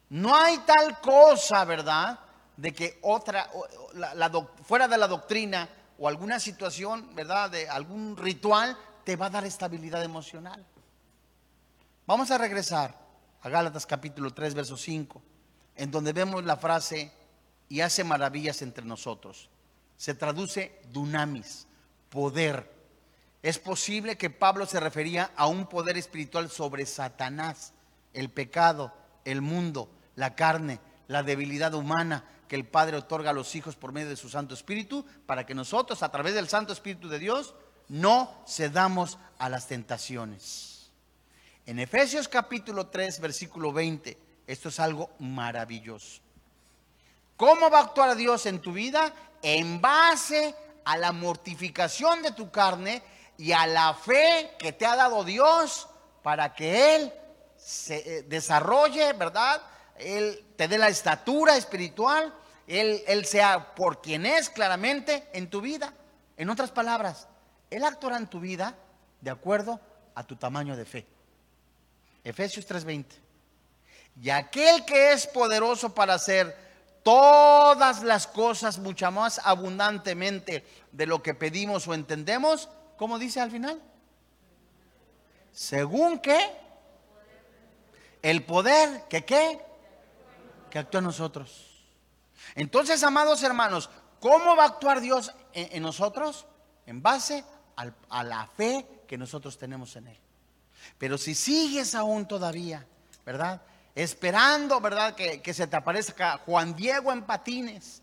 no 0.10 0.36
hay 0.36 0.60
tal 0.60 1.02
cosa, 1.02 1.66
¿verdad? 1.66 2.20
De 2.56 2.74
que 2.74 3.00
otra, 3.02 3.50
fuera 4.64 4.88
de 4.88 4.98
la 4.98 5.08
doctrina 5.08 5.68
o 5.98 6.08
alguna 6.08 6.40
situación, 6.40 7.14
¿verdad? 7.16 7.50
De 7.50 7.70
algún 7.70 8.18
ritual, 8.18 8.78
te 9.04 9.16
va 9.16 9.28
a 9.28 9.30
dar 9.32 9.46
estabilidad 9.46 10.04
emocional. 10.04 10.66
Vamos 12.06 12.32
a 12.32 12.38
regresar 12.38 12.98
a 13.42 13.50
Gálatas 13.50 13.86
capítulo 13.86 14.34
3, 14.34 14.54
verso 14.54 14.78
5 14.78 15.22
en 15.76 15.92
donde 15.92 16.14
vemos 16.14 16.44
la 16.44 16.58
frase 16.58 17.12
y 17.70 17.82
hace 17.82 18.04
maravillas 18.04 18.62
entre 18.62 18.86
nosotros. 18.86 19.50
Se 19.98 20.14
traduce 20.14 20.80
dunamis, 20.92 21.68
poder. 22.10 22.72
Es 23.42 23.60
posible 23.60 24.18
que 24.18 24.30
Pablo 24.30 24.66
se 24.66 24.80
refería 24.80 25.32
a 25.36 25.48
un 25.48 25.68
poder 25.68 25.98
espiritual 25.98 26.50
sobre 26.50 26.86
Satanás, 26.86 27.74
el 28.14 28.30
pecado, 28.30 28.94
el 29.26 29.42
mundo, 29.42 29.90
la 30.16 30.36
carne, 30.36 30.80
la 31.08 31.24
debilidad 31.24 31.74
humana 31.74 32.24
que 32.54 32.58
el 32.58 32.68
Padre 32.68 32.98
otorga 32.98 33.32
a 33.32 33.34
los 33.34 33.56
hijos 33.56 33.76
por 33.76 33.94
medio 33.94 34.10
de 34.10 34.16
su 34.16 34.30
Santo 34.30 34.54
Espíritu, 34.54 35.04
para 35.26 35.44
que 35.44 35.56
nosotros, 35.56 36.04
a 36.04 36.12
través 36.12 36.36
del 36.36 36.48
Santo 36.48 36.72
Espíritu 36.72 37.10
de 37.10 37.18
Dios, 37.18 37.56
no 37.90 38.44
cedamos 38.48 39.18
a 39.40 39.50
las 39.50 39.66
tentaciones. 39.66 40.92
En 41.66 41.80
Efesios 41.80 42.28
capítulo 42.28 42.90
3, 42.90 43.22
versículo 43.22 43.74
20, 43.74 44.16
esto 44.46 44.70
es 44.70 44.80
algo 44.80 45.10
maravilloso. 45.18 46.22
¿Cómo 47.38 47.72
va 47.72 47.80
a 47.80 47.84
actuar 47.86 48.16
Dios 48.16 48.46
en 48.46 48.60
tu 48.60 48.72
vida? 48.72 49.12
En 49.42 49.82
base 49.82 50.54
a 50.86 50.96
la 50.96 51.12
mortificación 51.12 52.22
de 52.22 52.34
tu 52.34 52.52
carne 52.52 53.02
y 53.36 53.52
a 53.52 53.66
la 53.66 53.96
fe 53.96 54.52
que 54.60 54.74
te 54.74 54.86
ha 54.86 54.96
dado 54.96 55.24
Dios 55.24 55.88
para 56.22 56.54
que 56.54 56.98
Él 56.98 57.14
se 57.58 58.18
eh, 58.18 58.22
desarrolle, 58.22 59.14
¿verdad? 59.14 59.60
Él 59.98 60.46
te 60.56 60.68
dé 60.68 60.78
la 60.78 60.90
estatura 60.90 61.58
espiritual, 61.58 62.32
Él, 62.68 63.04
Él 63.08 63.26
sea 63.26 63.76
por 63.76 64.02
quien 64.02 64.26
es 64.26 64.50
claramente 64.50 65.28
en 65.34 65.50
tu 65.50 65.62
vida. 65.62 65.94
En 66.38 66.50
otras 66.50 66.72
palabras, 66.72 67.28
Él 67.70 67.84
actuará 67.84 68.18
en 68.18 68.28
tu 68.28 68.40
vida 68.40 68.76
de 69.22 69.32
acuerdo 69.32 69.80
a 70.16 70.24
tu 70.24 70.36
tamaño 70.36 70.76
de 70.76 70.86
fe. 70.86 71.08
Efesios 72.24 72.66
3:20. 72.68 73.06
Y 74.22 74.30
aquel 74.30 74.86
que 74.86 75.12
es 75.12 75.28
poderoso 75.28 75.94
para 75.94 76.14
hacer 76.14 76.56
todas 77.04 78.04
las 78.04 78.28
cosas 78.28 78.78
mucho 78.80 79.12
más 79.12 79.42
abundantemente 79.44 80.66
de 80.92 81.06
lo 81.06 81.22
que 81.22 81.34
pedimos 81.34 81.88
o 81.88 81.94
entendemos, 81.94 82.70
¿cómo 82.98 83.20
dice 83.20 83.42
al 83.42 83.52
final? 83.52 83.82
Según 85.52 86.20
que 86.20 86.40
el 88.22 88.44
poder 88.44 89.04
que 89.10 89.26
qué? 89.26 89.60
Que 90.70 90.80
actúa 90.80 91.00
en 91.00 91.06
nosotros. 91.06 91.73
Entonces, 92.56 93.04
amados 93.04 93.44
hermanos, 93.44 93.90
¿cómo 94.20 94.56
va 94.56 94.64
a 94.64 94.68
actuar 94.68 95.02
Dios 95.02 95.34
en, 95.54 95.82
nosotros? 95.82 96.46
En 96.86 97.02
base 97.02 97.44
a 97.76 98.24
la 98.24 98.48
fe 98.48 98.86
que 99.08 99.18
nosotros 99.18 99.58
tenemos 99.58 99.96
en 99.96 100.08
Él. 100.08 100.20
Pero 100.98 101.18
si 101.18 101.36
sigues 101.36 101.96
aún 101.96 102.28
todavía, 102.28 102.86
¿verdad? 103.26 103.62
esperando, 103.96 104.80
¿verdad? 104.82 105.16
Que, 105.16 105.54
se 105.54 105.68
te 105.68 105.76
aparezca 105.76 106.40
Juan 106.46 106.76
Diego 106.76 107.12
en 107.12 107.24
patines. 107.24 108.02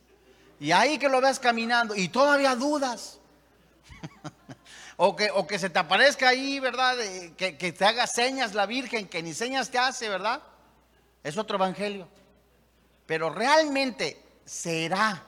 Y 0.58 0.72
ahí 0.72 0.98
que 0.98 1.08
lo 1.08 1.20
veas 1.20 1.40
caminando 1.40 1.94
y 1.94 2.08
todavía 2.08 2.54
dudas. 2.54 3.18
o, 4.96 5.16
que, 5.16 5.30
o 5.30 5.46
que 5.46 5.58
se 5.58 5.70
te 5.70 5.78
aparezca 5.78 6.28
ahí, 6.28 6.60
¿verdad? 6.60 6.96
Que, 7.36 7.56
que 7.56 7.72
te 7.72 7.84
haga 7.84 8.06
señas 8.06 8.54
la 8.54 8.66
Virgen, 8.66 9.08
que 9.08 9.22
ni 9.22 9.34
señas 9.34 9.70
te 9.70 9.78
hace, 9.78 10.08
¿verdad? 10.08 10.42
Es 11.22 11.36
otro 11.36 11.56
evangelio. 11.56 12.08
Pero 13.06 13.30
realmente 13.30 14.22
será, 14.44 15.26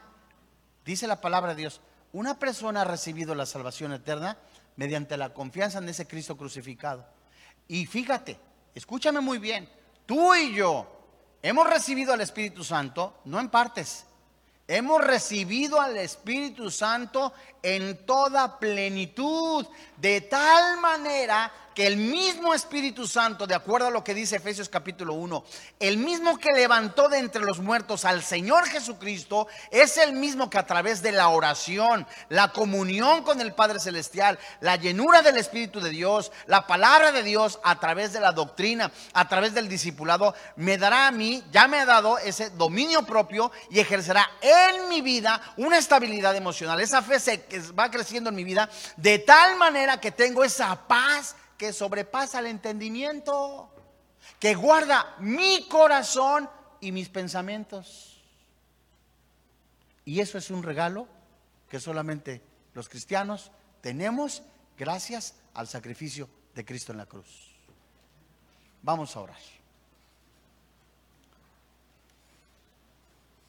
dice 0.85 1.07
la 1.07 1.21
palabra 1.21 1.55
de 1.55 1.61
Dios, 1.63 1.81
una 2.13 2.39
persona 2.39 2.83
ha 2.83 2.85
recibido 2.85 3.35
la 3.35 3.47
salvación 3.47 3.93
eterna 3.93 4.39
mediante 4.77 5.17
la 5.17 5.33
confianza 5.33 5.79
en 5.79 5.89
ese 5.89 6.07
Cristo 6.07 6.37
crucificado. 6.37 7.07
Y 7.69 7.87
fíjate, 7.87 8.39
escúchame 8.75 9.21
muy 9.21 9.39
bien, 9.39 9.69
Tú 10.07 10.35
y 10.35 10.55
yo 10.55 10.87
hemos 11.43 11.69
recibido 11.69 12.13
al 12.13 12.21
Espíritu 12.21 12.65
Santo, 12.65 13.21
no 13.25 13.39
en 13.39 13.49
partes, 13.49 14.05
hemos 14.67 15.03
recibido 15.03 15.81
al 15.81 15.97
Espíritu 15.97 16.71
Santo 16.71 17.33
en 17.63 18.05
toda 18.05 18.59
plenitud, 18.59 19.67
de 19.97 20.23
tal 20.23 20.79
manera 20.81 21.53
que 21.75 21.87
el 21.87 21.97
mismo 21.97 22.55
Espíritu 22.55 23.07
Santo, 23.07 23.47
de 23.47 23.55
acuerdo 23.55 23.89
a 23.89 23.91
lo 23.91 24.05
que 24.05 24.15
dice 24.15 24.37
Efesios 24.37 24.69
capítulo 24.69 25.15
1, 25.15 25.45
el 25.81 25.97
mismo 25.97 26.39
que 26.39 26.53
levantó 26.53 27.09
de 27.09 27.19
entre 27.19 27.43
los 27.43 27.61
muertos 27.61 28.05
al 28.05 28.23
Señor 28.23 28.67
Jesucristo, 28.67 29.47
es 29.71 29.97
el 29.97 30.13
mismo 30.13 30.51
que 30.51 30.59
a 30.59 30.67
través 30.67 31.03
de 31.03 31.13
la 31.13 31.29
oración, 31.29 32.07
la 32.29 32.53
comunión 32.53 33.23
con 33.23 33.41
el 33.41 33.55
Padre 33.55 33.81
Celestial, 33.81 34.39
la 34.61 34.77
llenura 34.77 35.23
del 35.23 35.39
Espíritu 35.39 35.81
de 35.81 35.91
Dios, 35.91 36.33
la 36.47 36.67
palabra 36.67 37.13
de 37.13 37.23
Dios, 37.23 37.61
a 37.65 37.79
través 37.79 38.13
de 38.13 38.21
la 38.21 38.33
doctrina, 38.33 38.91
a 39.13 39.29
través 39.29 39.55
del 39.55 39.69
discipulado, 39.69 40.35
me 40.57 40.79
dará 40.79 41.07
a 41.07 41.13
mí, 41.13 41.43
ya 41.51 41.69
me 41.69 41.81
ha 41.81 41.87
dado 41.87 42.19
ese 42.19 42.51
dominio 42.51 43.05
propio 43.05 43.51
y 43.71 43.81
ejercerá 43.81 44.31
en 44.41 44.89
mi 44.89 45.01
vida 45.01 45.41
una 45.57 45.79
estabilidad 45.79 46.37
emocional. 46.37 46.81
Esa 46.81 47.03
fe 47.03 47.21
se 47.21 47.45
va 47.79 47.91
creciendo 47.91 48.31
en 48.31 48.37
mi 48.37 48.45
vida 48.45 48.69
de 48.97 49.19
tal 49.19 49.57
manera 49.57 50.01
que 50.01 50.11
tengo 50.11 50.45
esa 50.45 50.75
paz 50.87 51.37
que 51.63 51.73
sobrepasa 51.73 52.41
el 52.41 52.47
entendimiento, 52.47 53.71
que 54.41 54.53
guarda 54.57 55.15
mi 55.21 55.69
corazón 55.69 56.51
y 56.81 56.91
mis 56.91 57.09
pensamientos. 57.09 58.21
Y 60.05 60.19
eso 60.19 60.39
es 60.39 60.51
un 60.51 60.65
regalo 60.65 61.07
que 61.71 61.79
solamente 61.79 62.43
los 62.75 62.89
cristianos 62.89 63.53
tenemos 63.81 64.43
gracias 64.77 65.37
al 65.55 65.69
sacrificio 65.69 66.29
de 66.53 66.65
Cristo 66.65 66.91
en 66.91 66.99
la 66.99 67.07
cruz. 67.07 67.55
Vamos 68.83 69.15
a 69.15 69.21
orar. 69.21 69.39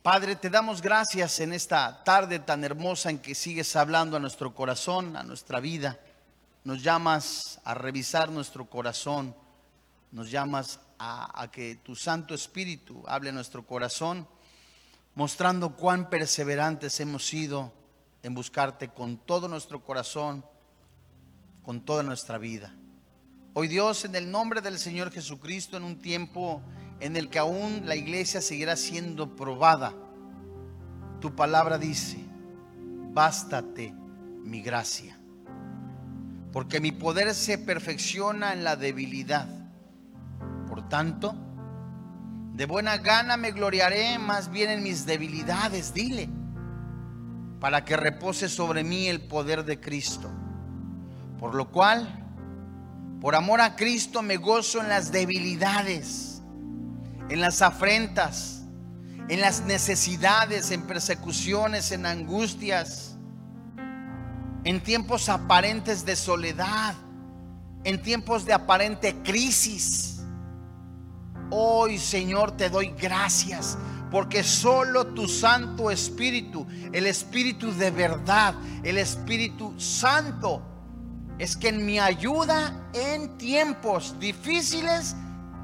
Padre, 0.03 0.36
te 0.36 0.51
damos 0.51 0.84
gracias 0.84 1.39
en 1.39 1.51
esta 1.51 2.03
tarde 2.03 2.38
tan 2.38 2.64
hermosa 2.64 3.09
en 3.09 3.18
que 3.18 3.34
sigues 3.34 3.76
hablando 3.76 4.18
a 4.18 4.20
nuestro 4.20 4.53
corazón, 4.53 5.18
a 5.18 5.24
nuestra 5.24 5.59
vida. 5.59 5.97
Nos 6.64 6.82
llamas 6.82 7.59
a 7.64 7.74
revisar 7.74 8.32
nuestro 8.32 8.70
corazón. 8.70 9.36
Nos 10.11 10.32
llamas 10.32 10.80
a, 10.99 11.49
que 11.51 11.76
tu 11.76 11.95
Santo 11.95 12.34
Espíritu 12.34 13.03
hable 13.07 13.32
nuestro 13.32 13.66
corazón, 13.66 14.28
mostrando 15.16 15.76
cuán 15.76 16.09
perseverantes 16.09 16.99
hemos 16.99 17.26
sido 17.26 17.74
en 18.22 18.34
buscarte 18.34 18.89
con 18.89 19.18
todo 19.18 19.47
nuestro 19.47 19.84
corazón, 19.84 20.45
con 21.64 21.82
toda 21.82 22.03
nuestra 22.03 22.38
vida. 22.38 22.74
Hoy 23.53 23.68
Dios, 23.68 24.05
en 24.05 24.16
el 24.16 24.32
nombre 24.32 24.61
del 24.61 24.80
Señor 24.80 25.11
Jesucristo, 25.11 25.78
en 25.78 25.84
un 25.84 25.99
tiempo 25.99 26.61
en 26.99 27.18
el 27.18 27.30
que 27.30 27.39
aún 27.39 27.86
la 27.86 27.95
iglesia 27.95 28.41
seguirá 28.41 28.76
siendo 28.76 29.36
probada, 29.36 29.93
tu 31.20 31.36
palabra 31.36 31.78
dice, 31.78 32.18
bástate 33.11 33.91
mi 33.91 34.61
gracia, 34.61 35.12
porque 36.54 36.80
mi 36.80 36.91
poder 36.91 37.34
se 37.34 37.58
perfecciona 37.58 38.54
en 38.54 38.64
la 38.64 38.76
debilidad. 38.76 39.47
Por 40.70 40.88
tanto, 40.88 41.36
de 42.54 42.68
buena 42.68 42.97
gana 42.97 43.38
me 43.38 43.51
gloriaré 43.51 44.20
más 44.20 44.51
bien 44.51 44.70
en 44.70 44.84
mis 44.84 45.08
debilidades, 45.08 45.95
dile, 45.95 46.30
para 47.60 47.84
que 47.84 47.97
repose 47.97 48.47
sobre 48.49 48.84
mí 48.84 49.08
el 49.08 49.22
poder 49.22 49.66
de 49.66 49.80
Cristo. 49.80 50.30
Por 51.39 51.56
lo 51.56 51.72
cual, 51.72 52.08
por 53.20 53.36
amor 53.36 53.60
a 53.60 53.76
Cristo 53.76 54.22
me 54.22 54.38
gozo 54.38 54.80
en 54.80 54.89
las 54.89 55.12
debilidades, 55.12 56.43
en 57.30 57.41
las 57.41 57.64
afrentas, 57.64 58.64
en 59.28 59.41
las 59.41 59.62
necesidades, 59.62 60.70
en 60.70 60.84
persecuciones, 60.84 61.91
en 61.91 62.06
angustias, 62.06 63.12
en 64.64 64.82
tiempos 64.82 65.30
aparentes 65.30 66.05
de 66.05 66.16
soledad, 66.16 66.95
en 67.84 68.01
tiempos 68.01 68.45
de 68.45 68.53
aparente 68.53 69.16
crisis. 69.24 70.22
Hoy, 71.49 71.97
Señor, 71.97 72.55
te 72.57 72.70
doy 72.70 72.93
gracias 72.97 73.78
porque 74.14 74.43
solo 74.43 75.07
tu 75.07 75.28
Santo 75.28 75.89
Espíritu, 75.89 76.68
el 76.91 77.07
Espíritu 77.07 77.74
de 77.74 77.89
verdad, 77.89 78.53
el 78.84 78.99
Espíritu 78.99 79.74
Santo, 79.80 80.61
es 81.39 81.57
que 81.57 81.70
en 81.70 81.84
mi 81.84 81.99
ayuda 81.99 82.89
en 82.93 83.39
tiempos 83.39 84.16
difíciles, 84.20 85.16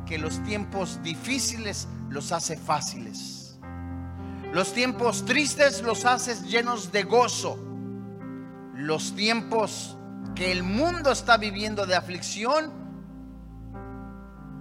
que 0.07 0.17
los 0.17 0.41
tiempos 0.43 0.99
difíciles 1.03 1.87
los 2.09 2.31
hace 2.31 2.57
fáciles. 2.57 3.59
Los 4.51 4.73
tiempos 4.73 5.25
tristes 5.25 5.83
los 5.83 6.05
haces 6.05 6.41
llenos 6.41 6.91
de 6.91 7.03
gozo. 7.03 7.68
Los 8.79 9.13
tiempos 9.13 9.97
que 10.35 10.51
el 10.51 10.63
mundo 10.63 11.11
está 11.11 11.35
viviendo 11.35 11.85
de 11.85 11.95
aflicción 11.95 12.71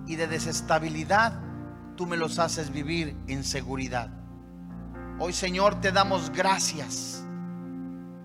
y 0.07 0.17
de 0.17 0.27
desestabilidad, 0.27 1.41
tú 1.97 2.05
me 2.05 2.17
los 2.17 2.39
haces 2.39 2.71
vivir 2.71 3.17
en 3.29 3.45
seguridad. 3.45 4.11
Hoy 5.21 5.33
Señor 5.33 5.81
te 5.81 5.93
damos 5.93 6.31
gracias 6.31 7.25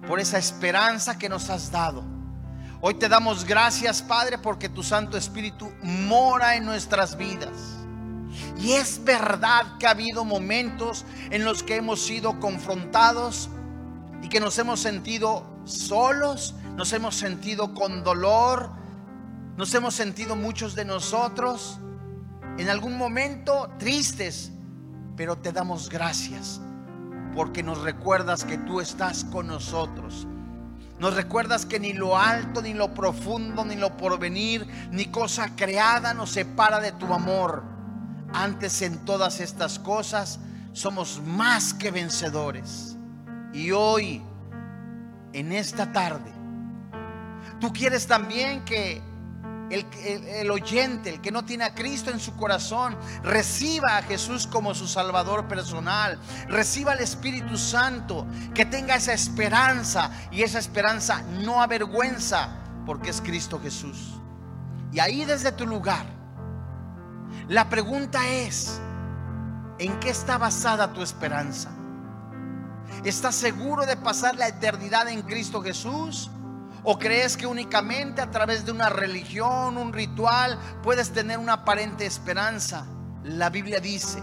por 0.07 0.19
esa 0.19 0.37
esperanza 0.37 1.17
que 1.17 1.29
nos 1.29 1.49
has 1.49 1.71
dado 1.71 2.03
Hoy 2.85 2.95
te 2.95 3.07
damos 3.07 3.45
gracias, 3.45 4.01
Padre, 4.01 4.37
porque 4.37 4.67
tu 4.67 4.83
Santo 4.83 5.15
Espíritu 5.15 5.71
mora 5.83 6.57
en 6.57 6.65
nuestras 6.65 7.15
vidas. 7.15 7.77
Y 8.59 8.73
es 8.73 9.01
verdad 9.05 9.77
que 9.77 9.87
ha 9.87 9.91
habido 9.91 10.25
momentos 10.25 11.05
en 11.29 11.45
los 11.45 11.63
que 11.63 11.77
hemos 11.77 12.01
sido 12.01 12.41
confrontados 12.41 13.49
y 14.21 14.27
que 14.27 14.41
nos 14.41 14.59
hemos 14.59 14.81
sentido 14.81 15.52
solos, 15.65 16.55
nos 16.75 16.93
hemos 16.93 17.15
sentido 17.15 17.73
con 17.73 18.03
dolor, 18.03 18.71
nos 19.57 19.73
hemos 19.73 19.93
sentido 19.93 20.35
muchos 20.35 20.75
de 20.75 20.85
nosotros 20.85 21.79
en 22.57 22.69
algún 22.69 22.97
momento 22.97 23.69
tristes, 23.79 24.51
pero 25.15 25.37
te 25.37 25.51
damos 25.51 25.89
gracias 25.89 26.59
porque 27.35 27.63
nos 27.63 27.81
recuerdas 27.81 28.43
que 28.43 28.57
tú 28.57 28.79
estás 28.79 29.23
con 29.25 29.47
nosotros 29.47 30.27
nos 31.03 31.15
recuerdas 31.15 31.65
que 31.65 31.81
ni 31.81 31.91
lo 31.91 32.17
alto, 32.17 32.61
ni 32.61 32.73
lo 32.73 32.93
profundo, 32.93 33.65
ni 33.65 33.75
lo 33.75 33.97
porvenir, 33.97 34.65
ni 34.89 35.05
cosa 35.07 35.53
creada 35.53 36.13
nos 36.13 36.31
separa 36.31 36.79
de 36.79 36.93
tu 36.93 37.13
amor. 37.13 37.63
Antes 38.33 38.81
en 38.81 39.03
todas 39.03 39.41
estas 39.41 39.79
cosas 39.79 40.39
somos 40.71 41.21
más 41.25 41.73
que 41.73 41.91
vencedores. 41.91 42.95
Y 43.53 43.71
hoy, 43.71 44.21
en 45.33 45.51
esta 45.51 45.91
tarde, 45.91 46.31
tú 47.59 47.73
quieres 47.73 48.07
también 48.07 48.63
que 48.65 49.01
el, 49.69 50.51
oyente, 50.51 51.09
el 51.09 51.21
que 51.21 51.31
no 51.31 51.45
tiene 51.45 51.63
a 51.63 51.73
Cristo 51.73 52.11
en 52.11 52.19
su 52.19 52.35
corazón, 52.35 52.95
reciba 53.23 53.97
a 53.97 54.03
Jesús 54.03 54.47
como 54.47 54.75
su 54.75 54.87
Salvador 54.87 55.47
personal, 55.47 56.19
reciba 56.47 56.91
al 56.93 56.99
Espíritu 56.99 57.57
Santo, 57.57 58.27
que 58.53 58.65
tenga 58.65 58.95
esa 58.95 59.13
esperanza 59.13 60.11
y 60.31 60.43
esa 60.43 60.59
esperanza 60.59 61.23
no 61.43 61.61
avergüenza 61.61 62.49
porque 62.85 63.09
es 63.09 63.21
Cristo 63.21 63.59
Jesús. 63.61 64.19
Y 64.91 64.99
ahí 64.99 65.25
desde 65.25 65.51
tu 65.51 65.65
lugar, 65.65 66.05
la 67.47 67.69
pregunta 67.69 68.27
es, 68.29 68.79
¿en 69.79 69.99
qué 69.99 70.09
está 70.09 70.37
basada 70.37 70.93
tu 70.93 71.01
esperanza? 71.01 71.71
¿Estás 73.03 73.35
seguro 73.35 73.85
de 73.85 73.97
pasar 73.97 74.35
la 74.35 74.47
eternidad 74.47 75.07
en 75.09 75.21
Cristo 75.23 75.61
Jesús? 75.61 76.29
¿O 76.83 76.99
crees 76.99 77.37
que 77.37 77.47
únicamente 77.47 78.21
a 78.21 78.29
través 78.29 78.65
de 78.65 78.71
una 78.71 78.89
religión, 78.89 79.77
un 79.77 79.93
ritual, 79.93 80.59
puedes 80.81 81.11
tener 81.11 81.37
una 81.37 81.53
aparente 81.53 82.05
esperanza? 82.05 82.85
La 83.23 83.49
Biblia 83.49 83.79
dice, 83.79 84.19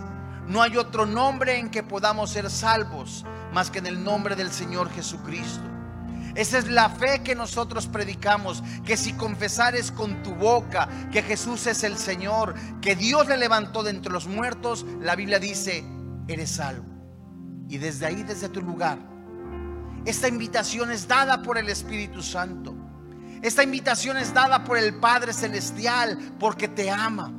no 0.46 0.62
hay 0.62 0.76
otro 0.76 1.06
nombre 1.06 1.58
en 1.58 1.70
que 1.70 1.82
podamos 1.82 2.30
ser 2.30 2.50
salvos 2.50 3.24
más 3.52 3.70
que 3.70 3.78
en 3.78 3.86
el 3.86 4.02
nombre 4.02 4.36
del 4.36 4.50
Señor 4.50 4.90
Jesucristo. 4.90 5.64
Esa 6.34 6.58
es 6.58 6.68
la 6.68 6.88
fe 6.90 7.22
que 7.22 7.34
nosotros 7.34 7.86
predicamos, 7.86 8.62
que 8.84 8.96
si 8.96 9.12
confesares 9.14 9.90
con 9.90 10.22
tu 10.22 10.34
boca 10.34 10.88
que 11.10 11.22
Jesús 11.22 11.66
es 11.66 11.82
el 11.82 11.96
Señor, 11.96 12.54
que 12.80 12.94
Dios 12.94 13.26
le 13.26 13.36
levantó 13.36 13.82
de 13.82 13.90
entre 13.90 14.12
los 14.12 14.26
muertos, 14.26 14.86
la 15.00 15.16
Biblia 15.16 15.38
dice, 15.38 15.84
eres 16.28 16.50
salvo. 16.50 16.89
Y 17.70 17.78
desde 17.78 18.04
ahí, 18.04 18.24
desde 18.24 18.48
tu 18.48 18.60
lugar, 18.60 18.98
esta 20.04 20.26
invitación 20.26 20.90
es 20.90 21.06
dada 21.06 21.40
por 21.40 21.56
el 21.56 21.68
Espíritu 21.68 22.20
Santo. 22.20 22.74
Esta 23.42 23.62
invitación 23.62 24.16
es 24.16 24.34
dada 24.34 24.64
por 24.64 24.76
el 24.76 24.96
Padre 24.96 25.32
Celestial 25.32 26.18
porque 26.40 26.66
te 26.66 26.90
ama. 26.90 27.32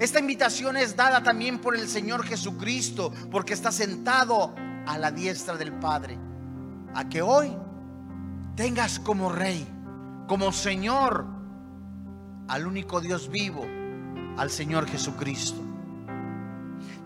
Esta 0.00 0.18
invitación 0.18 0.78
es 0.78 0.96
dada 0.96 1.22
también 1.22 1.58
por 1.58 1.76
el 1.76 1.88
Señor 1.88 2.24
Jesucristo 2.24 3.12
porque 3.30 3.52
está 3.52 3.70
sentado 3.70 4.54
a 4.86 4.96
la 4.96 5.10
diestra 5.10 5.58
del 5.58 5.74
Padre. 5.74 6.18
A 6.94 7.06
que 7.10 7.20
hoy 7.20 7.54
tengas 8.56 8.98
como 8.98 9.30
Rey, 9.30 9.68
como 10.26 10.52
Señor, 10.52 11.26
al 12.48 12.66
único 12.66 13.02
Dios 13.02 13.28
vivo, 13.28 13.66
al 14.38 14.50
Señor 14.50 14.86
Jesucristo. 14.86 15.65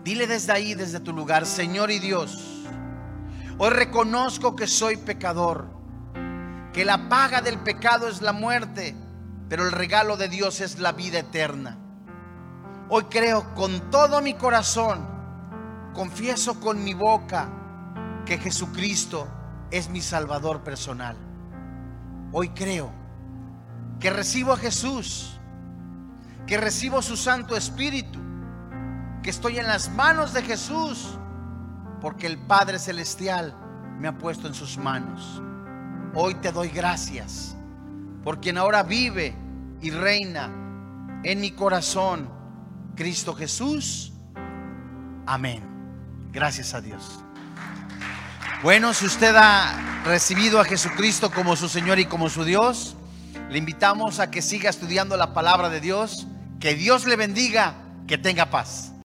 Dile 0.03 0.27
desde 0.27 0.53
ahí, 0.53 0.73
desde 0.73 0.99
tu 0.99 1.13
lugar, 1.13 1.45
Señor 1.45 1.91
y 1.91 1.99
Dios 1.99 2.51
Hoy 3.63 3.69
reconozco 3.69 4.55
que 4.55 4.65
soy 4.65 4.97
pecador, 4.97 5.67
que 6.73 6.83
la 6.83 7.07
paga 7.09 7.41
del 7.41 7.59
pecado 7.59 8.07
es 8.07 8.19
la 8.19 8.33
muerte, 8.33 8.95
pero 9.49 9.65
el 9.65 9.71
regalo 9.71 10.17
de 10.17 10.29
Dios 10.29 10.61
es 10.61 10.79
la 10.79 10.93
vida 10.93 11.19
eterna. 11.19 11.77
Hoy 12.89 13.03
creo 13.03 13.53
con 13.53 13.91
todo 13.91 14.19
mi 14.19 14.33
corazón, 14.33 15.07
confieso 15.93 16.59
con 16.59 16.83
mi 16.83 16.95
boca 16.95 17.49
que 18.25 18.39
Jesucristo 18.39 19.27
es 19.69 19.89
mi 19.89 20.01
Salvador 20.01 20.63
personal. 20.63 21.15
Hoy 22.31 22.49
creo 22.49 22.91
que 23.99 24.09
recibo 24.09 24.53
a 24.53 24.57
Jesús, 24.57 25.39
que 26.47 26.57
recibo 26.57 27.03
su 27.03 27.15
Santo 27.15 27.55
Espíritu, 27.55 28.19
que 29.23 29.29
estoy 29.29 29.59
en 29.59 29.67
las 29.67 29.89
manos 29.91 30.33
de 30.33 30.41
Jesús 30.41 31.17
porque 32.01 32.25
el 32.25 32.39
Padre 32.39 32.79
Celestial 32.79 33.55
me 33.99 34.07
ha 34.07 34.17
puesto 34.17 34.47
en 34.47 34.55
sus 34.55 34.77
manos. 34.77 35.41
Hoy 36.15 36.35
te 36.35 36.51
doy 36.51 36.69
gracias 36.69 37.55
por 38.23 38.39
quien 38.39 38.57
ahora 38.57 38.83
vive 38.83 39.35
y 39.81 39.91
reina 39.91 40.49
en 41.23 41.39
mi 41.39 41.51
corazón 41.51 42.29
Cristo 42.95 43.35
Jesús. 43.35 44.11
Amén. 45.25 45.63
Gracias 46.31 46.73
a 46.73 46.81
Dios. 46.81 47.19
Bueno, 48.63 48.93
si 48.93 49.05
usted 49.05 49.35
ha 49.35 50.03
recibido 50.05 50.59
a 50.59 50.65
Jesucristo 50.65 51.31
como 51.31 51.55
su 51.55 51.69
Señor 51.69 51.99
y 51.99 52.05
como 52.05 52.29
su 52.29 52.43
Dios, 52.43 52.95
le 53.49 53.57
invitamos 53.57 54.19
a 54.19 54.31
que 54.31 54.41
siga 54.41 54.69
estudiando 54.69 55.17
la 55.17 55.33
palabra 55.33 55.69
de 55.69 55.79
Dios. 55.79 56.27
Que 56.59 56.75
Dios 56.75 57.05
le 57.05 57.15
bendiga, 57.15 57.73
que 58.07 58.19
tenga 58.19 58.51
paz. 58.51 58.91